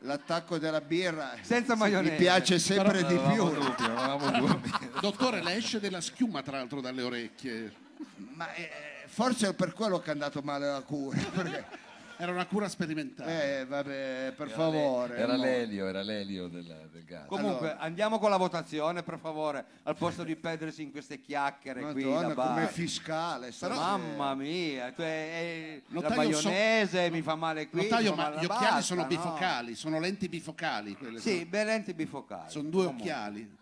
L'attacco 0.00 0.58
della 0.58 0.82
birra. 0.82 1.32
Senza 1.40 1.74
maionese. 1.74 2.12
Mi 2.12 2.18
piace 2.18 2.58
sempre 2.58 3.02
di 3.04 3.18
più. 3.32 3.50
Dottore, 5.00 5.42
le 5.42 5.54
esce 5.54 5.80
della 5.80 6.02
schiuma 6.02 6.42
tra 6.42 6.58
l'altro 6.58 6.82
dalle 6.82 7.02
orecchie. 7.02 7.72
Ma 8.16 8.52
eh, 8.52 8.70
forse 9.06 9.48
è 9.48 9.54
per 9.54 9.72
quello 9.72 10.00
che 10.00 10.10
è 10.10 10.12
andato 10.12 10.42
male 10.42 10.70
la 10.70 10.82
cura. 10.82 11.18
perché- 11.34 11.64
Era 12.20 12.32
una 12.32 12.46
cura 12.46 12.68
sperimentale. 12.68 13.60
eh, 13.60 13.64
vabbè, 13.64 14.32
per 14.36 14.50
favore. 14.50 15.16
Era 15.16 15.36
no. 15.36 15.42
l'elio, 15.44 15.86
era 15.86 16.02
l'elio 16.02 16.48
del, 16.48 16.88
del 16.90 17.04
gas. 17.04 17.26
Comunque, 17.28 17.76
andiamo 17.78 18.18
con 18.18 18.28
la 18.28 18.36
votazione, 18.36 19.04
per 19.04 19.18
favore, 19.20 19.64
al 19.84 19.96
posto 19.96 20.24
di 20.24 20.34
perdersi 20.34 20.82
in 20.82 20.90
queste 20.90 21.20
chiacchiere 21.20 21.80
qui 21.92 22.02
Madonna, 22.04 22.28
da 22.28 22.34
bar. 22.34 22.48
come 22.54 22.66
fiscale. 22.66 23.52
stasera. 23.52 23.78
Mamma 23.96 24.34
mia, 24.34 24.90
tu 24.90 25.02
è- 25.02 25.04
è- 25.04 25.82
la 25.90 26.00
Notaio, 26.00 26.36
so- 26.36 26.48
maionese 26.48 27.10
mi 27.10 27.22
fa 27.22 27.36
male 27.36 27.68
qui. 27.68 27.82
Notaio, 27.82 28.14
ma 28.16 28.30
gli 28.30 28.44
occhiali 28.44 28.46
basta, 28.48 28.80
sono 28.80 29.02
no? 29.02 29.06
bifocali, 29.06 29.74
sono 29.76 30.00
lenti 30.00 30.28
bifocali. 30.28 30.96
Quelle 30.96 31.20
Sì, 31.20 31.36
sono, 31.36 31.46
beh, 31.50 31.64
lenti 31.64 31.94
bifocali. 31.94 32.50
sono 32.50 32.68
due 32.68 32.84
Comunque. 32.86 33.10
occhiali. 33.10 33.56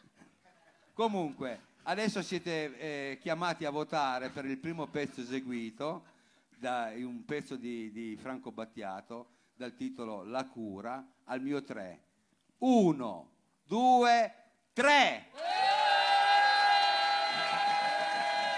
Comunque, 0.95 1.61
adesso 1.83 2.23
siete 2.23 2.79
eh, 2.79 3.19
chiamati 3.21 3.67
a 3.67 3.71
votare 3.71 4.31
per 4.31 4.47
il 4.47 4.57
primo 4.57 4.87
pezzo 4.87 5.21
eseguito, 5.21 6.05
da, 6.57 6.93
un 6.97 7.25
pezzo 7.25 7.57
di, 7.57 7.91
di 7.93 8.17
Franco 8.17 8.51
Battiato, 8.51 9.35
dal 9.55 9.75
titolo 9.75 10.25
La 10.25 10.47
cura, 10.47 11.07
al 11.25 11.41
mio 11.41 11.63
3. 11.63 12.05
Uno, 12.59 13.31
due, 13.63 14.35
tre! 14.73 15.31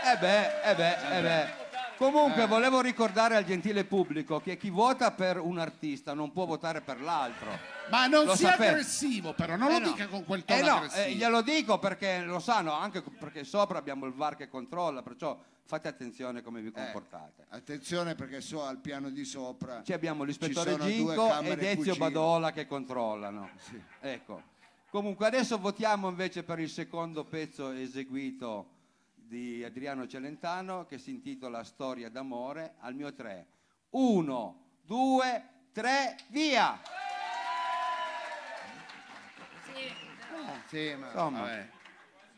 Eh 0.04 0.16
beh, 0.16 0.62
eh 0.62 0.74
beh, 0.74 1.16
eh 1.18 1.22
beh. 1.22 1.67
Comunque 1.98 2.46
volevo 2.46 2.80
ricordare 2.80 3.34
al 3.34 3.44
gentile 3.44 3.84
pubblico 3.84 4.38
che 4.40 4.56
chi 4.56 4.70
vota 4.70 5.10
per 5.10 5.38
un 5.38 5.58
artista 5.58 6.14
non 6.14 6.30
può 6.30 6.46
votare 6.46 6.80
per 6.80 7.00
l'altro. 7.00 7.50
Ma 7.90 8.06
non 8.06 8.24
Lo 8.24 8.36
sia 8.36 8.50
sapete. 8.50 8.68
aggressivo, 8.68 9.32
però, 9.32 9.56
non 9.56 9.68
Eh 9.70 9.80
lo 9.80 9.86
no. 9.86 9.92
dica 9.92 10.06
con 10.06 10.24
quel 10.24 10.44
Eh 10.46 10.60
tono 10.60 10.66
no, 10.70 10.76
aggressivo. 10.76 11.04
eh, 11.04 11.12
glielo 11.14 11.42
dico 11.42 11.78
perché 11.80 12.20
lo 12.22 12.38
sanno, 12.38 12.72
anche 12.72 13.02
perché 13.02 13.42
sopra 13.42 13.78
abbiamo 13.78 14.06
il 14.06 14.12
VAR 14.12 14.36
che 14.36 14.48
controlla, 14.48 15.02
perciò 15.02 15.36
fate 15.64 15.88
attenzione 15.88 16.40
come 16.40 16.60
vi 16.60 16.68
Eh, 16.68 16.72
comportate. 16.72 17.46
attenzione 17.48 18.14
perché 18.14 18.40
so 18.40 18.62
al 18.64 18.78
piano 18.78 19.10
di 19.10 19.24
sopra. 19.24 19.82
Ci 19.82 19.92
abbiamo 19.92 20.22
l'ispettore 20.22 20.70
sono 20.70 20.84
due 20.84 20.92
Ginco 20.94 21.26
e 21.26 21.30
camere 21.30 21.56
Dezio 21.56 21.76
cucina. 21.94 21.96
Badola 22.06 22.52
che 22.52 22.66
controllano. 22.68 23.50
Ecco. 24.00 24.42
Comunque 24.90 25.26
adesso 25.26 25.58
votiamo 25.58 26.08
invece 26.08 26.44
per 26.44 26.60
il 26.60 26.70
secondo 26.70 27.24
pezzo 27.24 27.70
eseguito 27.72 28.76
di 29.28 29.62
Adriano 29.62 30.06
Celentano 30.06 30.86
che 30.86 30.96
si 30.98 31.10
intitola 31.10 31.62
Storia 31.62 32.08
d'amore 32.08 32.74
al 32.80 32.94
mio 32.94 33.12
3. 33.12 33.46
Uno, 33.90 34.78
due, 34.82 35.48
tre, 35.72 36.16
via! 36.28 36.80
Sì, 40.66 40.94
ma 40.96 41.06
Insomma, 41.06 41.40
Vabbè. 41.40 41.70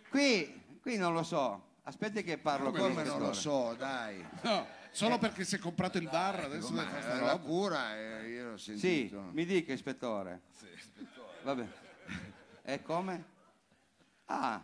qui, 0.09 0.79
qui 0.81 0.97
non 0.97 1.13
lo 1.15 1.23
so. 1.23 1.69
Aspetti 1.85 2.23
che 2.23 2.39
parlo 2.39 2.71
con 2.71 2.81
come 2.91 3.03
non 3.05 3.21
lo 3.21 3.33
so, 3.33 3.75
dai. 3.77 4.25
No, 4.43 4.67
solo 4.91 5.19
perché 5.19 5.45
si 5.45 5.57
è 5.57 5.59
comprato 5.59 5.99
il 5.99 6.09
bar 6.09 6.41
adesso 6.41 6.73
deve 6.73 6.87
fare 6.89 7.03
sta 7.03 7.15
la 7.15 7.19
roba. 7.33 7.39
cura, 7.39 7.97
eh, 7.97 8.29
io 8.29 8.51
l'ho 8.51 8.57
Sì, 8.57 8.77
sentito. 8.79 9.21
mi 9.33 9.45
dica 9.45 9.73
ispettore. 9.73 10.43
Vabbè. 11.45 11.67
E 12.63 12.83
come? 12.83 13.25
Ah, 14.27 14.63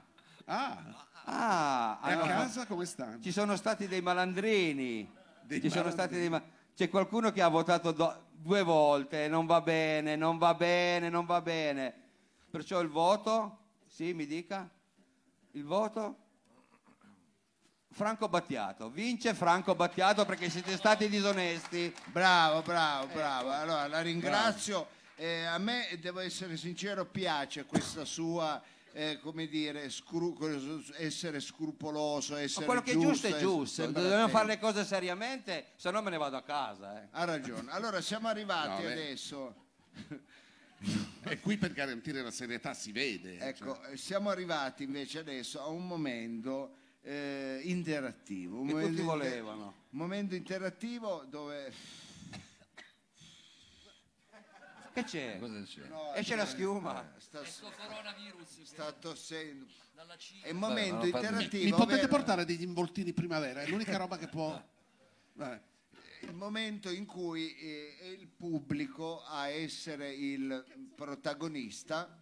Ah, 0.48 0.80
Ah, 1.28 1.98
E 2.04 2.12
a 2.12 2.18
fa- 2.18 2.26
casa 2.26 2.66
come 2.66 2.84
stanno? 2.86 3.20
ci 3.20 3.32
sono 3.32 3.56
stati 3.56 3.88
dei 3.88 4.00
malandrini. 4.00 5.12
Dei 5.42 5.60
ci 5.60 5.70
sono 5.70 5.90
stati 5.90 6.14
dei 6.14 6.28
ma- 6.28 6.42
C'è 6.74 6.88
qualcuno 6.88 7.32
che 7.32 7.40
ha 7.42 7.48
votato 7.48 7.90
do- 7.92 8.26
due 8.32 8.62
volte, 8.62 9.28
non 9.28 9.46
va 9.46 9.60
bene, 9.60 10.14
non 10.14 10.36
va 10.38 10.54
bene, 10.54 11.08
non 11.08 11.24
va 11.24 11.40
bene. 11.40 11.92
Perciò 12.50 12.80
il 12.80 12.88
voto, 12.88 13.58
sì, 13.86 14.12
mi 14.12 14.26
dica, 14.26 14.68
il 15.52 15.64
voto? 15.64 16.18
Franco 17.90 18.28
Battiato, 18.28 18.90
vince 18.90 19.32
Franco 19.32 19.74
Battiato 19.74 20.26
perché 20.26 20.50
siete 20.50 20.76
stati 20.76 21.08
disonesti. 21.08 21.94
Bravo, 22.06 22.60
bravo, 22.60 23.06
bravo. 23.06 23.50
Allora, 23.50 23.86
la 23.88 24.02
ringrazio. 24.02 24.88
Eh, 25.14 25.44
a 25.44 25.56
me, 25.56 25.88
devo 25.98 26.20
essere 26.20 26.58
sincero, 26.58 27.06
piace 27.06 27.64
questa 27.64 28.04
sua, 28.04 28.62
eh, 28.97 29.18
come 29.20 29.47
dire, 29.47 29.90
scru- 29.90 30.90
essere 30.97 31.38
scrupoloso, 31.40 32.32
Ma 32.32 32.40
essere 32.40 32.64
quello 32.64 32.80
che 32.80 32.92
è 32.92 32.97
giusto. 32.97 33.26
è 33.26 33.38
giusto, 33.38 33.86
dobbiamo 33.88 34.28
fare 34.28 34.47
le 34.47 34.59
cose 34.59 34.86
seriamente, 34.86 35.72
se 35.76 35.90
no 35.90 36.01
me 36.01 36.09
ne 36.09 36.16
vado 36.16 36.36
a 36.38 36.42
casa. 36.42 37.03
eh. 37.03 37.09
Ha 37.11 37.24
ragione. 37.24 37.70
Allora, 37.72 38.01
siamo 38.01 38.28
arrivati 38.28 38.82
No, 38.84 38.88
adesso. 38.88 39.55
E 41.24 41.40
qui 41.40 41.59
per 41.59 41.72
garantire 41.72 42.22
la 42.22 42.30
serietà 42.30 42.72
si 42.72 42.90
vede. 42.92 43.38
Ecco, 43.38 43.74
cioè. 43.82 43.92
eh, 43.92 43.97
siamo 43.99 44.30
arrivati 44.30 44.84
invece 44.84 45.18
adesso 45.18 45.61
a 45.61 45.66
un 45.68 45.86
momento 45.86 46.76
eh, 47.03 47.61
interattivo. 47.64 48.61
Un 48.61 48.66
Che 48.66 48.72
momento 48.72 48.90
tutti 49.03 49.03
inter- 49.03 49.18
volevano. 49.28 49.64
Un 49.90 49.99
momento 49.99 50.34
interattivo 50.34 51.24
dove... 51.28 51.72
Che 54.97 55.05
c'è? 55.05 55.38
Cosa 55.38 55.62
c'è? 55.62 55.86
no, 55.88 56.14
Esce 56.14 56.32
eh, 56.32 56.36
la 56.36 56.47
schiuma. 56.47 57.12
Sta, 57.18 57.38
Questo 57.40 57.70
coronavirus 57.76 58.62
sta 58.62 58.92
tossendo. 58.92 59.66
dalla 59.94 60.16
Cina. 60.16 60.47
È 60.47 60.51
un 60.53 60.57
momento 60.57 60.94
non 61.03 61.11
fate- 61.11 61.26
interattivo. 61.26 61.64
Mi 61.64 61.70
potete 61.70 61.92
ovvero- 61.92 62.09
portare 62.09 62.44
degli 62.47 62.62
involtini 62.62 63.12
primavera? 63.12 63.61
È 63.61 63.68
l'unica 63.68 63.99
roba 63.99 64.16
che 64.16 64.28
può... 64.28 64.59
Vabbè. 65.36 65.61
il 66.20 66.32
momento 66.34 66.88
in 66.90 67.05
cui 67.05 67.55
eh, 67.59 67.97
è 68.01 68.05
il 68.07 68.26
pubblico 68.26 69.22
a 69.22 69.49
essere 69.49 70.14
il 70.14 70.64
protagonista, 70.94 72.18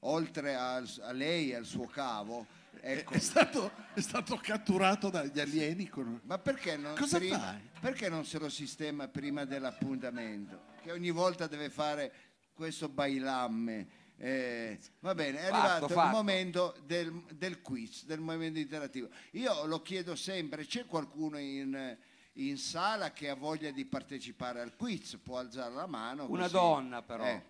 oltre 0.00 0.54
al- 0.56 1.00
a 1.00 1.12
lei 1.12 1.52
e 1.52 1.54
al 1.54 1.64
suo 1.64 1.86
cavo. 1.86 2.46
Ecco. 2.82 3.14
È, 3.14 3.18
stato, 3.20 3.70
è 3.94 4.00
stato 4.00 4.36
catturato 4.36 5.08
dagli 5.08 5.40
alieni 5.40 5.88
con... 5.88 6.20
Ma 6.24 6.38
perché 6.38 6.76
non, 6.76 6.94
Cosa 6.96 7.16
prima- 7.18 7.38
fai? 7.38 7.70
perché 7.80 8.08
non 8.10 8.26
se 8.26 8.38
lo 8.38 8.50
sistema 8.50 9.08
prima 9.08 9.44
dell'appuntamento? 9.46 10.68
Che 10.80 10.90
ogni 10.92 11.10
volta 11.10 11.46
deve 11.46 11.70
fare 11.70 12.12
questo 12.54 12.88
bailamme. 12.88 13.98
Eh, 14.16 14.78
va 15.00 15.14
bene, 15.14 15.38
è 15.38 15.48
Fatto, 15.48 15.54
arrivato 15.56 15.84
il 15.86 15.92
fatto. 15.92 16.16
momento 16.16 16.76
del, 16.84 17.24
del 17.32 17.62
quiz, 17.62 18.04
del 18.04 18.20
movimento 18.20 18.58
interattivo. 18.58 19.08
Io 19.32 19.64
lo 19.64 19.80
chiedo 19.80 20.14
sempre, 20.14 20.66
c'è 20.66 20.84
qualcuno 20.84 21.38
in, 21.38 21.96
in 22.34 22.58
sala 22.58 23.12
che 23.12 23.30
ha 23.30 23.34
voglia 23.34 23.70
di 23.70 23.86
partecipare 23.86 24.60
al 24.60 24.76
quiz? 24.76 25.18
Può 25.22 25.38
alzare 25.38 25.72
la 25.74 25.86
mano? 25.86 26.26
Una 26.28 26.42
così. 26.42 26.52
donna 26.52 27.02
però. 27.02 27.24
Eh, 27.24 27.42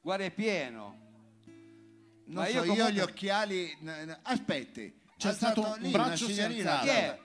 Guarda, 0.00 0.24
è 0.24 0.30
pieno. 0.32 0.98
non 2.26 2.34
Ma 2.42 2.46
so, 2.46 2.50
io 2.50 2.56
io, 2.56 2.68
comunque- 2.70 2.92
gli 2.92 3.00
occhiali... 3.00 3.78
aspetti. 4.22 5.00
C'è 5.16 5.32
stato 5.32 5.60
un 5.60 5.76
lì 5.78 5.90
braccio 5.92 6.24
una 6.24 6.34
signorina. 6.34 6.78
Chi 6.80 6.88
è? 6.88 7.20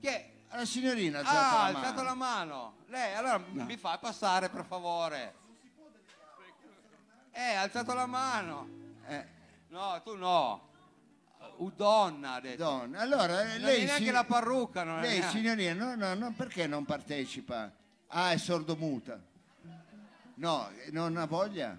Chi 0.00 0.06
è? 0.06 0.32
La 0.56 0.64
signorina 0.64 1.18
ha 1.18 1.20
alzato 1.20 1.38
Ah, 1.38 1.50
la 1.70 1.78
alzato 1.78 1.94
mano. 1.96 2.02
la 2.08 2.14
mano. 2.14 2.74
Lei, 2.86 3.14
allora 3.14 3.38
mi 3.50 3.76
fa 3.76 3.98
passare 3.98 4.48
per 4.48 4.64
favore. 4.64 5.34
Eh, 7.32 7.54
ha 7.54 7.62
alzato 7.62 7.92
la 7.94 8.06
mano. 8.06 8.68
Eh, 9.08 9.32
No, 9.70 10.00
tu 10.04 10.14
no. 10.16 10.68
Uh, 11.56 11.70
donna 11.74 12.34
ha 12.34 12.40
detto. 12.40 12.62
donna. 12.62 13.00
Allora, 13.00 13.40
eh, 13.42 13.44
Non 13.58 13.68
è 13.68 13.72
lei... 13.72 13.84
neanche 13.84 14.04
si- 14.04 14.10
la 14.12 14.22
parrucca, 14.24 14.84
non 14.84 14.98
è 14.98 15.02
Lei, 15.02 15.22
signorina, 15.24 15.72
no, 15.74 15.94
no, 15.96 16.14
no, 16.14 16.32
perché 16.32 16.66
non 16.68 16.84
partecipa? 16.84 17.70
Ah, 18.08 18.30
è 18.30 18.36
sordomuta. 18.38 19.20
No, 20.36 20.70
non 20.90 21.16
ha 21.16 21.26
voglia? 21.26 21.76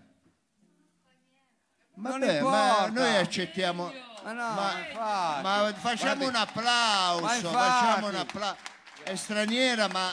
Non 1.94 2.20
Vabbè, 2.20 2.42
ma 2.42 2.88
noi 2.88 3.16
accettiamo. 3.16 3.92
Ma 4.26 4.32
no, 4.34 4.54
Ma- 4.56 4.80
infatti. 4.88 5.42
Ma 5.44 5.74
facciamo 5.76 6.16
Guardi- 6.16 6.26
un 6.26 6.36
applauso, 6.36 7.22
Ma 7.22 7.36
infatti. 7.36 7.56
facciamo 7.56 8.08
un 8.08 8.16
applauso. 8.16 8.58
È 9.04 9.16
straniera, 9.16 9.88
ma 9.88 10.10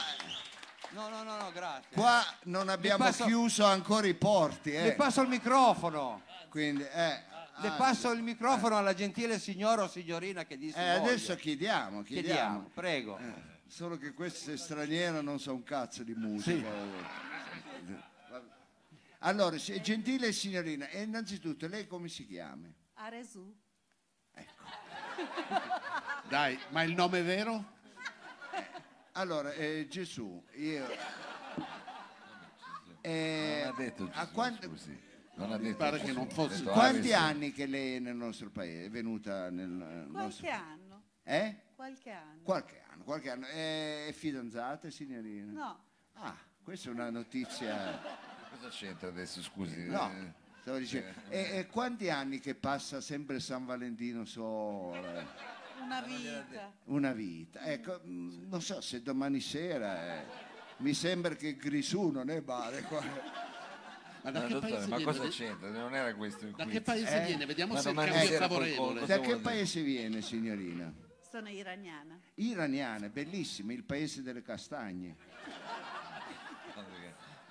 No, 0.90 1.08
no, 1.08 1.22
no, 1.22 1.36
no, 1.38 1.50
grazie. 1.50 1.88
qua 1.96 2.22
non 2.44 2.68
abbiamo 2.68 3.04
passo- 3.04 3.24
chiuso 3.24 3.64
ancora 3.64 4.06
i 4.06 4.12
porti, 4.14 4.70
Le 4.72 4.88
eh. 4.88 4.92
passo 4.94 5.22
il 5.22 5.28
microfono. 5.28 6.22
Quindi, 6.50 6.82
eh, 6.82 7.30
Le 7.56 7.68
ah, 7.68 7.72
passo 7.72 8.10
il 8.12 8.22
microfono 8.22 8.76
alla 8.76 8.92
gentile 8.92 9.38
signora 9.38 9.84
o 9.84 9.88
signorina 9.88 10.44
che 10.44 10.58
disse 10.58 10.78
eh, 10.78 10.88
adesso 10.90 11.34
chiediamo, 11.36 12.02
chiediamo. 12.02 12.04
chiediamo, 12.04 12.70
prego. 12.74 13.16
Eh, 13.18 13.32
solo 13.66 13.96
che 13.96 14.12
questa 14.12 14.52
è 14.52 14.56
straniera 14.58 15.22
non 15.22 15.38
sa 15.40 15.52
un 15.52 15.62
cazzo 15.62 16.02
di 16.02 16.12
musica. 16.14 16.68
Allora, 19.20 19.56
se- 19.58 19.80
gentile 19.80 20.32
signorina, 20.32 20.88
e 20.88 21.02
innanzitutto 21.02 21.66
lei 21.66 21.86
come 21.86 22.08
si 22.08 22.26
chiama? 22.26 22.68
Aresu. 24.35 26.28
Dai, 26.28 26.59
ma 26.70 26.83
il 26.83 26.95
nome 26.95 27.22
vero? 27.22 27.70
Allora, 29.12 29.53
eh, 29.53 29.87
Gesù, 29.91 30.43
io... 30.55 30.87
Non 30.87 31.66
Eh, 33.03 33.62
ha 33.66 33.72
detto 33.76 34.05
a 34.12 34.22
Gesù, 34.22 34.33
quant- 34.33 34.64
scusi. 34.64 35.11
Non 35.35 35.53
ha 35.53 35.59
detto 35.59 35.76
pare 35.76 35.99
che 35.99 36.07
Gesù, 36.07 36.18
non 36.18 36.26
ha 36.28 36.30
fosse- 36.30 36.59
detto 36.59 36.70
quanti 36.72 37.12
Ares. 37.12 37.26
anni 37.30 37.53
che 37.53 37.66
lei 37.66 37.97
è 37.97 37.99
nel 37.99 38.14
nostro 38.14 38.49
paese? 38.51 38.87
È 38.87 38.91
venuta 38.91 39.51
nel 39.51 39.68
nostro 39.68 40.47
Qualche 40.47 40.51
anno. 40.51 41.03
Eh? 41.24 41.57
Qualche 41.74 42.11
anno. 42.11 42.41
Qualche 42.43 42.83
anno, 42.89 43.05
qualche 43.05 43.30
anno. 43.30 43.47
È 43.47 44.11
fidanzata, 44.14 44.89
signorina? 44.91 45.51
No, 45.53 45.85
Ah, 46.14 46.37
questa 46.62 46.89
è 46.91 46.93
una 46.93 47.11
notizia... 47.11 48.01
Cosa 48.51 48.68
c'entra 48.68 49.09
adesso, 49.09 49.43
scusi? 49.43 49.87
No, 49.89 50.11
Eh, 50.11 50.33
stavo 50.62 50.78
dicendo. 50.78 51.08
E, 51.28 51.58
e 51.58 51.66
quanti 51.66 52.08
anni 52.08 52.38
che 52.40 52.54
passa 52.54 53.00
sempre 53.00 53.38
San 53.40 53.66
Valentino 53.66 54.24
sola? 54.24 55.50
una 55.82 56.00
vita. 56.02 56.72
Una 56.84 57.12
vita. 57.12 57.60
Ecco, 57.64 58.00
mh, 58.04 58.46
non 58.48 58.62
so 58.62 58.80
se 58.80 59.02
domani 59.02 59.40
sera... 59.40 60.14
eh, 60.20 60.50
mi 60.78 60.94
sembra 60.94 61.34
che 61.36 61.54
Grisù 61.56 62.08
non 62.08 62.28
è 62.30 62.40
male 62.40 62.82
qua. 62.82 63.00
Ma 64.22 64.30
da 64.30 64.40
no, 64.40 64.46
che 64.46 64.52
dottore, 64.54 64.72
paese 64.72 64.88
ma 64.88 64.96
viene? 64.96 65.12
cosa 65.12 65.28
c'entra? 65.28 65.70
Non 65.70 65.94
era 65.94 66.14
questo 66.14 66.44
il 66.46 66.52
Da 66.52 66.62
quiz. 66.64 66.74
che 66.76 66.80
paese 66.82 67.22
Eh? 67.22 67.26
viene? 67.26 67.46
Vediamo 67.46 67.72
Ma 67.74 67.80
se 67.80 67.88
il 67.88 67.94
domani 67.94 68.10
cambio 68.12 68.28
è 68.28 68.32
sera 68.32 68.48
col- 68.48 68.56
favorevole. 68.56 69.00
Da 69.00 69.06
vuol 69.06 69.20
che 69.20 69.26
dire? 69.32 69.38
paese 69.40 69.82
viene, 69.82 70.22
signorina? 70.22 70.92
Sono 71.28 71.48
iraniana. 71.48 72.20
Iraniana, 72.34 73.08
bellissima, 73.08 73.72
il 73.72 73.82
paese 73.84 74.22
delle 74.22 74.42
castagne. 74.42 75.16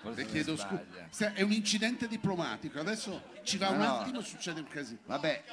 Forse 0.01 0.21
Le 0.21 0.25
chiedo 0.27 0.55
scusa. 0.57 0.83
Se- 1.09 1.33
È 1.33 1.41
un 1.41 1.51
incidente 1.51 2.07
diplomatico, 2.07 2.79
adesso 2.79 3.21
ci 3.43 3.57
va 3.57 3.69
Ma 3.69 3.75
un 3.75 3.81
no. 3.81 3.99
attimo, 3.99 4.21
succede 4.21 4.59
un 4.61 4.67
casino. 4.67 4.99
Vabbè, 5.05 5.43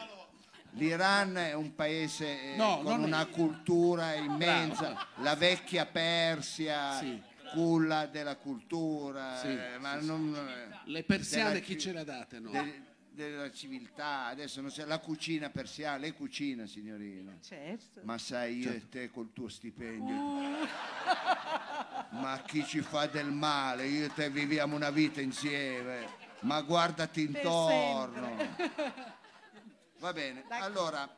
l'Iran 0.73 1.37
è 1.37 1.53
un 1.55 1.75
paese 1.75 2.55
eh, 2.55 2.57
No, 2.57 2.77
con 2.77 2.85
non 2.85 3.03
è- 3.03 3.07
una 3.07 3.27
cultura 3.27 4.15
immensa, 4.15 4.93
Bravo. 4.93 5.01
la 5.23 5.35
vecchia 5.35 5.85
Persia, 5.87 6.97
Sì. 6.99 7.21
culla 7.53 8.07
della 8.07 8.37
cultura, 8.37 9.37
Sì, 9.37 9.49
eh, 9.49 9.79
ma 9.79 9.99
sì, 10.01 10.07
non, 10.07 10.37
Le 10.85 11.03
persiane 11.05 11.49
della 11.53 11.61
chi 11.65 11.73
ci- 11.75 11.81
ce 11.81 11.93
le 11.93 12.01
ha 12.01 12.05
date? 12.05 12.39
No? 12.41 12.51
de- 12.51 12.83
della 13.19 13.51
civiltà, 13.51 14.27
adesso 14.27 14.61
non 14.61 14.71
so, 14.71 14.87
la 14.87 15.01
cucina 15.01 15.51
persiana, 15.51 15.97
lei 15.97 16.13
cucina 16.13 16.67
signorina. 16.67 17.37
Certo. 17.43 18.01
Ma 18.05 18.17
sai, 18.17 18.59
io 18.59 18.71
Certo. 18.71 18.85
e 18.85 18.89
te 18.89 19.11
col 19.11 19.33
tuo 19.33 19.49
stipendio. 19.49 20.15
Ma 22.11 22.41
chi 22.47 22.65
ci 22.65 22.81
fa 22.81 23.07
del 23.07 23.33
male? 23.33 23.87
Io 23.89 24.07
e 24.07 24.13
te 24.15 24.31
viviamo 24.31 24.77
una 24.77 24.91
vita 24.91 25.21
insieme. 25.21 26.07
Ma 26.41 26.61
guardati 26.63 27.23
intorno. 27.23 28.37
Va 29.99 30.13
bene, 30.13 30.45
allora 30.51 31.13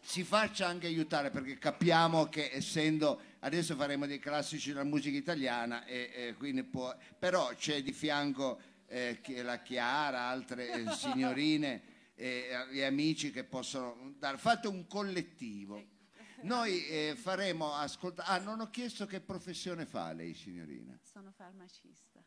si 0.00 0.24
faccia 0.24 0.66
anche 0.66 0.86
aiutare 0.86 1.30
perché 1.30 1.58
capiamo 1.58 2.26
che 2.28 2.50
essendo 2.52 3.20
adesso 3.40 3.74
faremo 3.76 4.06
dei 4.06 4.18
classici 4.18 4.68
della 4.70 4.84
musica 4.84 5.18
italiana 5.18 5.84
e, 5.84 6.10
e 6.14 6.34
quindi 6.38 6.62
può, 6.62 6.96
però 7.18 7.48
c'è 7.54 7.82
di 7.82 7.92
fianco 7.92 8.58
eh, 8.86 9.20
la 9.42 9.60
Chiara, 9.62 10.28
altre 10.28 10.70
eh, 10.70 10.90
signorine 10.92 11.82
e, 12.14 12.48
e 12.72 12.84
amici 12.84 13.30
che 13.30 13.44
possono 13.44 14.14
dare. 14.18 14.38
Fate 14.38 14.68
un 14.68 14.86
collettivo. 14.86 15.94
Noi 16.42 16.86
eh, 16.86 17.16
faremo 17.16 17.72
ascoltare. 17.72 18.28
Ah, 18.28 18.38
non 18.38 18.60
ho 18.60 18.70
chiesto 18.70 19.06
che 19.06 19.20
professione 19.20 19.86
fa 19.86 20.12
lei, 20.12 20.34
signorina. 20.34 20.98
Sono 21.02 21.32
farmacista. 21.34 22.22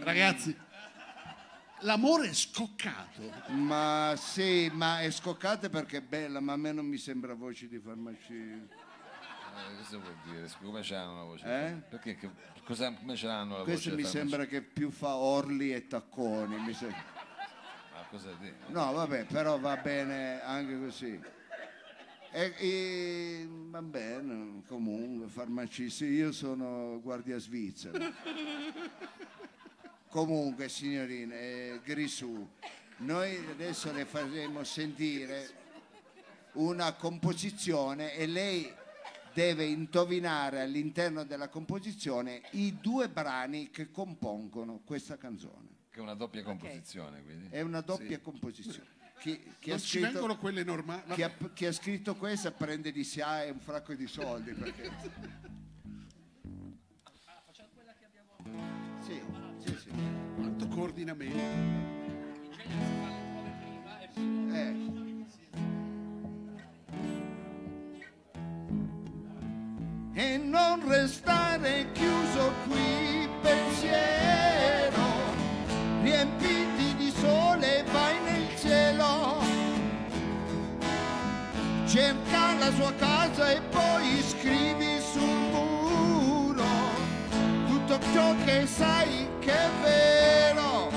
Ragazzi, 0.00 0.54
l'amore 1.80 2.28
è 2.28 2.34
scoccato. 2.34 3.22
Ma 3.48 4.14
sì, 4.16 4.70
ma 4.72 5.00
è 5.00 5.10
scoccata 5.10 5.70
perché 5.70 5.98
è 5.98 6.02
bella, 6.02 6.40
ma 6.40 6.52
a 6.52 6.56
me 6.56 6.72
non 6.72 6.86
mi 6.86 6.98
sembra 6.98 7.34
voce 7.34 7.66
di 7.66 7.78
farmacia. 7.78 8.83
Eh, 9.54 9.76
cosa 9.76 9.98
vuol 9.98 10.16
dire? 10.24 10.50
Come 10.62 10.82
ce 10.82 10.94
l'hanno 10.94 11.16
la 11.16 11.22
voce? 11.22 11.44
Eh? 11.46 11.72
Perché? 11.88 12.16
Che, 12.16 12.30
cosa, 12.64 12.92
come 12.92 13.14
ce 13.16 13.26
l'hanno 13.26 13.58
la 13.58 13.62
Questo 13.64 13.90
voce? 13.90 14.02
mi 14.02 14.08
sembra 14.08 14.46
che 14.46 14.62
più 14.62 14.90
fa 14.90 15.14
orli 15.14 15.72
e 15.72 15.86
tacconi. 15.86 16.56
mi 16.58 16.72
farmacia? 16.72 17.12
Ma 17.92 18.04
cosa 18.10 18.30
dire? 18.40 18.56
No, 18.68 18.92
vabbè, 18.92 19.24
però 19.26 19.58
va 19.58 19.76
bene 19.76 20.42
anche 20.42 20.78
così. 20.78 21.20
E, 22.32 22.54
e- 22.58 23.48
va 23.48 23.80
bene, 23.80 24.62
comunque, 24.66 25.28
farmacisti, 25.28 26.04
io 26.06 26.32
sono 26.32 27.00
guardia 27.00 27.38
svizzera. 27.38 28.10
Comunque, 30.08 30.68
signorine, 30.68 31.38
eh, 31.40 31.80
Grisù, 31.84 32.48
noi 32.98 33.36
adesso 33.50 33.92
le 33.92 34.04
faremo 34.04 34.62
sentire 34.64 35.62
una 36.52 36.92
composizione 36.94 38.14
e 38.14 38.26
lei 38.26 38.72
deve 39.34 39.64
indovinare 39.66 40.60
all'interno 40.62 41.24
della 41.24 41.48
composizione 41.48 42.42
i 42.52 42.78
due 42.80 43.08
brani 43.08 43.68
che 43.70 43.90
compongono 43.90 44.80
questa 44.84 45.16
canzone. 45.18 45.68
Che 45.90 45.98
è 45.98 46.02
una 46.02 46.14
doppia 46.14 46.42
composizione, 46.42 47.22
quindi. 47.22 47.48
È 47.50 47.60
una 47.60 47.80
doppia 47.80 48.18
composizione. 48.20 48.92
Chi, 49.18 49.38
chi 49.58 49.70
ha 49.70 49.74
Non 49.74 49.82
ci 49.82 49.98
scritto- 49.98 50.06
vengono 50.12 50.36
quelle 50.38 50.64
normali. 50.64 51.02
chi 51.14 51.22
ha, 51.22 51.32
chi 51.52 51.66
ha 51.66 51.72
scritto 51.72 52.14
questa 52.14 52.50
prende 52.52 52.92
di 52.92 53.02
SIAE 53.04 53.50
un 53.50 53.60
fracco 53.60 53.94
di 53.94 54.06
soldi 54.06 54.52
perché... 54.52 54.90
Sì, 59.00 59.20
sì, 59.58 59.76
sì. 59.78 59.90
Quanto 60.36 60.68
coordinamento. 60.68 61.93
E 70.16 70.38
non 70.38 70.80
restare 70.86 71.86
chiuso 71.92 72.52
qui 72.68 73.28
pensiero, 73.42 75.02
riempiti 76.02 76.94
di 76.94 77.12
sole 77.18 77.84
vai 77.90 78.14
nel 78.22 78.56
cielo, 78.56 79.38
cerca 81.84 82.54
la 82.60 82.72
sua 82.76 82.92
casa 82.94 83.50
e 83.50 83.60
poi 83.70 84.22
scrivi 84.22 85.00
sul 85.00 85.50
muro 85.50 86.64
tutto 87.66 87.98
ciò 88.12 88.36
che 88.44 88.66
sai 88.68 89.28
che 89.40 89.52
è 89.52 89.70
vero. 89.82 90.92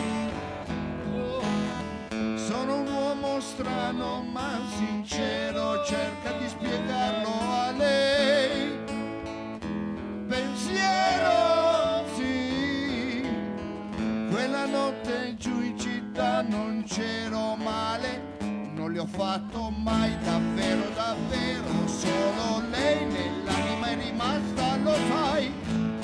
Sono 2.36 2.82
un 2.82 2.88
uomo 2.88 3.39
strano 3.41 4.22
ma 4.22 4.59
sincero, 4.78 5.84
cerca 5.86 6.34
di 6.34 6.47
spiegarlo 6.47 7.36
non 16.98 17.06
c'ero 17.06 17.56
male, 17.56 18.22
non 18.74 18.91
le 18.91 19.00
ho 19.00 19.06
fatto 19.06 19.70
mai 19.70 20.18
davvero, 20.24 20.89
davvero, 20.95 21.88
solo 21.88 22.64
lei 22.70 23.06
nell'anima 23.06 23.88
è 23.88 23.95
rimasta, 23.95 24.78
lo 24.78 24.95
sai. 25.08 25.54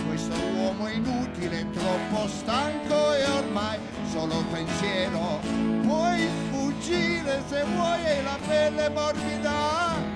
Questo 0.08 0.36
uomo 0.56 0.88
inutile, 0.88 1.68
troppo 1.72 2.28
stanco 2.28 3.14
e 3.14 3.26
ormai 3.26 3.80
solo 4.12 4.44
pensiero. 4.52 5.40
Puoi 5.82 6.28
sfuggire 6.48 7.42
se 7.48 7.64
vuoi 7.74 8.06
e 8.06 8.22
la 8.22 8.38
pelle 8.46 8.90
morbida. 8.90 10.12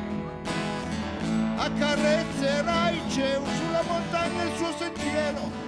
Accarezzerai 1.57 3.01
c'è 3.07 3.39
sulla 3.57 3.81
montagna 3.87 4.43
il 4.43 4.55
suo 4.55 4.71
sentiero. 4.77 5.66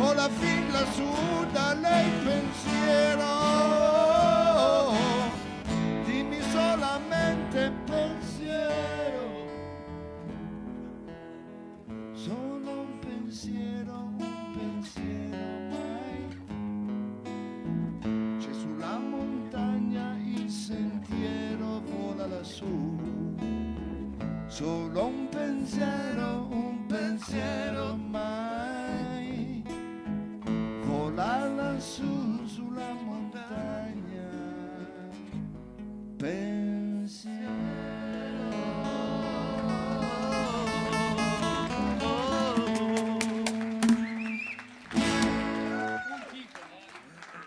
Vola 0.00 0.30
fin 0.30 0.72
lassù 0.72 1.12
da 1.52 1.74
lei 1.74 2.10
pensiero. 2.24 3.32
Dimmi 6.06 6.40
solamente 6.40 7.70
pensiero. 7.84 9.24
Solo 12.12 12.70
un 12.80 12.98
pensiero, 13.00 13.92
un 14.16 14.52
pensiero 14.56 15.36
mai. 15.68 16.20
C'è 18.38 18.52
sulla 18.54 18.96
montagna 18.96 20.16
il 20.16 20.48
sentiero, 20.48 21.82
vola 21.84 22.26
lassù. 22.26 22.96
Solo 24.46 25.04
un 25.04 25.28
pensiero, 25.28 26.48
un 26.50 26.86
pensiero 26.86 27.96
mai. 27.96 28.49
Lassù 31.80 32.46
sulla 32.46 32.92
montagna. 32.92 34.28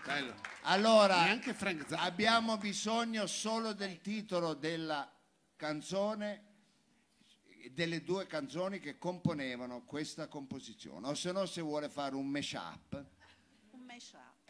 Bello. 0.04 0.34
Allora, 0.62 1.22
Neanche 1.22 1.54
Frank 1.54 1.86
Zappa. 1.86 2.02
abbiamo 2.02 2.56
bisogno 2.56 3.28
solo 3.28 3.72
del 3.72 4.00
titolo 4.00 4.54
della 4.54 5.08
canzone, 5.54 6.42
delle 7.70 8.02
due 8.02 8.26
canzoni 8.26 8.80
che 8.80 8.98
componevano 8.98 9.84
questa 9.84 10.26
composizione. 10.26 11.06
O 11.06 11.14
se 11.14 11.30
no, 11.30 11.46
se 11.46 11.60
vuole 11.60 11.88
fare 11.88 12.16
un 12.16 12.22
Un 12.22 12.30
mashup. 12.30 13.13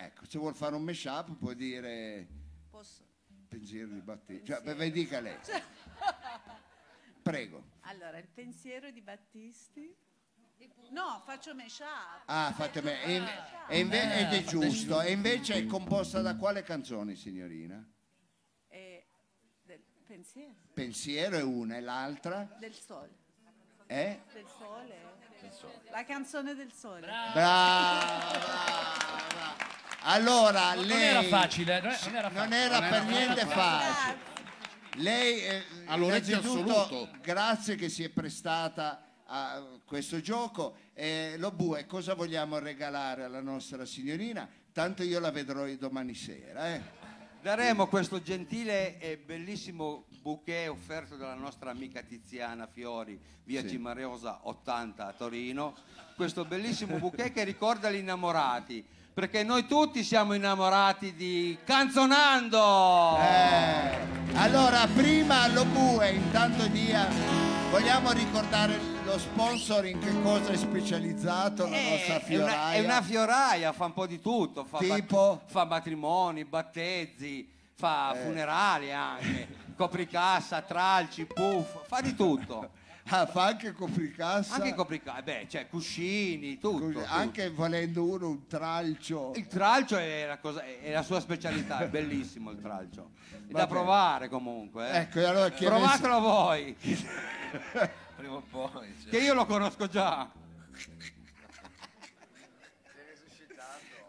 Ecco, 0.05 0.25
se 0.27 0.39
vuole 0.39 0.55
fare 0.55 0.75
un 0.75 0.83
mashup 0.83 1.37
può 1.37 1.53
dire 1.53 2.27
Posso? 2.71 3.03
pensiero 3.49 3.89
di 3.89 4.01
Battista. 4.01 4.61
Cioè, 4.63 4.75
beh, 4.75 4.91
dica 4.91 5.21
lei. 5.21 5.37
Prego. 7.23 7.63
Allora, 7.83 8.19
il 8.19 8.27
pensiero 8.27 8.91
di 8.91 9.01
Battisti. 9.01 9.95
No, 10.91 11.23
faccio 11.25 11.55
mashup. 11.55 12.23
Ah, 12.27 12.53
fate 12.55 12.81
me. 12.83 13.03
E, 13.03 13.15
inve- 13.17 13.43
e 13.69 13.79
inve- 13.81 14.19
ed 14.21 14.33
è 14.33 14.45
giusto. 14.45 15.01
E 15.01 15.13
invece 15.13 15.55
è 15.55 15.67
composta 15.67 16.21
da 16.21 16.37
quale 16.37 16.63
canzone, 16.63 17.15
signorina? 17.17 17.85
E 18.69 19.07
del 19.63 19.83
pensiero. 20.07 20.55
Pensiero 20.73 21.37
è 21.37 21.43
una 21.43 21.77
e 21.77 21.81
l'altra 21.81 22.45
Del 22.59 22.73
sole. 22.75 23.11
è? 23.87 24.21
Del 24.33 24.47
sole. 24.47 25.13
La 25.91 26.05
canzone 26.05 26.55
del 26.55 26.73
sole. 26.73 27.01
Brava, 27.01 27.33
brava. 27.33 28.84
Allora, 30.07 30.75
Non 30.75 30.85
lei 30.85 31.03
era 31.03 31.23
facile, 31.23 31.81
non 31.81 31.91
è- 31.91 31.99
non 32.05 32.15
era 32.15 32.29
non 32.29 32.37
facile. 32.37 32.57
era 32.57 32.79
Non 32.81 32.89
per 32.91 32.99
era 32.99 33.05
niente 33.09 33.41
facile. 33.47 33.93
facile. 33.93 34.33
Lei, 34.97 35.41
eh, 35.41 35.63
All'orecchio 35.87 36.39
innanzitutto, 36.39 36.81
assoluto. 36.81 37.11
grazie 37.23 37.75
che 37.77 37.89
si 37.89 38.05
è 38.05 38.11
prestata 38.11 39.03
a 39.27 39.63
questo 39.85 40.21
gioco. 40.21 40.77
Eh, 40.93 41.35
lo 41.39 41.51
bue, 41.51 41.87
cosa 41.87 42.15
vogliamo 42.15 42.59
regalare 42.59 43.25
alla 43.25 43.41
nostra 43.41 43.85
signorina? 43.87 44.47
Tanto 44.73 45.03
io 45.03 45.19
la 45.21 45.31
vedrò 45.31 45.67
domani 45.77 46.15
sera. 46.15 46.75
eh. 46.75 46.83
Daremo 47.41 47.89
questo 47.89 48.23
gentile 48.23 48.99
e 48.99 49.17
bellissimo 49.19 50.07
bouquet 50.23 50.69
offerto 50.69 51.17
dalla 51.17 51.35
nostra 51.35 51.71
amica 51.71 52.01
Tiziana 52.03 52.67
Fiori, 52.67 53.19
via 53.45 53.61
Sì. 53.63 53.71
Cimarosa 53.71 54.41
80 54.49 55.07
a 55.09 55.13
Torino. 55.13 55.75
Questo 56.17 56.45
bellissimo 56.45 56.99
bouquet 56.99 57.33
che 57.33 57.45
ricorda 57.45 57.91
gli 57.91 57.97
innamorati, 57.97 58.83
perché 59.15 59.45
noi 59.45 59.67
tutti 59.67 60.03
siamo 60.03 60.35
innamorati 60.35 61.15
di 61.15 61.57
Canzonando! 61.65 63.17
Eh, 63.21 63.97
allora, 64.35 64.87
prima 64.93 65.47
lo 65.49 65.65
bue, 65.65 66.11
intanto 66.11 66.67
dia, 66.67 67.07
vogliamo 67.71 68.11
ricordare 68.11 68.77
lo 69.05 69.17
sponsor 69.19 69.87
in 69.87 70.01
che 70.01 70.21
cosa 70.23 70.51
è 70.51 70.57
specializzato 70.57 71.69
la 71.69 71.77
nostra 71.77 71.87
Eh, 71.87 72.07
È 72.07 72.11
una, 72.11 72.21
fioraia? 72.49 72.73
è 72.81 72.85
una 72.85 73.03
fioraia, 73.03 73.73
fa 73.73 73.85
un 73.85 73.93
po' 73.93 74.07
di 74.07 74.21
tutto, 74.21 74.65
fa, 74.65 74.79
bat- 74.79 74.95
Tipo? 74.97 75.43
fa 75.47 75.65
matrimoni, 75.65 76.45
battezzi, 76.45 77.49
fa 77.77 78.15
Eh. 78.15 78.19
funerali 78.25 78.93
anche, 78.93 79.47
copricassa, 79.77 80.61
tralci, 80.63 81.25
puff, 81.27 81.87
fa 81.87 82.01
di 82.01 82.17
tutto. 82.17 82.71
Ah, 83.09 83.27
fa 83.27 83.45
anche 83.47 83.73
copricassa? 83.73 84.55
Anche 84.55 84.75
copricassa, 84.75 85.23
beh, 85.23 85.47
cioè 85.49 85.69
cuscini, 85.69 86.59
tutto. 86.59 86.87
tutto. 86.91 87.05
Anche 87.07 87.51
volendo 87.51 88.05
uno 88.05 88.29
un 88.29 88.47
tralcio. 88.47 89.33
Il 89.35 89.47
tralcio 89.47 89.97
è 89.99 90.27
la, 90.27 90.39
cosa- 90.39 90.65
è 90.65 90.91
la 90.91 91.03
sua 91.03 91.21
specialità, 91.21 91.81
è 91.81 91.89
bellissimo 91.89 92.51
il 92.51 92.61
tralcio. 92.61 93.11
È 93.31 93.37
da 93.53 93.59
Vabbè. 93.59 93.69
provare 93.69 94.29
comunque. 94.29 94.91
eh. 94.91 94.97
Ecco, 95.01 95.19
allora 95.27 95.51
chi 95.51 95.67
Provatelo 95.67 96.21
voi, 96.21 96.75
Prima 98.17 98.35
o 98.35 98.43
poi. 98.49 98.95
cioè. 99.03 99.11
che 99.11 99.19
io 99.19 99.35
lo 99.35 99.45
conosco 99.45 99.87
già. 99.87 100.31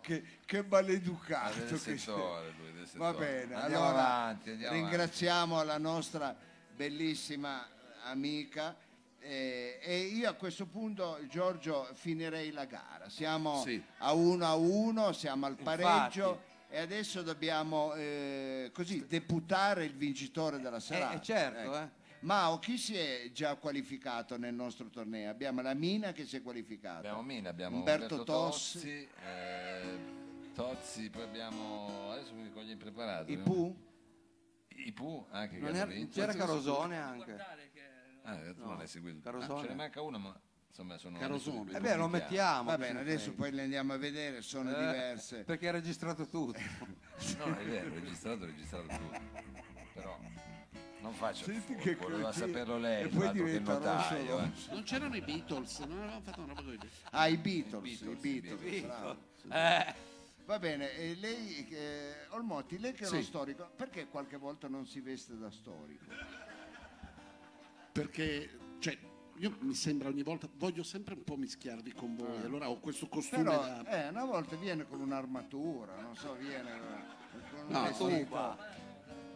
Che, 0.02 0.24
che 0.46 0.64
maleducato. 0.64 1.66
Che 1.66 1.78
settore, 1.78 2.54
lui, 2.60 2.72
del 2.74 2.88
Va 2.94 3.12
bene, 3.14 3.56
Andiamo 3.56 3.86
allora 3.88 4.04
avanti, 4.04 4.52
andiamo 4.52 4.76
ringraziamo 4.76 5.64
la 5.64 5.78
nostra 5.80 6.36
bellissima 6.76 7.68
amica 8.04 8.76
eh, 9.26 9.80
e 9.82 9.98
io 10.02 10.30
a 10.30 10.34
questo 10.34 10.66
punto 10.68 11.18
Giorgio 11.28 11.90
finirei 11.94 12.52
la 12.52 12.66
gara. 12.66 13.10
Siamo 13.10 13.62
Sì. 13.64 13.82
a 14.00 14.14
uno 14.14 14.46
a 14.46 14.56
uno, 14.56 15.12
siamo 15.14 15.46
al 15.48 15.56
pareggio 15.56 16.54
E 16.68 16.80
adesso 16.80 17.22
dobbiamo 17.22 17.94
eh, 17.94 18.70
così 18.74 19.06
deputare 19.08 19.86
il 19.86 19.96
vincitore 19.96 20.60
della 20.60 20.80
serata. 20.82 21.16
Eh, 21.16 21.22
certo, 21.22 21.60
Ecco. 21.60 21.78
eh. 21.80 21.90
Mao, 22.22 22.58
chi 22.60 22.78
si 22.78 22.98
è 22.98 23.30
già 23.32 23.56
qualificato 23.56 24.36
nel 24.38 24.54
nostro 24.54 24.90
torneo? 24.90 25.30
Abbiamo 25.30 25.62
la 25.62 25.74
Mina 25.76 26.12
che 26.12 26.26
si 26.26 26.36
è 26.38 26.42
qualificata. 26.42 26.98
Abbiamo 26.98 27.22
Mina, 27.22 27.50
abbiamo 27.50 27.78
Umberto, 27.78 28.16
Umberto, 28.16 28.24
Tossi, 28.24 29.08
eh, 29.26 30.00
Tozzi, 30.54 31.10
poi 31.10 31.22
abbiamo... 31.22 32.12
adesso 32.12 32.34
mi 32.34 32.44
ricordo 32.44 32.72
impreparato. 32.72 33.32
i 33.32 33.38
Pooh. 33.38 33.76
I 34.70 34.92
Pooh 34.92 35.28
anche 35.32 35.56
che 35.56 35.62
Non 35.62 35.70
hanno 35.70 35.78
era- 35.78 35.92
vinto. 35.92 36.20
c'era 36.20 36.34
Carosone 36.34 37.00
anche. 37.00 37.38
Ah, 38.26 38.36
tu 38.54 38.66
non 38.66 38.78
l'hai 38.78 38.88
seguito. 38.88 39.20
Carosone. 39.22 39.60
Ah, 39.60 39.62
ce 39.64 39.68
ne 39.70 39.76
manca 39.76 40.02
uno, 40.02 40.18
ma 40.20 40.40
insomma 40.68 40.98
sono... 40.98 41.18
Carosone. 41.20 41.76
Eh 41.78 41.80
beh, 41.80 41.96
lo 41.96 42.08
mettiamo. 42.08 42.70
Va 42.70 42.78
bene, 42.78 43.00
adesso 43.00 43.34
poi 43.34 43.52
le 43.52 43.64
andiamo 43.64 43.94
a 43.94 43.98
vedere, 43.98 44.42
sono 44.42 44.70
Eh, 44.72 44.74
diverse. 44.76 45.44
Perché 45.44 45.70
è 45.70 45.72
registrato 45.72 46.28
tutto. 46.28 46.60
No, 47.38 47.56
è 47.58 47.64
vero, 47.64 47.94
registrato, 47.94 48.46
registrato 48.46 48.88
tutto. 48.88 49.20
Però 49.94 50.20
non 51.00 51.14
faccio 51.14 51.50
il 51.50 51.56
Senti 51.62 51.74
furbo, 51.76 51.82
che 51.84 51.96
voleva 51.96 52.28
così- 52.28 52.40
saperlo 52.40 52.78
lei, 52.78 53.04
e 53.04 53.08
poi 53.08 53.20
l'altro 53.20 53.32
che 53.46 53.50
diventa 53.52 53.74
notaio. 53.74 54.38
rosso, 54.40 54.70
eh. 54.70 54.74
Non 54.74 54.84
c'erano 54.84 55.16
i 55.16 55.22
Beatles, 55.22 55.80
non 55.80 55.98
avevamo 56.00 56.22
fatto 56.22 56.40
una 56.42 56.48
roba 56.54 56.62
così. 56.64 56.80
Ah, 57.12 57.28
i 57.28 57.38
Beatles, 57.38 58.02
I 58.02 58.10
i 58.10 58.16
Beatles, 58.42 58.82
bravo. 58.82 59.18
Eh, 59.52 59.96
Va 60.46 60.60
bene, 60.60 60.92
e 60.96 61.16
lei, 61.16 61.68
eh, 61.70 62.28
Olmotti, 62.30 62.78
lei 62.78 62.94
che 62.94 63.04
è 63.06 63.08
Sì. 63.08 63.14
uno 63.16 63.24
storico, 63.24 63.68
perché 63.76 64.08
qualche 64.10 64.38
volta 64.38 64.68
non 64.68 64.86
si 64.86 65.00
veste 65.00 65.36
da 65.38 65.50
storico? 65.50 66.04
Perché, 68.06 68.50
cioè, 68.80 68.98
io 69.38 69.56
mi 69.62 69.74
sembra 69.74 70.10
ogni 70.10 70.22
volta, 70.22 70.50
voglio 70.58 70.84
sempre 70.84 71.14
un 71.14 71.24
po' 71.24 71.38
mischiarvi 71.38 71.94
con 71.94 72.18
voi, 72.18 72.42
allora 72.44 72.70
ho 72.70 72.78
questo 72.82 73.08
costume 73.08 73.44
Però, 73.44 73.56
da... 73.62 73.88
eh, 74.06 74.10
una 74.10 74.26
volta 74.26 74.58
viene 74.58 74.86
con 74.86 75.00
un'armatura, 75.00 76.02
non 76.02 76.14
so, 76.14 76.34
viene 76.36 76.72
con 77.52 77.60
un 77.68 77.72
No, 77.72 77.84
vestito 77.84 78.58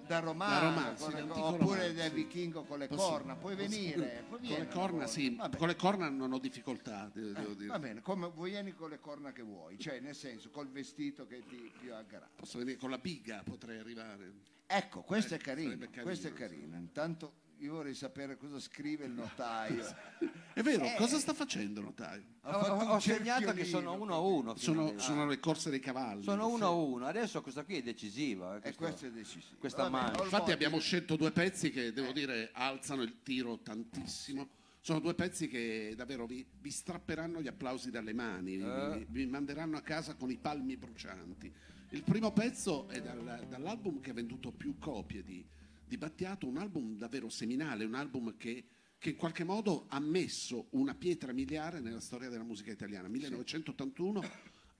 da 0.07 0.19
romano, 0.19 0.51
Da 0.51 0.59
romano, 0.59 0.93
con 0.97 1.09
sì, 1.09 1.15
le- 1.15 1.21
oppure 1.21 1.57
romano, 1.57 1.93
da 1.93 2.03
sì. 2.03 2.09
vichingo 2.09 2.63
con 2.65 2.79
le 2.79 2.87
Posso- 2.87 3.07
corna, 3.09 3.35
puoi 3.37 3.55
venire, 3.55 4.25
puoi 4.27 4.41
Con 4.45 4.57
le 4.57 4.67
corna 4.67 4.95
una 4.97 5.07
sì, 5.07 5.39
con 5.57 5.67
le 5.69 5.75
corna 5.77 6.09
non 6.09 6.33
ho 6.33 6.37
difficoltà, 6.39 7.09
de- 7.13 7.31
devo 7.31 7.51
Eh, 7.51 7.55
dire. 7.55 7.67
va 7.67 7.79
bene, 7.79 8.01
come 8.01 8.29
vieni 8.35 8.73
con 8.73 8.89
le 8.89 8.99
corna 8.99 9.31
che 9.31 9.41
vuoi, 9.43 9.79
cioè 9.79 10.01
nel 10.01 10.15
senso 10.15 10.49
col 10.49 10.67
vestito 10.67 11.25
che 11.27 11.45
ti 11.47 11.71
più 11.79 11.93
aggrada. 11.95 12.27
Posso 12.35 12.57
venire 12.57 12.75
con 12.77 12.89
la 12.89 12.97
biga, 12.97 13.41
potrei 13.41 13.79
arrivare. 13.79 14.33
Ecco, 14.67 14.99
questo 15.03 15.33
è 15.35 15.37
Eh, 15.37 15.39
carino, 15.39 15.69
sarebbe 15.69 15.85
carino, 15.85 16.03
questo 16.03 16.27
è 16.27 16.31
sì. 16.31 16.35
carino. 16.35 16.75
Intanto 16.75 17.47
io 17.59 17.73
vorrei 17.73 17.93
sapere 17.93 18.37
cosa 18.37 18.59
scrive 18.59 19.05
il 19.05 19.11
notaio. 19.11 19.83
È 20.53 20.61
vero, 20.61 20.83
Eh. 20.85 20.95
cosa 20.97 21.17
sta 21.19 21.33
facendo 21.33 21.81
notaio? 21.81 22.23
Ha 22.41 22.57
ho, 22.73 22.81
un 22.81 22.87
ho 22.89 22.99
segnato 22.99 23.53
che 23.53 23.65
sono 23.65 23.93
uno 23.93 24.13
a 24.15 24.19
uno. 24.19 24.55
Sono, 24.55 24.79
finalmente. 24.81 25.03
sono 25.03 25.25
le 25.27 25.39
corse 25.39 25.69
dei 25.69 25.79
cavalli. 25.79 26.23
Sono 26.23 26.47
uno 26.47 26.65
a 26.65 26.69
uno. 26.69 27.05
Adesso 27.05 27.41
questa 27.41 27.63
qui 27.63 27.77
è 27.77 27.81
decisiva. 27.83 28.59
eh, 28.61 28.69
E 28.69 28.75
questo- 28.75 29.05
è 29.07 29.11
decisivo. 29.11 29.57
questa 29.59 29.83
Va 29.83 29.89
bene, 29.89 30.01
mancia. 30.01 30.17
Olmotti, 30.21 30.33
Infatti 30.35 30.51
abbiamo 30.51 30.79
scelto 30.79 31.15
due 31.15 31.31
pezzi 31.31 31.69
che, 31.71 31.91
devo 31.93 32.11
dire, 32.11 32.49
alzano 32.53 33.01
il 33.03 33.21
tiro 33.23 33.59
tantissimo. 33.59 34.49
Sono 34.81 34.99
due 34.99 35.13
pezzi 35.13 35.47
che 35.49 35.93
davvero 35.95 36.25
vi, 36.25 36.45
vi 36.61 36.71
strapperanno 36.71 37.41
gli 37.41 37.47
applausi 37.47 37.91
dalle 37.91 38.13
mani, 38.13 38.55
vi- 38.57 38.63
Eh. 38.63 39.05
vi, 39.09 39.23
vi 39.23 39.25
manderanno 39.27 39.77
a 39.77 39.81
casa 39.81 40.15
con 40.15 40.31
i 40.31 40.37
palmi 40.37 40.77
brucianti. 40.77 41.51
Il 41.91 42.03
primo 42.03 42.31
pezzo 42.31 42.87
è 42.87 43.01
dal- 43.01 43.45
dall'album 43.49 43.99
che 43.99 44.11
ha 44.11 44.13
venduto 44.13 44.51
più 44.51 44.77
copie 44.77 45.23
di, 45.23 45.45
di 45.89 45.97
Battiato, 45.97 46.47
un 46.47 46.57
album 46.57 46.95
davvero 46.97 47.29
seminale, 47.29 47.83
un 47.83 47.95
album 47.95 48.37
che, 48.37 48.63
che 48.99 49.09
in 49.09 49.15
qualche 49.15 49.43
modo 49.43 49.87
ha 49.89 49.99
messo 49.99 50.67
una 50.71 50.93
pietra 50.93 51.33
miliare 51.33 51.79
nella 51.79 51.99
storia 51.99 52.29
della 52.29 52.43
musica 52.43 52.71
italiana. 52.71 53.07
1981 53.07 54.21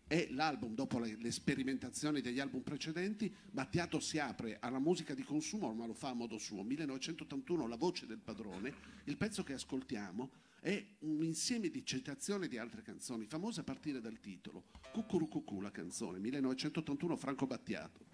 è 0.06 0.28
l'album, 0.32 0.76
dopo 0.76 1.00
le, 1.00 1.18
le 1.20 1.32
sperimentazioni 1.32 2.22
degli 2.22 2.40
album 2.40 2.62
precedenti, 2.62 3.34
Battiato 3.52 4.00
si 4.00 4.20
apre 4.20 4.58
alla 4.60 4.78
musica 4.78 5.16
di 5.16 5.24
consumo, 5.24 5.74
ma 5.74 5.88
lo 5.88 5.96
fa 5.96 6.10
a 6.10 6.14
modo 6.14 6.38
suo. 6.38 6.62
1981, 6.62 7.68
La 7.68 7.76
voce 7.76 8.06
del 8.06 8.20
padrone, 8.20 8.72
il 9.06 9.18
pezzo 9.18 9.44
che 9.44 9.54
ascoltiamo 9.54 10.30
è 10.62 10.86
un 11.00 11.24
insieme 11.24 11.70
di 11.70 11.84
citazioni 11.84 12.48
di 12.48 12.60
altre 12.60 12.84
canzoni, 12.84 13.26
famose 13.26 13.62
a 13.62 13.64
partire 13.64 14.00
dal 14.00 14.20
titolo. 14.20 14.66
Cucurucucù 14.92 15.60
la 15.60 15.72
canzone, 15.72 16.20
1981, 16.20 17.16
Franco 17.16 17.48
Battiato. 17.48 18.09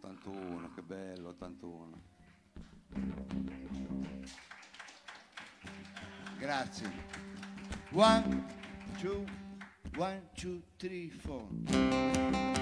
81, 0.00 0.70
che 0.74 0.82
bello, 0.82 1.28
81. 1.30 2.00
Grazie. 6.38 6.90
One, 7.92 8.44
two, 9.00 9.24
one, 9.96 10.28
two, 10.34 10.62
three, 10.76 11.08
four. 11.10 12.55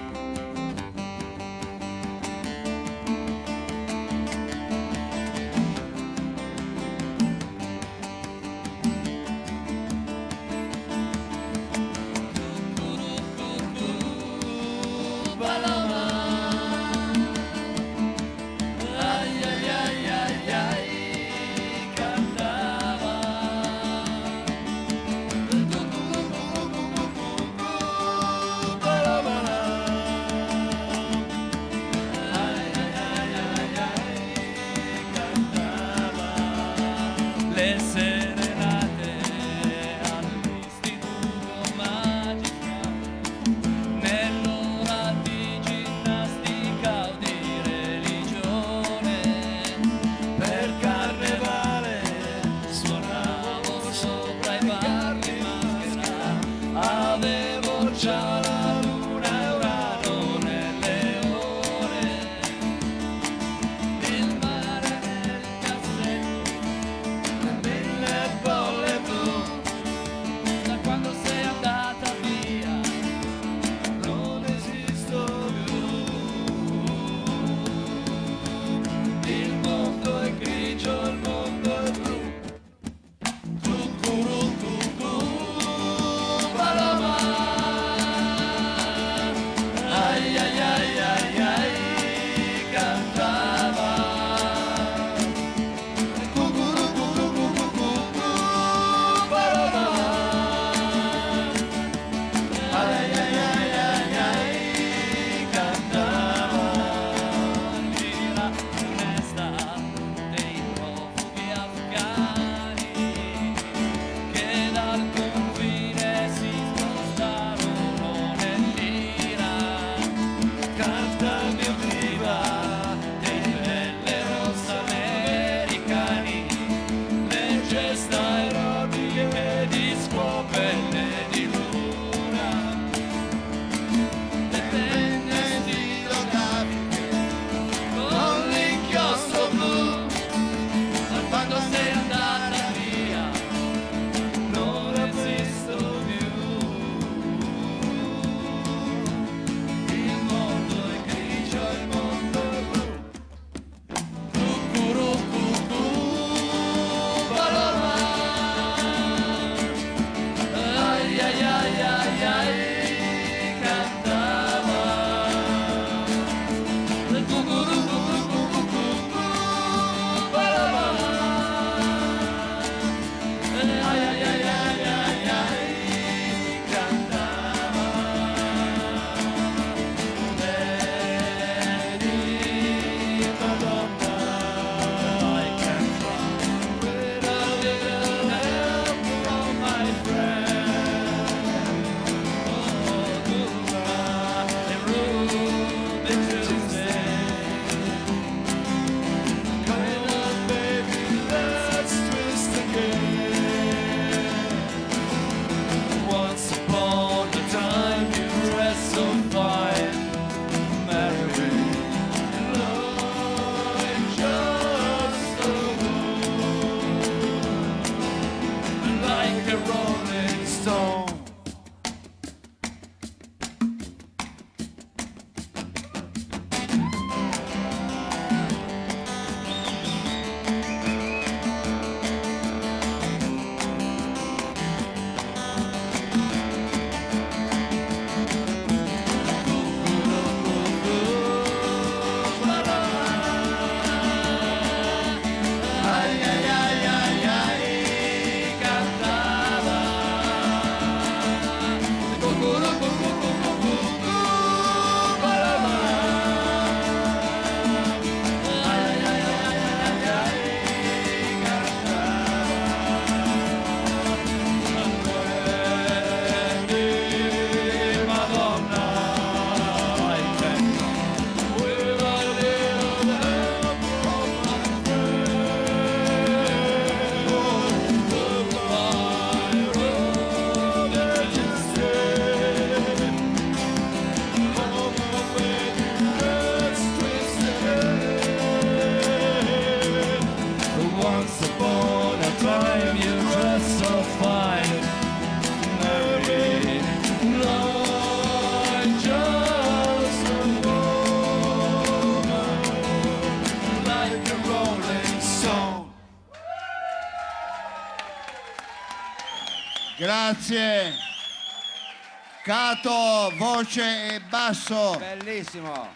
Cato, 312.67 313.31
voce 313.37 314.15
e 314.15 314.19
basso. 314.21 314.95
Bellissimo. 314.97 315.87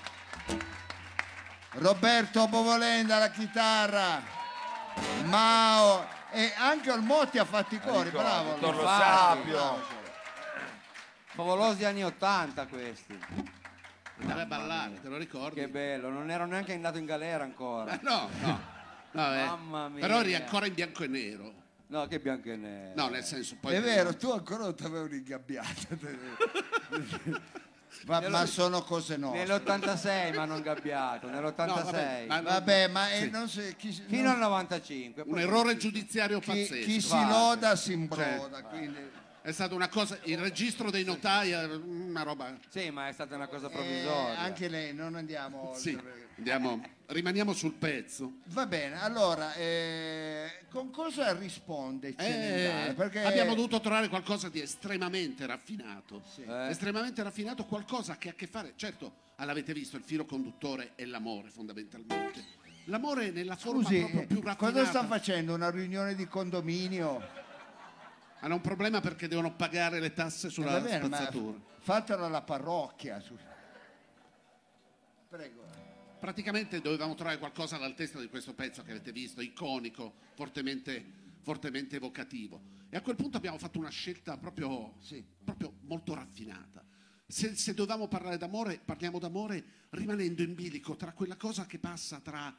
Roberto 1.71 2.47
Bovolenda 2.47 3.15
alla 3.15 3.31
chitarra. 3.31 4.21
Mao 5.23 6.05
e 6.29 6.53
anche 6.55 6.91
Olmotti 6.91 7.39
ha 7.39 7.45
fatto 7.45 7.73
i 7.73 7.79
cori, 7.79 8.11
bravo. 8.11 8.51
Dottor 8.59 8.75
Lo 8.75 8.81
Bravo, 8.83 9.03
Sapio. 9.03 9.51
bravo. 9.51 9.81
Favolosi 11.33 11.85
anni 11.85 12.03
80 12.03 12.67
questi. 12.67 13.19
Andava 14.21 14.41
a 14.41 14.45
ballare, 14.45 15.01
te 15.01 15.09
lo 15.09 15.17
ricordi? 15.17 15.59
Che 15.61 15.69
bello, 15.69 16.09
non 16.11 16.29
ero 16.29 16.45
neanche 16.45 16.73
andato 16.73 16.99
in 16.99 17.05
galera 17.05 17.43
ancora. 17.45 17.93
Eh, 17.93 17.99
No, 18.03 18.29
no. 18.41 18.59
no, 19.13 19.33
eh. 19.35 19.43
Mamma 19.43 19.87
mia. 19.89 20.01
Però 20.01 20.19
eri 20.19 20.35
ancora 20.35 20.67
in 20.67 20.75
bianco 20.75 21.03
e 21.03 21.07
nero. 21.07 21.58
No, 21.91 22.05
che 22.07 22.19
bianco 22.19 22.49
e 22.51 22.55
nero. 22.55 22.91
No, 22.95 23.09
nel 23.09 23.23
senso 23.23 23.55
poi... 23.59 23.73
È 23.75 23.81
vero, 23.81 24.15
tu 24.15 24.29
ancora 24.29 24.63
non 24.65 24.75
ti 24.75 24.83
avevi 24.83 25.17
ingabbiato. 25.17 25.97
ma, 28.05 28.29
ma 28.29 28.45
sono 28.45 28.83
cose 28.83 29.17
nostre. 29.17 29.43
Nell'86 29.45 30.29
mi 30.31 30.37
hanno 30.37 30.55
ingabbiato, 30.57 31.29
nell'86. 31.29 31.65
No, 31.65 31.73
vabbè, 31.73 32.25
ma- 32.27 32.41
Vabbè, 32.41 32.87
ma 32.89 33.11
eh, 33.11 33.21
Sì. 33.21 33.29
non 33.31 33.49
si- 33.49 33.75
chi, 33.75 33.91
si- 33.91 34.03
Fino 34.07 34.23
non- 34.31 34.33
al 34.33 34.37
95. 34.39 35.23
Un 35.23 35.29
poi- 35.31 35.41
errore 35.41 35.77
giudiziario 35.77 36.39
chi, 36.39 36.45
pazzesco. 36.47 36.85
chi 36.85 37.01
si 37.01 37.07
Guarda. 37.09 37.31
loda 37.39 37.75
si 37.75 37.91
imbroda. 37.93 38.61
quindi- 38.63 39.17
È 39.41 39.51
stata 39.51 39.73
una 39.73 39.87
cosa, 39.87 40.19
il 40.23 40.37
registro 40.37 40.91
dei 40.91 41.03
notai 41.05 41.51
è 41.51 41.63
una 41.65 42.23
roba... 42.23 42.57
Sì, 42.67 42.89
ma 42.89 43.07
è 43.07 43.13
stata 43.13 43.35
una 43.35 43.47
cosa 43.47 43.67
eh, 43.67 43.71
provvisoria. 43.71 44.37
anche 44.37 44.67
lei, 44.67 44.93
non 44.93 45.15
andiamo 45.15 45.69
oltre. 45.69 45.81
Sì, 45.81 45.97
andiamo, 46.37 46.83
rimaniamo 47.07 47.53
sul 47.53 47.73
pezzo. 47.73 48.33
Va 48.47 48.65
bene, 48.65 49.01
allora, 49.01 49.53
eh, 49.53 50.65
con 50.69 50.91
cosa 50.91 51.33
risponde 51.33 52.09
Eh, 52.09 52.15
Celentano? 52.17 52.93
Perché 52.95 53.23
Abbiamo 53.23 53.55
dovuto 53.55 53.79
trovare 53.79 54.09
qualcosa 54.09 54.49
di 54.49 54.59
estremamente 54.59 55.45
raffinato. 55.45 56.21
Eh. 56.45 56.69
Estremamente 56.69 57.23
raffinato, 57.23 57.63
qualcosa 57.65 58.17
che 58.17 58.27
ha 58.27 58.31
a 58.31 58.35
che 58.35 58.45
fare, 58.47 58.73
certo, 58.75 59.13
l'avete 59.37 59.71
visto, 59.73 59.95
il 59.95 60.03
filo 60.03 60.25
conduttore 60.25 60.91
è 60.95 61.05
l'amore 61.05 61.49
fondamentalmente. 61.49 62.57
L'amore 62.85 63.31
nella 63.31 63.55
forma 63.55 63.83
Scusi, 63.83 63.99
proprio 63.99 64.25
più 64.27 64.37
eh, 64.39 64.43
raffinata. 64.43 64.79
cosa 64.79 64.85
sta 64.85 65.05
facendo? 65.05 65.53
Una 65.53 65.69
riunione 65.69 66.13
di 66.13 66.27
condominio? 66.27 67.47
Hanno 68.41 68.55
un 68.55 68.61
problema 68.61 69.01
perché 69.01 69.27
devono 69.27 69.53
pagare 69.55 69.99
le 69.99 70.13
tasse 70.13 70.47
Eh, 70.47 70.49
sulla 70.49 70.71
va 70.71 70.79
bene, 70.81 71.05
spazzatura. 71.05 71.59
fatelo 71.79 72.25
alla 72.25 72.41
parrocchia. 72.41 73.21
Prego. 75.27 75.63
Praticamente 76.19 76.81
dovevamo 76.81 77.15
trovare 77.15 77.37
qualcosa 77.37 77.75
all'altezza 77.75 78.19
di 78.19 78.27
questo 78.29 78.53
pezzo 78.53 78.81
che 78.83 78.91
avete 78.91 79.11
visto, 79.11 79.41
iconico, 79.41 80.13
fortemente, 80.35 81.05
fortemente 81.41 81.97
evocativo. 81.97 82.61
E 82.89 82.97
a 82.97 83.01
quel 83.01 83.15
punto 83.15 83.37
abbiamo 83.37 83.57
fatto 83.57 83.77
una 83.77 83.89
scelta 83.89 84.37
proprio, 84.37 84.95
Sì. 84.99 85.23
proprio 85.43 85.73
molto 85.81 86.13
raffinata. 86.13 86.83
Se, 87.27 87.55
se 87.55 87.73
dovevamo 87.73 88.07
parlare 88.07 88.37
d'amore, 88.37 88.79
parliamo 88.83 89.19
d'amore 89.19 89.63
rimanendo 89.91 90.41
in 90.41 90.55
bilico 90.55 90.95
tra 90.95 91.11
quella 91.13 91.35
cosa 91.35 91.65
che 91.65 91.77
passa 91.77 92.19
tra, 92.21 92.53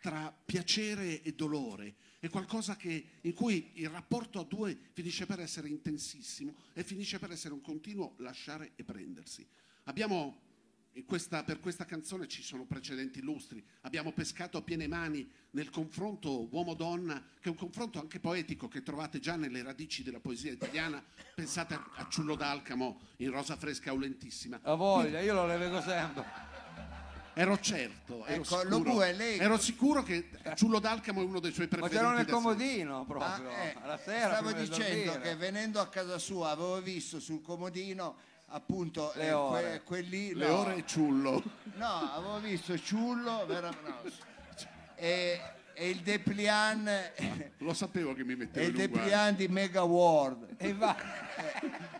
tra 0.00 0.34
piacere 0.44 1.22
e 1.22 1.32
dolore. 1.34 1.94
È 2.18 2.28
qualcosa 2.28 2.76
che- 2.76 3.04
in 3.22 3.32
cui 3.34 3.70
il 3.74 3.88
rapporto 3.88 4.40
a 4.40 4.44
due 4.44 4.76
finisce 4.92 5.26
per 5.26 5.40
essere 5.40 5.68
intensissimo 5.68 6.54
e 6.72 6.82
finisce 6.82 7.18
per 7.18 7.30
essere 7.30 7.54
un 7.54 7.60
continuo 7.60 8.14
lasciare 8.18 8.72
e 8.76 8.84
prendersi. 8.84 9.46
Abbiamo 9.84 10.42
questa- 11.04 11.44
per 11.44 11.60
questa 11.60 11.84
canzone 11.84 12.26
ci 12.26 12.42
sono 12.42 12.64
precedenti 12.64 13.18
illustri. 13.18 13.62
Abbiamo 13.82 14.12
pescato 14.12 14.56
a 14.56 14.62
piene 14.62 14.88
mani 14.88 15.28
nel 15.50 15.68
confronto 15.68 16.48
uomo-donna, 16.50 17.22
che 17.38 17.48
è 17.48 17.48
un 17.48 17.54
confronto 17.56 18.00
anche 18.00 18.18
poetico 18.18 18.66
che 18.66 18.82
trovate 18.82 19.20
già 19.20 19.36
nelle 19.36 19.62
radici 19.62 20.02
della 20.02 20.20
poesia 20.20 20.50
italiana. 20.52 21.04
Pensate 21.34 21.74
a, 21.74 22.06
Ciullo 22.08 22.34
d'Alcamo 22.34 22.98
in 23.18 23.30
Rosa 23.30 23.56
fresca 23.56 23.90
aulentissima. 23.90 24.58
A 24.62 24.74
voglia, 24.74 25.20
io 25.20 25.34
lo 25.34 25.46
vedo 25.46 25.80
sempre. 25.82 26.45
Ero 27.38 27.58
certo, 27.60 28.24
ero, 28.24 28.34
Ecco, 28.42 28.44
sicuro, 28.44 28.68
lo 28.68 28.80
bue, 28.80 29.12
lei- 29.12 29.38
ero 29.38 29.58
sicuro 29.58 30.02
che 30.02 30.30
Ciullo 30.54 30.78
d'Alcamo 30.78 31.20
è 31.20 31.24
uno 31.24 31.38
dei 31.38 31.52
suoi 31.52 31.66
Ma 31.70 31.76
preferiti. 31.76 32.02
c'era 32.02 32.16
nel 32.16 32.26
comodino 32.26 33.04
proprio. 33.04 33.50
Ah, 33.50 33.62
eh, 33.62 33.76
alla 33.82 33.98
sera. 33.98 34.32
stavo 34.36 34.52
di 34.52 34.66
dicendo 34.66 35.20
che 35.20 35.36
venendo 35.36 35.78
a 35.80 35.88
casa 35.88 36.16
sua 36.16 36.48
avevo 36.52 36.80
visto 36.80 37.20
sul 37.20 37.42
comodino 37.42 38.16
appunto 38.46 39.12
Le 39.16 39.26
eh, 39.26 39.32
ore. 39.32 39.82
quelli 39.84 40.32
Le 40.32 40.46
no, 40.48 40.56
ore 40.60 40.76
e 40.76 40.84
Ciullo. 40.86 41.42
no, 41.74 42.10
avevo 42.14 42.40
visto 42.40 42.78
Ciullo 42.78 43.44
vera- 43.44 43.68
no, 43.68 44.00
e, 44.94 45.38
e 45.74 45.90
il 45.90 45.98
Deplian 46.00 46.88
e 46.88 47.52
Lo 47.58 47.74
sapevo 47.74 48.14
che 48.14 48.24
mi 48.24 48.34
mettevo 48.34 48.66
il 48.66 48.72
guaio. 48.72 48.88
Deplian 48.88 49.36
di 49.36 49.48
Mega 49.48 49.82
World 49.82 50.54
E 50.56 50.72
va. 50.72 50.96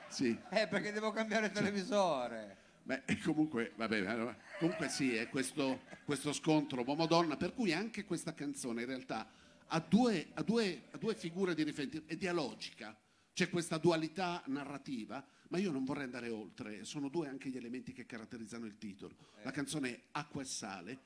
Sì. 0.08 0.34
Eh, 0.48 0.66
perché 0.66 0.92
devo 0.92 1.10
cambiare 1.12 1.46
il 1.46 1.52
televisore. 1.52 2.56
Beh, 2.86 3.02
e 3.04 3.18
comunque, 3.20 3.72
vabbè, 3.74 4.06
allora, 4.06 4.36
comunque 4.60 4.88
sì, 4.88 5.12
è 5.16 5.28
questo, 5.28 5.80
questo 6.04 6.32
scontro 6.32 6.84
uomo-donna, 6.86 7.36
per 7.36 7.52
cui 7.52 7.72
anche 7.72 8.04
questa 8.04 8.32
canzone 8.32 8.82
in 8.82 8.86
realtà 8.86 9.28
ha 9.66 9.80
due, 9.80 10.28
ha 10.34 10.42
due- 10.42 10.82
ha 10.92 10.96
due 10.96 11.16
figure 11.16 11.56
di 11.56 11.64
riferimento, 11.64 12.08
è 12.08 12.16
dialogica, 12.16 12.96
c'è 13.32 13.50
questa 13.50 13.78
dualità 13.78 14.40
narrativa, 14.46 15.24
ma 15.48 15.58
io 15.58 15.72
non 15.72 15.84
vorrei 15.84 16.04
andare 16.04 16.28
oltre, 16.28 16.84
sono 16.84 17.08
due 17.08 17.26
anche 17.26 17.48
gli 17.48 17.56
elementi 17.56 17.92
che 17.92 18.06
caratterizzano 18.06 18.66
il 18.66 18.78
titolo. 18.78 19.16
La 19.42 19.50
canzone 19.50 19.88
è 19.90 20.00
Acqua 20.12 20.42
e 20.42 20.44
Sale, 20.44 20.98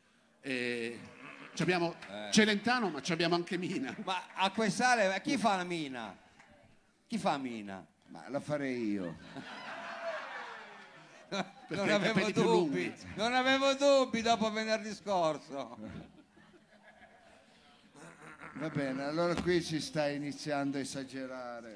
e 0.42 0.98
ci 1.54 1.62
abbiamo 1.62 1.94
Celentano, 2.30 2.90
ma 2.90 3.00
ci 3.00 3.12
abbiamo 3.12 3.36
anche 3.36 3.56
Mina. 3.56 3.96
Ma 4.04 4.34
a 4.34 4.50
quel 4.50 4.70
sale, 4.70 5.18
chi 5.22 5.38
fa 5.38 5.56
la 5.56 5.64
mina? 5.64 6.14
Chi 7.06 7.16
fa 7.16 7.38
mina? 7.38 7.86
ma 8.10 8.28
la 8.28 8.40
farei 8.40 8.90
io 8.90 9.16
non 11.68 11.88
avevo 11.88 12.30
dubbi, 12.30 12.92
non 13.14 13.34
avevo 13.34 13.74
dubbi 13.74 14.22
dopo 14.22 14.50
venerdì 14.50 14.92
scorso. 14.94 15.78
va 18.54 18.68
bene 18.68 19.04
allora 19.04 19.34
qui 19.34 19.62
si 19.62 19.80
sta 19.80 20.08
iniziando 20.08 20.78
a 20.78 20.80
esagerare 20.80 21.74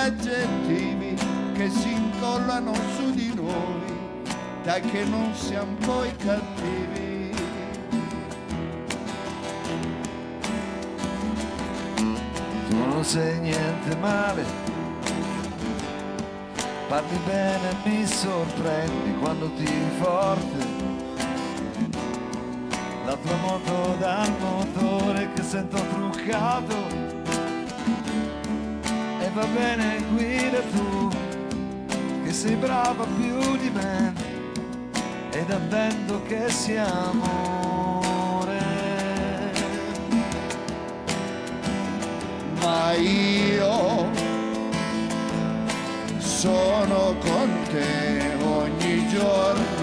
aggettivi 0.00 1.14
che 1.52 1.68
si 1.68 1.92
incollano 1.92 2.72
su 2.96 3.10
di 3.10 3.32
noi, 3.34 3.98
dai 4.62 4.80
che 4.80 5.04
non 5.04 5.34
siamo 5.34 5.74
poi 5.84 6.14
cattivi. 6.16 7.34
Tu 12.68 12.76
non 12.76 13.04
sei 13.04 13.38
niente 13.40 13.96
male, 13.96 14.44
parli 16.88 17.18
bene, 17.26 17.74
mi 17.84 18.06
sorprendi 18.06 19.18
quando 19.20 19.50
tiri 19.54 19.90
forte. 19.98 20.78
La 23.04 23.16
tua 23.16 23.36
moto 23.36 23.96
dal 23.98 24.32
motore 24.38 25.30
che 25.34 25.42
sento 25.42 25.76
truccato. 25.76 27.19
Va 29.40 29.46
bene, 29.46 30.02
guida 30.12 30.60
tu, 30.60 31.08
che 32.22 32.30
sei 32.30 32.56
brava 32.56 33.06
più 33.16 33.56
di 33.56 33.70
me. 33.70 34.12
Ed 35.30 35.50
avvento 35.50 36.20
che 36.28 36.50
sia 36.50 36.84
amore. 37.08 38.20
ma 42.60 42.92
io 42.92 44.10
sono 46.18 47.14
con 47.20 47.48
te 47.70 48.36
ogni 48.42 49.08
giorno 49.08 49.79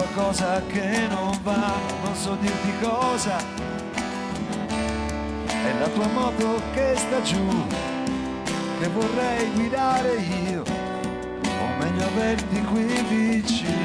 qualcosa 0.00 0.62
che 0.66 1.06
non 1.08 1.38
va, 1.42 1.74
non 2.02 2.14
so 2.14 2.34
dirti 2.40 2.72
cosa. 2.80 3.36
È 5.46 5.78
la 5.78 5.88
tua 5.88 6.06
moto 6.06 6.62
che 6.72 6.94
sta 6.96 7.20
giù, 7.20 7.66
che 8.78 8.88
vorrei 8.88 9.50
guidare 9.52 10.16
io, 10.16 10.62
o 10.62 11.66
meglio 11.78 12.04
averti 12.06 12.62
qui 12.62 12.86
vicino 13.08 13.79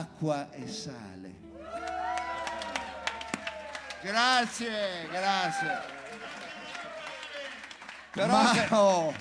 acqua 0.00 0.50
e 0.50 0.66
sale 0.66 1.34
grazie 4.02 5.08
grazie 5.10 5.98
Però 8.12 8.26
Mao, 8.26 9.14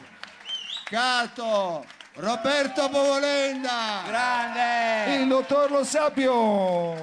Cato, 0.86 1.86
Roberto 2.14 2.90
Povolenda. 2.90 4.02
grande! 4.08 5.16
Il 5.22 5.28
dottor 5.28 5.70
Lo 5.70 5.84
Sapio! 5.84 6.96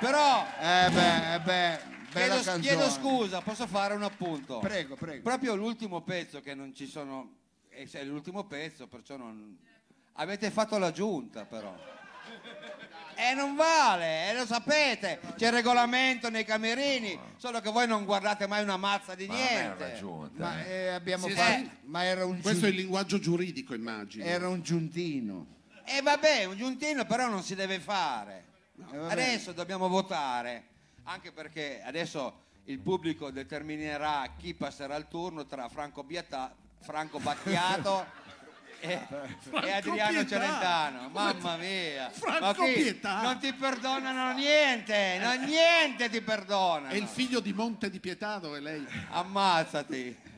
Però 0.00 0.46
Eh 0.58 0.88
beh, 0.90 1.34
eh 1.34 1.40
beh, 1.40 1.80
chiedo, 2.10 2.60
chiedo 2.60 2.88
scusa, 2.88 3.42
posso 3.42 3.66
fare 3.66 3.92
un 3.92 4.04
appunto? 4.04 4.60
Prego, 4.60 4.96
prego. 4.96 5.22
Proprio 5.22 5.54
l'ultimo 5.54 6.00
pezzo 6.00 6.40
che 6.40 6.54
non 6.54 6.74
ci 6.74 6.86
sono, 6.86 7.34
eh, 7.68 7.86
è 7.92 8.04
l'ultimo 8.04 8.44
pezzo, 8.44 8.86
perciò 8.86 9.16
non... 9.18 9.58
Avete 10.14 10.50
fatto 10.50 10.78
la 10.78 10.92
giunta 10.92 11.44
però. 11.44 11.76
E 13.16 13.34
non 13.34 13.54
vale, 13.54 14.30
e 14.30 14.34
lo 14.34 14.44
sapete, 14.46 15.20
c'è 15.36 15.46
il 15.46 15.52
regolamento 15.52 16.28
nei 16.30 16.44
camerini, 16.44 17.18
solo 17.36 17.60
che 17.60 17.70
voi 17.70 17.86
non 17.86 18.04
guardate 18.04 18.46
mai 18.46 18.62
una 18.62 18.76
mazza 18.76 19.14
di 19.14 19.26
Ma 19.26 19.34
niente. 19.34 19.94
giunta. 19.98 20.44
Ma 20.44 20.64
eh, 20.64 20.88
abbiamo 20.88 21.26
Sì, 21.28 21.32
fatto, 21.34 21.52
sì. 21.62 21.70
ma 21.84 22.04
era 22.04 22.24
un, 22.24 22.40
Questo 22.40 22.66
è 22.66 22.68
il 22.70 22.74
linguaggio 22.76 23.18
giuridico, 23.18 23.74
immagino. 23.74 24.24
era 24.24 24.48
un 24.48 24.62
giuntino. 24.62 25.46
E 25.84 26.00
vabbè, 26.02 26.44
un 26.44 26.56
giuntino 26.56 27.04
però 27.04 27.28
non 27.28 27.42
si 27.42 27.54
deve 27.54 27.78
fare. 27.80 28.44
Eh, 28.92 28.96
vabbè. 28.96 29.12
Adesso 29.12 29.52
dobbiamo 29.52 29.88
votare, 29.88 30.64
anche 31.04 31.30
perché 31.32 31.82
adesso 31.84 32.42
il 32.64 32.78
pubblico 32.78 33.30
determinerà 33.30 34.26
chi 34.38 34.54
passerà 34.54 34.96
il 34.96 35.06
turno 35.08 35.44
tra 35.46 35.68
Franco, 35.68 36.02
Biata- 36.02 36.54
Franco 36.80 37.18
Battiato 37.18 38.06
e, 38.84 39.06
e 39.62 39.72
Adriano 39.72 40.12
Pietà. 40.12 40.28
Celentano. 40.28 41.08
Mamma 41.08 41.56
mia! 41.56 42.10
Franco 42.10 42.62
Ma 42.62 42.72
Pietà. 42.72 43.22
Non 43.22 43.38
ti 43.38 43.52
perdonano 43.54 44.32
niente, 44.34 45.18
no, 45.22 45.32
niente 45.44 46.10
ti 46.10 46.20
perdonano. 46.20 46.92
È 46.92 46.96
il 46.96 47.06
figlio 47.06 47.40
di 47.40 47.52
Monte 47.52 47.88
di 47.88 47.98
Pietà 47.98 48.38
dove 48.38 48.60
lei... 48.60 48.86
Ammazzati. 49.10 50.32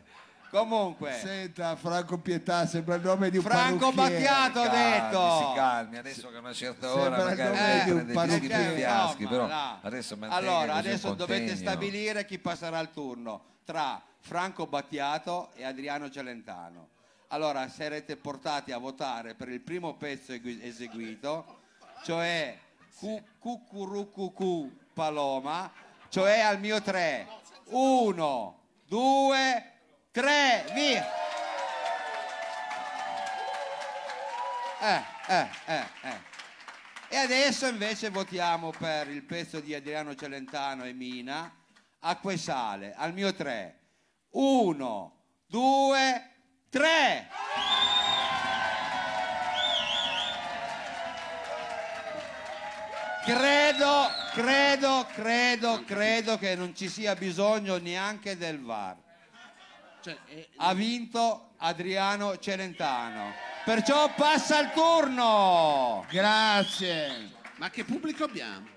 Comunque, 0.48 1.12
Senta, 1.20 1.74
Franco 1.74 2.18
Pietà, 2.18 2.66
sembra 2.66 2.94
il 2.94 3.02
nome 3.02 3.31
di 3.31 3.36
un 3.36 3.43
Franco. 3.43 3.90
Battiato 3.90 4.60
ha 4.60 4.68
detto. 4.68 5.39
si 5.39 5.55
calmi, 5.55 5.98
adesso 5.98 6.31
che 6.31 6.36
a 6.36 6.39
una 6.39 6.52
certa 6.52 6.86
Sembra 6.89 7.02
ora 7.02 7.16
il 7.16 7.24
magari 7.24 7.56
nome 7.56 7.85
di 7.85 7.90
un 7.90 7.97
prende 7.97 8.12
parrucchiere. 8.12 8.77
fiaschi, 8.77 9.27
però 9.27 9.47
là. 9.48 9.81
adesso 9.82 10.16
allora 10.20 10.74
adesso 10.74 11.14
dovete 11.14 11.56
stabilire 11.56 12.24
chi 12.24 12.39
passerà 12.39 12.78
il 12.78 12.90
turno 12.93 13.43
tra 13.64 14.01
Franco 14.20 14.66
Battiato 14.66 15.51
e 15.56 15.64
Adriano 15.64 16.09
Celentano 16.10 16.89
allora 17.37 17.69
sarete 17.69 18.17
portati 18.17 18.73
a 18.73 18.79
votare 18.79 19.35
per 19.35 19.51
il 19.51 19.61
primo 19.61 19.95
pezzo 19.95 20.33
egu- 20.33 20.59
eseguito 20.63 21.61
cioè 22.03 22.59
Cu- 22.99 23.23
Cucurucucu 23.39 24.75
Paloma 24.95 25.71
cioè 26.09 26.41
al 26.41 26.59
mio 26.59 26.81
3 26.81 27.27
1 27.65 28.59
2 28.87 29.73
3 30.13 30.65
via 30.73 31.07
eh 34.81 35.03
eh 35.27 35.49
eh 35.67 35.85
eh 36.03 36.35
e 37.09 37.17
adesso 37.19 37.67
invece 37.67 38.09
votiamo 38.09 38.71
per 38.71 39.09
il 39.11 39.23
pezzo 39.25 39.61
di 39.61 39.75
Adriano 39.75 40.17
Celentano 40.17 40.85
e 40.85 40.93
Mina, 40.93 41.55
Acqua 42.01 42.33
e 42.33 42.37
Sale, 42.37 42.95
al 42.97 43.13
mio 43.13 43.33
3. 43.33 43.79
Uno, 44.31 45.21
due, 45.47 45.97
tre! 45.97 46.36
Credo, 53.24 54.09
credo, 54.35 55.07
credo, 55.12 55.82
credo 55.85 56.39
che 56.39 56.55
non 56.55 56.77
ci 56.77 56.89
sia 56.89 57.15
bisogno 57.16 57.77
neanche 57.78 58.36
del 58.36 58.61
VAR. 58.61 58.97
Cioè, 60.01 60.16
eh, 60.28 60.48
Ha 60.57 60.73
vinto 60.74 61.55
Adriano 61.57 62.39
Celentano. 62.39 63.32
Perciò 63.65 64.15
passa 64.15 64.61
il 64.61 64.70
turno. 64.73 66.07
Grazie. 66.09 67.32
ma 67.57 67.69
che 67.70 67.85
pubblico 67.85 68.24
abbiamo? 68.24 68.69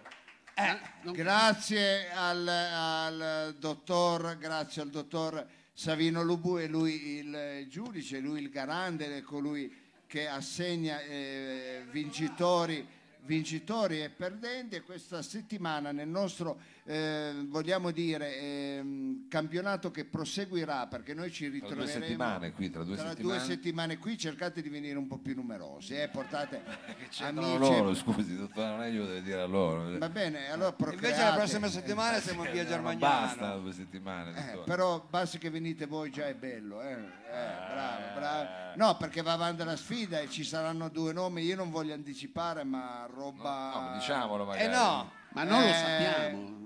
Eh, 0.56 0.80
non- 1.04 1.14
Grazie 1.14 2.10
al, 2.12 2.48
al 2.48 3.56
dottor, 3.60 4.38
grazie 4.38 4.82
al 4.82 4.90
dottor 4.90 5.46
Savino 5.80 6.24
Lubu, 6.24 6.58
è 6.58 6.68
lui 6.68 7.20
il 7.20 7.66
giudice, 7.70 8.20
lui 8.20 8.42
il 8.42 8.50
garante, 8.50 9.16
è 9.16 9.22
colui 9.22 9.74
che 10.08 10.28
assegna 10.28 11.00
eh, 11.00 11.86
vincitori, 11.90 12.86
vincitori 13.22 14.02
e 14.02 14.10
perdenti. 14.10 14.76
E 14.76 14.82
questa 14.82 15.22
settimana 15.22 15.94
nel 15.94 16.10
nostro, 16.10 16.60
eh, 16.92 17.46
vogliamo 17.48 17.92
dire, 17.92 18.36
ehm, 18.40 19.28
campionato 19.28 19.92
che 19.92 20.06
proseguirà 20.06 20.88
perché 20.88 21.14
noi 21.14 21.32
ci 21.32 21.44
Tra 21.48 21.60
due 21.60 21.68
ritroveremo 21.70 22.04
settimane 22.06 22.52
qui, 22.54 22.70
tra 22.72 22.84
due 22.84 22.96
tra 22.96 23.10
settimane. 23.10 23.38
due 23.38 23.46
settimane 23.48 23.98
qui 24.00 24.18
cercate 24.18 24.64
di 24.64 24.70
venire 24.70 24.98
un 24.98 25.06
po' 25.06 25.20
più 25.20 25.36
numerosi, 25.36 25.94
eh, 25.96 26.08
portate 26.08 26.64
Che 26.98 27.08
c'entrano 27.10 27.54
amici. 27.56 27.72
loro, 27.72 27.94
scusi, 27.94 28.36
dottore, 28.36 28.68
non 28.70 28.82
è 28.82 28.88
io 28.88 29.06
devo 29.06 29.20
dire 29.20 29.40
a 29.42 29.46
loro. 29.46 29.98
Va 30.00 30.10
bene, 30.10 30.50
allora 30.50 30.74
Invece 30.76 30.96
la 30.98 30.98
procreate. 30.98 31.38
prossima 31.38 31.68
settimana 31.68 32.20
siamo 32.20 32.44
in 32.46 32.52
via 32.54 32.64
Non 32.64 32.72
Germagnano. 32.72 33.00
basta 33.00 33.56
due 33.58 33.72
settimane. 33.74 34.32
Eh, 34.32 34.46
dottore. 34.48 34.64
però 34.66 35.06
basta 35.08 35.38
che 35.38 35.50
venite 35.52 35.86
voi 35.86 36.10
già 36.10 36.26
è 36.28 36.34
bello, 36.34 36.82
eh. 36.82 36.94
Eh, 36.94 37.68
bravo, 37.72 38.04
bravo. 38.16 38.48
No, 38.78 38.98
perché 38.98 39.22
va 39.22 39.34
avanti 39.34 39.64
la 39.64 39.76
sfida 39.76 40.20
e 40.22 40.28
ci 40.30 40.44
saranno 40.44 40.90
due 40.90 41.14
nomi, 41.14 41.44
io 41.44 41.56
non 41.56 41.70
voglio 41.70 41.94
anticipare, 41.94 42.64
ma 42.64 43.08
roba... 43.14 43.72
No, 43.76 43.82
ma 43.82 43.94
diciamolo 43.94 44.46
magari. 44.46 44.66
Eh 44.66 44.76
no, 44.76 45.12
Ma 45.34 45.44
non 45.44 45.62
lo 45.62 45.68
Eh, 45.68 45.74
sappiamo. 45.74 46.59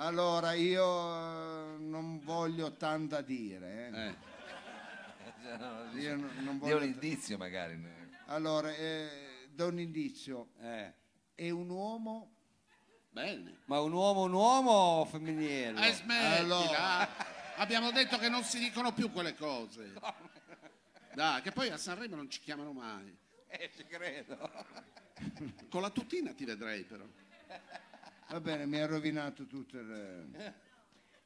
Allora, 0.00 0.52
io 0.52 0.84
eh, 0.84 1.78
non 1.78 2.20
voglio 2.20 2.76
tanto 2.76 3.16
a 3.16 3.20
dire. 3.20 3.90
eh. 3.92 4.06
Eh. 4.06 4.26
Io 5.98 6.14
non, 6.16 6.58
voglio 6.58 6.76
un 6.76 6.84
indizio 6.84 7.36
magari. 7.36 7.82
Allora, 8.26 8.70
eh, 8.74 9.48
do 9.50 9.66
un 9.68 9.80
indizio. 9.80 10.50
Eh, 10.60 10.92
È 11.34 11.50
un 11.50 11.68
uomo... 11.70 12.32
Bene. 13.10 13.62
ma 13.64 13.80
un 13.80 13.92
uomo 13.92 14.22
un 14.22 14.32
uomo 14.32 14.70
o 14.70 15.04
femminile? 15.06 15.88
Eh, 15.88 15.92
smettila. 15.94 16.36
Allora. 16.36 17.08
Abbiamo 17.56 17.90
detto 17.90 18.18
che 18.18 18.28
non 18.28 18.44
si 18.44 18.58
dicono 18.60 18.92
più 18.92 19.10
quelle 19.10 19.34
cose. 19.34 19.94
Dai, 21.14 21.42
che 21.42 21.50
poi 21.50 21.70
a 21.70 21.76
Sanremo 21.76 22.14
non 22.14 22.30
ci 22.30 22.40
chiamano 22.40 22.72
mai. 22.72 23.16
Eh, 23.48 23.70
ci 23.74 23.84
credo. 23.86 24.36
Con 25.68 25.80
la 25.80 25.90
tutina 25.90 26.32
ti 26.34 26.44
vedrei 26.44 26.84
però. 26.84 27.04
Va 28.30 28.40
bene, 28.40 28.66
mi 28.66 28.78
ha 28.78 28.86
rovinato 28.86 29.46
tutto 29.46 29.78
il... 29.78 30.54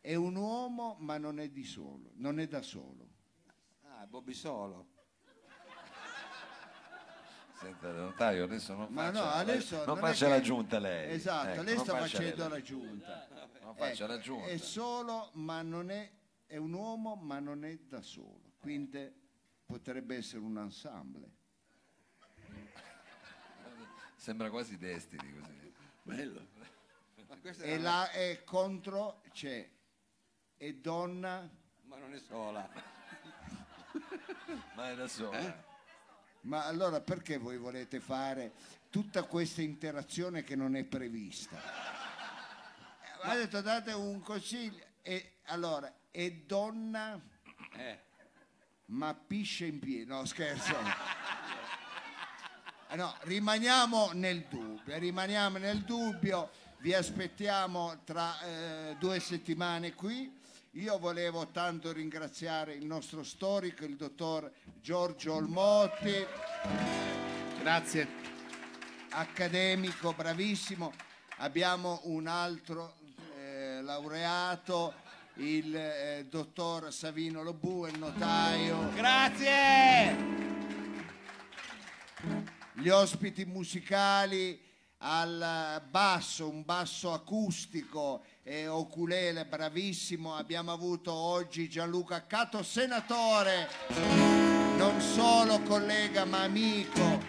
È 0.01 0.15
un 0.15 0.35
uomo, 0.37 0.97
ma 1.01 1.19
non 1.19 1.39
è 1.41 1.49
di 1.49 1.65
solo, 1.65 2.11
non 2.15 2.39
è 2.41 2.47
da 2.49 2.63
solo. 2.63 3.09
Ah, 3.85 4.07
Bobby 4.07 4.33
Solo. 4.35 4.89
Senta, 7.61 7.93
notaio, 7.93 8.43
adesso 8.45 8.75
non 8.75 8.89
Ma 8.93 9.05
faccia, 9.13 9.23
no, 9.25 9.31
adesso 9.31 9.77
non 9.77 9.85
non 9.87 9.99
è 9.99 10.01
faccia 10.01 10.25
che- 10.27 10.31
la 10.33 10.41
giunta 10.41 10.79
lei. 10.81 11.13
Esatto, 11.13 11.49
Ecco, 11.51 11.63
lei 11.63 11.75
non 11.77 11.85
sta 11.85 11.93
faccia 11.97 12.17
facendo 12.19 12.37
lei. 12.43 12.49
la 12.49 12.61
giunta. 12.63 13.29
Non 13.63 13.75
faccia 13.77 14.05
Ecco, 14.05 14.13
la 14.13 14.19
giunta. 14.19 14.47
È 14.49 14.57
solo, 14.57 15.31
ma 15.35 15.63
non 15.63 15.91
è, 15.91 16.11
è 16.47 16.57
un 16.57 16.73
uomo, 16.73 17.15
ma 17.15 17.39
non 17.39 17.65
è 17.65 17.77
da 17.79 18.03
solo. 18.03 18.55
Quindi 18.59 19.13
potrebbe 19.65 20.17
essere 20.17 20.41
un 20.41 20.59
ensemble. 20.59 21.31
Sembra 24.17 24.51
quasi 24.51 24.77
destini 24.77 25.33
così. 25.39 25.73
Bello. 26.03 26.49
Ma, 27.33 27.39
questa 27.39 27.65
E 27.65 27.79
là 27.79 28.11
è 28.11 28.45
contro 28.45 29.23
c'è 29.33 29.67
è 30.55 30.73
donna, 30.75 31.49
ma 31.85 31.97
non 31.97 32.13
è 32.13 32.19
sola. 32.19 32.69
Ma 34.75 34.91
è 34.91 34.95
da 34.95 35.09
sola. 35.09 35.39
Eh? 35.39 35.71
ma 36.43 36.67
allora 36.67 37.01
perché 37.01 37.39
voi 37.39 37.57
volete 37.57 38.01
fare 38.01 38.53
tutta 38.91 39.23
questa 39.23 39.63
interazione 39.63 40.43
che 40.43 40.57
non 40.57 40.77
è 40.77 40.85
prevista? 40.85 41.57
Eh, 41.57 43.29
Ha 43.29 43.35
detto 43.35 43.63
date 43.63 43.93
un 43.93 44.21
consiglio. 44.21 44.85
E, 45.01 45.39
allora, 45.45 45.91
è 46.11 46.31
donna, 46.31 47.19
Eh, 47.75 47.99
ma 48.87 49.15
pisce 49.15 49.67
in 49.67 49.79
piedi. 49.79 50.05
No, 50.05 50.25
scherzo. 50.27 50.77
No, 52.95 53.17
rimaniamo 53.21 54.11
nel 54.13 54.45
dubbio, 54.51 54.99
rimaniamo 54.99 55.57
nel 55.57 55.81
dubbio, 55.81 56.51
vi 56.83 56.95
aspettiamo 56.95 58.01
tra 58.05 58.41
eh, 58.41 58.97
due 58.99 59.21
settimane 59.21 59.95
qui. 59.95 60.41
Io 60.73 60.99
volevo 60.99 61.47
tanto 61.53 61.93
ringraziare 61.93 62.75
il 62.75 62.85
nostro 62.87 63.23
storico, 63.23 63.85
il 63.85 63.95
dottor 63.95 64.51
Giorgio 64.81 65.35
Olmotti, 65.35 66.13
Grazie. 67.61 68.09
accademico, 69.11 70.13
bravissimo. 70.13 70.93
Abbiamo 71.37 72.01
un 72.05 72.27
altro 72.27 72.97
eh, 73.37 73.81
laureato, 73.81 74.95
il 75.35 75.77
eh, 75.77 76.27
dottor 76.29 76.93
Savino 76.93 77.45
Lobu, 77.45 77.87
il 77.87 77.97
notaio. 77.97 78.91
Grazie! 78.95 80.41
gli 82.75 82.89
ospiti 82.89 83.45
musicali 83.45 84.59
al 85.05 85.83
basso, 85.91 86.49
un 86.49 86.65
basso 86.65 87.13
acustico 87.13 88.23
e 88.43 88.69
oculele 88.69 89.47
bravissimo. 89.47 90.37
Abbiamo 90.37 90.73
avuto 90.73 91.13
oggi 91.13 91.69
Gianluca 91.69 92.27
Cato, 92.27 92.63
senatore, 92.63 93.69
non 94.77 95.01
solo 95.01 95.61
collega 95.63 96.25
ma 96.25 96.43
amico. 96.43 97.21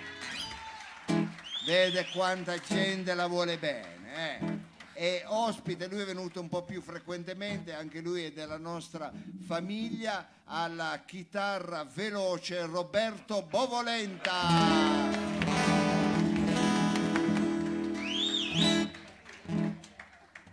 Vede 1.65 2.07
quanta 2.13 2.57
gente 2.59 3.13
la 3.13 3.27
vuole 3.27 3.57
bene. 3.57 4.13
eh. 4.15 4.61
E 4.95 5.23
ospite, 5.25 5.87
lui 5.87 6.01
è 6.01 6.05
venuto 6.05 6.39
un 6.39 6.49
po' 6.49 6.61
più 6.61 6.79
frequentemente, 6.79 7.73
anche 7.73 7.99
lui 7.99 8.25
è 8.25 8.31
della 8.31 8.59
nostra 8.59 9.11
famiglia, 9.47 10.27
alla 10.45 11.01
chitarra 11.03 11.83
veloce 11.83 12.63
Roberto 12.67 13.41
Bovolenta. 13.41 15.22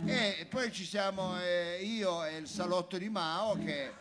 E 0.05 0.47
poi 0.49 0.73
ci 0.73 0.85
siamo 0.85 1.39
eh, 1.41 1.79
io 1.83 2.25
e 2.25 2.37
il 2.39 2.47
salotto 2.49 2.97
di 2.99 3.09
Mao 3.09 3.57
che... 3.59 3.93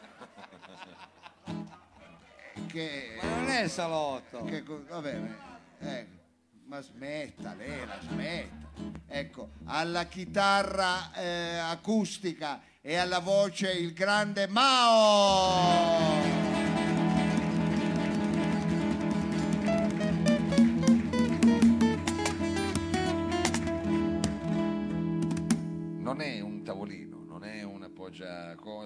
che 2.67 3.17
Ma 3.21 3.29
non 3.35 3.49
è 3.49 3.63
il 3.63 3.69
salotto. 3.69 4.43
che 4.45 4.63
co- 4.63 4.83
va 4.87 5.01
bene, 5.01 5.37
ecco, 5.79 6.17
ma 6.65 6.81
smetta 6.81 7.53
lei, 7.55 7.85
la 7.85 7.99
smetta. 8.01 8.67
Ecco, 9.07 9.49
alla 9.65 10.05
chitarra 10.05 11.11
eh, 11.13 11.57
acustica 11.57 12.61
e 12.81 12.95
alla 12.95 13.19
voce 13.19 13.71
il 13.71 13.93
grande 13.93 14.47
Mao. 14.47 15.87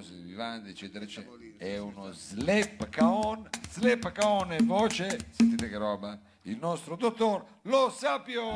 Cose, 0.04 0.16
vivande, 0.22 0.70
eccetera, 0.70 1.06
eccetera. 1.06 1.38
È 1.58 1.78
uno 1.78 2.12
slap 2.12 2.90
caon, 2.90 3.50
slap 3.70 4.12
caon 4.12 4.52
e 4.52 4.62
voce, 4.62 5.18
sentite 5.32 5.70
che 5.70 5.78
roba, 5.78 6.20
il 6.44 6.58
nostro 6.58 6.98
dottor 6.98 7.46
Lo 7.64 7.90
Sapio. 7.90 8.50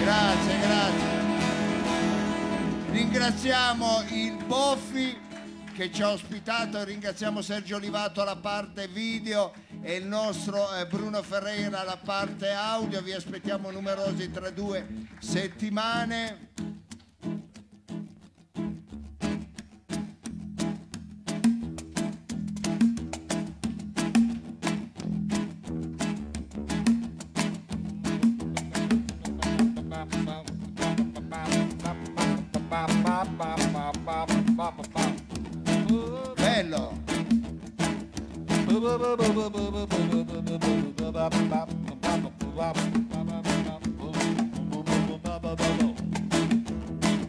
Grazie, 0.00 0.58
grazie. 0.58 1.24
Ringraziamo 2.90 4.04
il 4.10 4.44
Boffi 4.46 5.24
che 5.74 5.92
ci 5.92 6.00
ha 6.00 6.12
ospitato, 6.12 6.82
ringraziamo 6.82 7.42
Sergio 7.42 7.76
Olivato 7.76 8.22
alla 8.22 8.36
parte 8.36 8.88
video 8.88 9.52
e 9.82 9.96
il 9.96 10.06
nostro 10.06 10.74
eh, 10.74 10.86
Bruno 10.86 11.22
Ferreira 11.22 11.80
alla 11.80 11.98
parte 12.02 12.50
audio. 12.52 13.02
Vi 13.02 13.12
aspettiamo 13.12 13.70
numerosi 13.70 14.30
tra 14.30 14.48
due 14.48 14.86
settimane. 15.18 16.75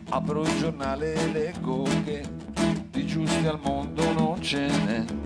Apro 0.10 0.42
il 0.42 0.58
giornale 0.58 1.14
e 1.14 1.32
leggo 1.32 1.84
che 2.04 2.26
di 2.92 3.06
giusti 3.06 3.48
al 3.48 3.60
mondo 3.62 4.12
non 4.14 4.42
ce 4.42 4.68
n'è. 4.68 5.17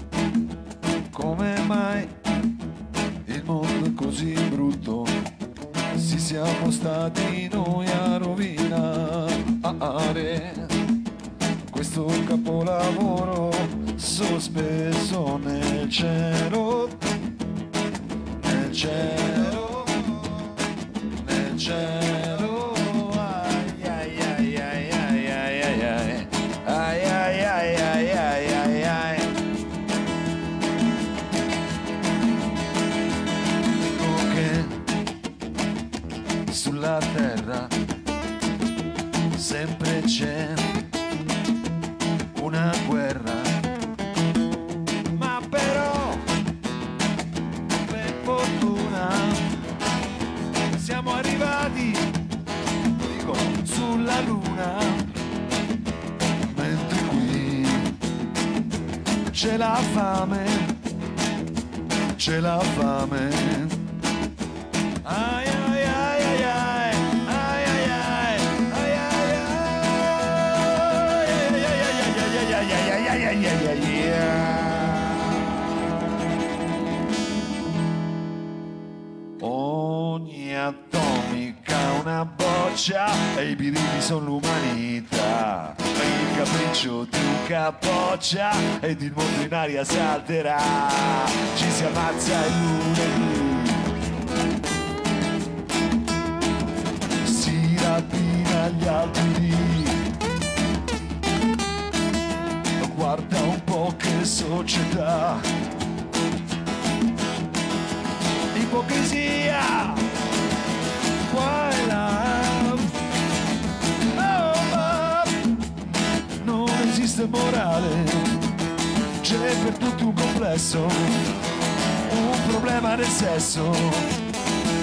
Problema 122.82 122.96
del 122.96 123.06
sesso. 123.06 123.72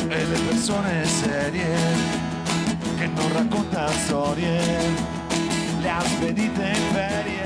E 0.09 0.25
le 0.25 0.39
persone 0.49 1.05
serie 1.05 1.77
che 2.97 3.07
non 3.07 3.33
raccontano 3.33 3.91
storie, 3.91 4.61
le 5.81 5.91
ha 5.91 6.01
spedite 6.01 6.63
in 6.63 6.93
ferie. 6.93 7.43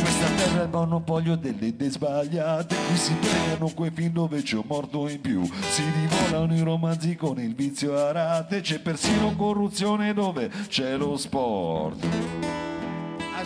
Questa 0.00 0.26
terra 0.36 0.60
è 0.60 0.64
il 0.64 0.70
monopolio 0.70 1.36
delle 1.36 1.66
idee 1.66 1.90
sbagliate, 1.90 2.76
qui 2.86 2.96
si 2.96 3.14
premiano 3.14 3.70
quei 3.74 3.90
film 3.92 4.12
dove 4.12 4.42
c'è 4.42 4.56
un 4.56 4.64
morto 4.66 5.08
in 5.08 5.20
più, 5.20 5.44
si 5.68 5.82
divorano 6.00 6.54
i 6.54 6.60
romanzi 6.60 7.14
con 7.14 7.38
il 7.40 7.54
vizio 7.54 7.96
a 7.96 8.12
rate, 8.12 8.60
c'è 8.60 8.78
persino 8.78 9.34
corruzione 9.36 10.14
dove 10.14 10.50
c'è 10.68 10.96
lo 10.96 11.16
sport. 11.16 12.47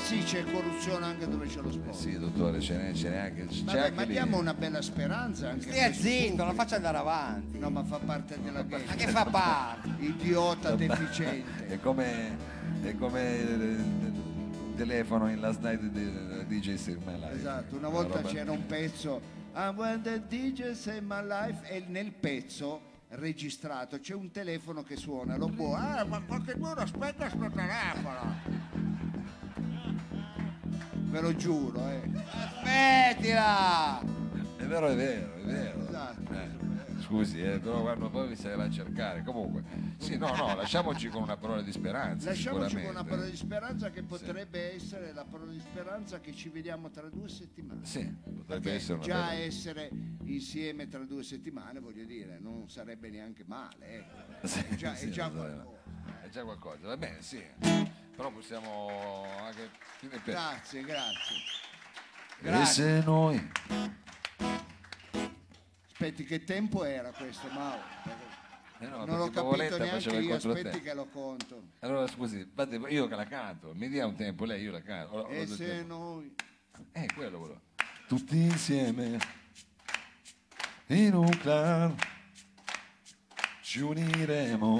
Ah 0.02 0.04
sì, 0.04 0.18
c'è 0.24 0.44
corruzione 0.50 1.06
anche 1.06 1.28
dove 1.28 1.46
c'è 1.46 1.60
lo 1.60 1.70
sport. 1.70 1.94
Sì, 1.96 2.18
dottore, 2.18 2.60
ce 2.60 2.76
n'è, 2.76 2.92
ce 2.92 3.08
n'è 3.08 3.16
anche, 3.18 3.46
c'è 3.46 3.62
Vabbè, 3.62 3.78
anche 3.78 3.92
ma 3.92 4.02
lì. 4.02 4.10
diamo 4.10 4.36
una 4.36 4.52
bella 4.52 4.82
speranza 4.82 5.50
anche 5.50 5.68
a 5.68 5.72
Stia 5.72 5.84
questo 5.86 6.02
zitto, 6.02 6.20
pubblico. 6.26 6.44
lo 6.44 6.52
faccia 6.54 6.76
andare 6.76 6.96
avanti. 6.98 7.58
No, 7.58 7.70
ma 7.70 7.84
fa 7.84 7.98
parte 7.98 8.42
della 8.42 8.62
game. 8.62 8.84
Ma 8.84 8.94
che 8.94 9.06
fa 9.06 9.24
parte? 9.26 9.88
Idiota 10.04 10.74
deficiente. 10.74 11.66
È 11.68 11.78
come, 11.80 12.36
è 12.82 12.96
come 12.96 13.34
il, 13.36 13.60
il 13.62 14.74
telefono 14.76 15.30
in 15.30 15.40
last 15.40 15.60
night 15.62 15.80
di 15.80 16.10
DJ 16.60 16.74
Sir 16.74 16.98
My 17.06 17.14
Life. 17.18 17.34
Esatto, 17.34 17.76
una 17.76 17.88
volta 17.88 18.16
roba- 18.16 18.28
c'era 18.28 18.50
un 18.50 18.66
pezzo 18.66 19.20
I 19.54 19.68
when 19.74 20.02
the 20.02 20.20
DJ 20.28 20.72
say 20.72 21.00
my 21.00 21.24
life 21.24 21.64
e 21.68 21.84
nel 21.86 22.10
pezzo 22.12 22.90
registrato 23.10 24.00
c'è 24.00 24.14
un 24.14 24.30
telefono 24.32 24.82
che 24.82 24.96
suona, 24.96 25.36
lo 25.36 25.46
può. 25.46 25.74
Ah, 25.76 26.04
ma 26.04 26.20
qualcuno 26.22 26.72
aspetta 26.72 27.28
sto 27.28 27.48
telefono. 27.54 28.81
Ve 31.12 31.20
lo 31.20 31.36
giuro, 31.36 31.86
eh. 31.90 32.00
Aspettila! 32.30 34.00
È 34.56 34.64
vero, 34.64 34.86
è 34.88 34.96
vero, 34.96 35.34
è 35.34 35.40
vero. 35.42 35.86
Esatto. 35.86 36.32
Eh, 36.32 36.48
Scusi, 37.02 37.42
eh, 37.42 37.58
però 37.58 37.82
guarda, 37.82 38.08
poi 38.08 38.34
le 38.34 38.54
va 38.56 38.64
a 38.64 38.70
cercare. 38.70 39.22
Comunque, 39.22 39.62
sì, 39.98 40.16
no, 40.16 40.34
no, 40.34 40.54
lasciamoci 40.54 41.10
con 41.10 41.20
una 41.20 41.36
parola 41.36 41.60
di 41.60 41.70
speranza. 41.70 42.30
Lasciamoci 42.30 42.76
con 42.76 42.86
una 42.92 43.04
parola 43.04 43.26
di 43.26 43.36
speranza 43.36 43.90
che 43.90 44.02
potrebbe 44.02 44.72
essere 44.72 45.12
la 45.12 45.26
parola 45.26 45.52
di 45.52 45.60
speranza 45.60 46.18
che 46.18 46.32
ci 46.32 46.48
vediamo 46.48 46.88
tra 46.88 47.10
due 47.10 47.28
settimane. 47.28 47.84
Sì, 47.84 48.02
potrebbe 48.24 48.44
Perché 48.46 48.72
essere 48.72 48.94
una 48.94 49.04
già 49.04 49.14
bella- 49.26 49.32
essere 49.34 49.90
insieme 50.24 50.88
tra 50.88 51.04
due 51.04 51.22
settimane, 51.24 51.78
voglio 51.78 52.04
dire, 52.06 52.38
non 52.40 52.70
sarebbe 52.70 53.10
neanche 53.10 53.44
male. 53.46 53.86
ecco. 53.98 54.46
Sì, 54.46 54.60
È 54.66 54.74
già, 54.76 54.94
sì, 54.94 55.08
è 55.08 55.10
già 55.10 55.28
qualcosa. 55.28 55.66
È 56.22 56.28
già 56.30 56.42
qualcosa, 56.42 56.86
va 56.86 56.96
bene, 56.96 57.20
sì. 57.20 57.42
Però 58.16 58.30
possiamo 58.30 59.24
anche... 59.40 59.70
Grazie, 60.24 60.82
grazie. 60.82 61.36
E 62.40 62.64
se 62.66 63.02
noi 63.04 63.50
Aspetti, 65.92 66.24
che 66.24 66.42
tempo 66.42 66.82
era 66.82 67.12
questo, 67.12 67.46
Mao? 67.52 67.78
Eh 68.80 68.86
no, 68.88 69.04
non 69.04 69.18
l'ho 69.18 69.30
capito 69.30 69.42
Pavoletta 69.42 69.78
neanche 69.78 70.16
io, 70.16 70.34
aspetti 70.34 70.80
che 70.80 70.94
lo 70.94 71.06
conto. 71.06 71.62
Allora 71.78 72.08
scusi, 72.08 72.50
io 72.88 73.06
che 73.06 73.14
la 73.14 73.26
canto, 73.26 73.72
mi 73.76 73.88
dia 73.88 74.04
un 74.06 74.16
tempo, 74.16 74.44
lei 74.44 74.60
io 74.62 74.72
la 74.72 74.82
canto. 74.82 75.14
Ho- 75.14 75.28
E 75.30 75.46
se 75.46 75.64
tempo. 75.64 75.94
noi... 75.94 76.34
Eh, 76.90 77.06
quello, 77.14 77.38
quello. 77.38 77.60
Tutti 78.08 78.36
insieme 78.36 79.16
in 80.86 81.14
un 81.14 81.30
clan 81.38 81.94
ci 83.60 83.78
uniremo. 83.78 84.78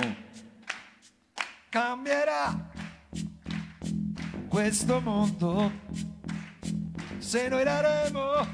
Cambierà 1.68 2.71
questo 4.52 5.00
mondo. 5.00 5.72
Se 7.16 7.48
noi 7.48 7.64
daremo 7.64 8.46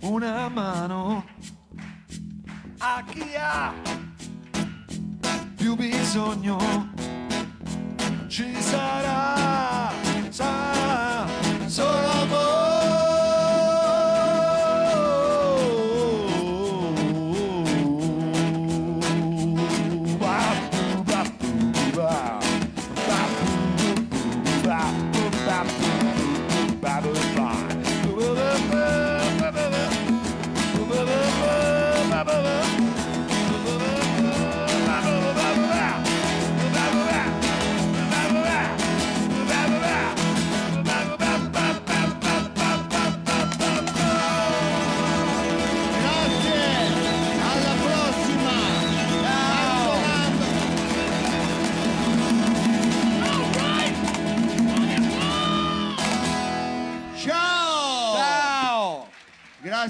una 0.00 0.48
mano 0.50 1.24
a 2.76 3.02
chi 3.08 3.34
ha 3.38 3.72
più 5.56 5.74
bisogno 5.76 6.58
ci 8.28 8.54
sarà, 8.60 9.90
sarà 10.28 11.26
solo 11.66 12.13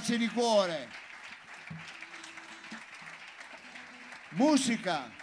grazie 0.04 0.18
di 0.18 0.28
cuore. 0.28 0.88
Musica. 4.32 5.13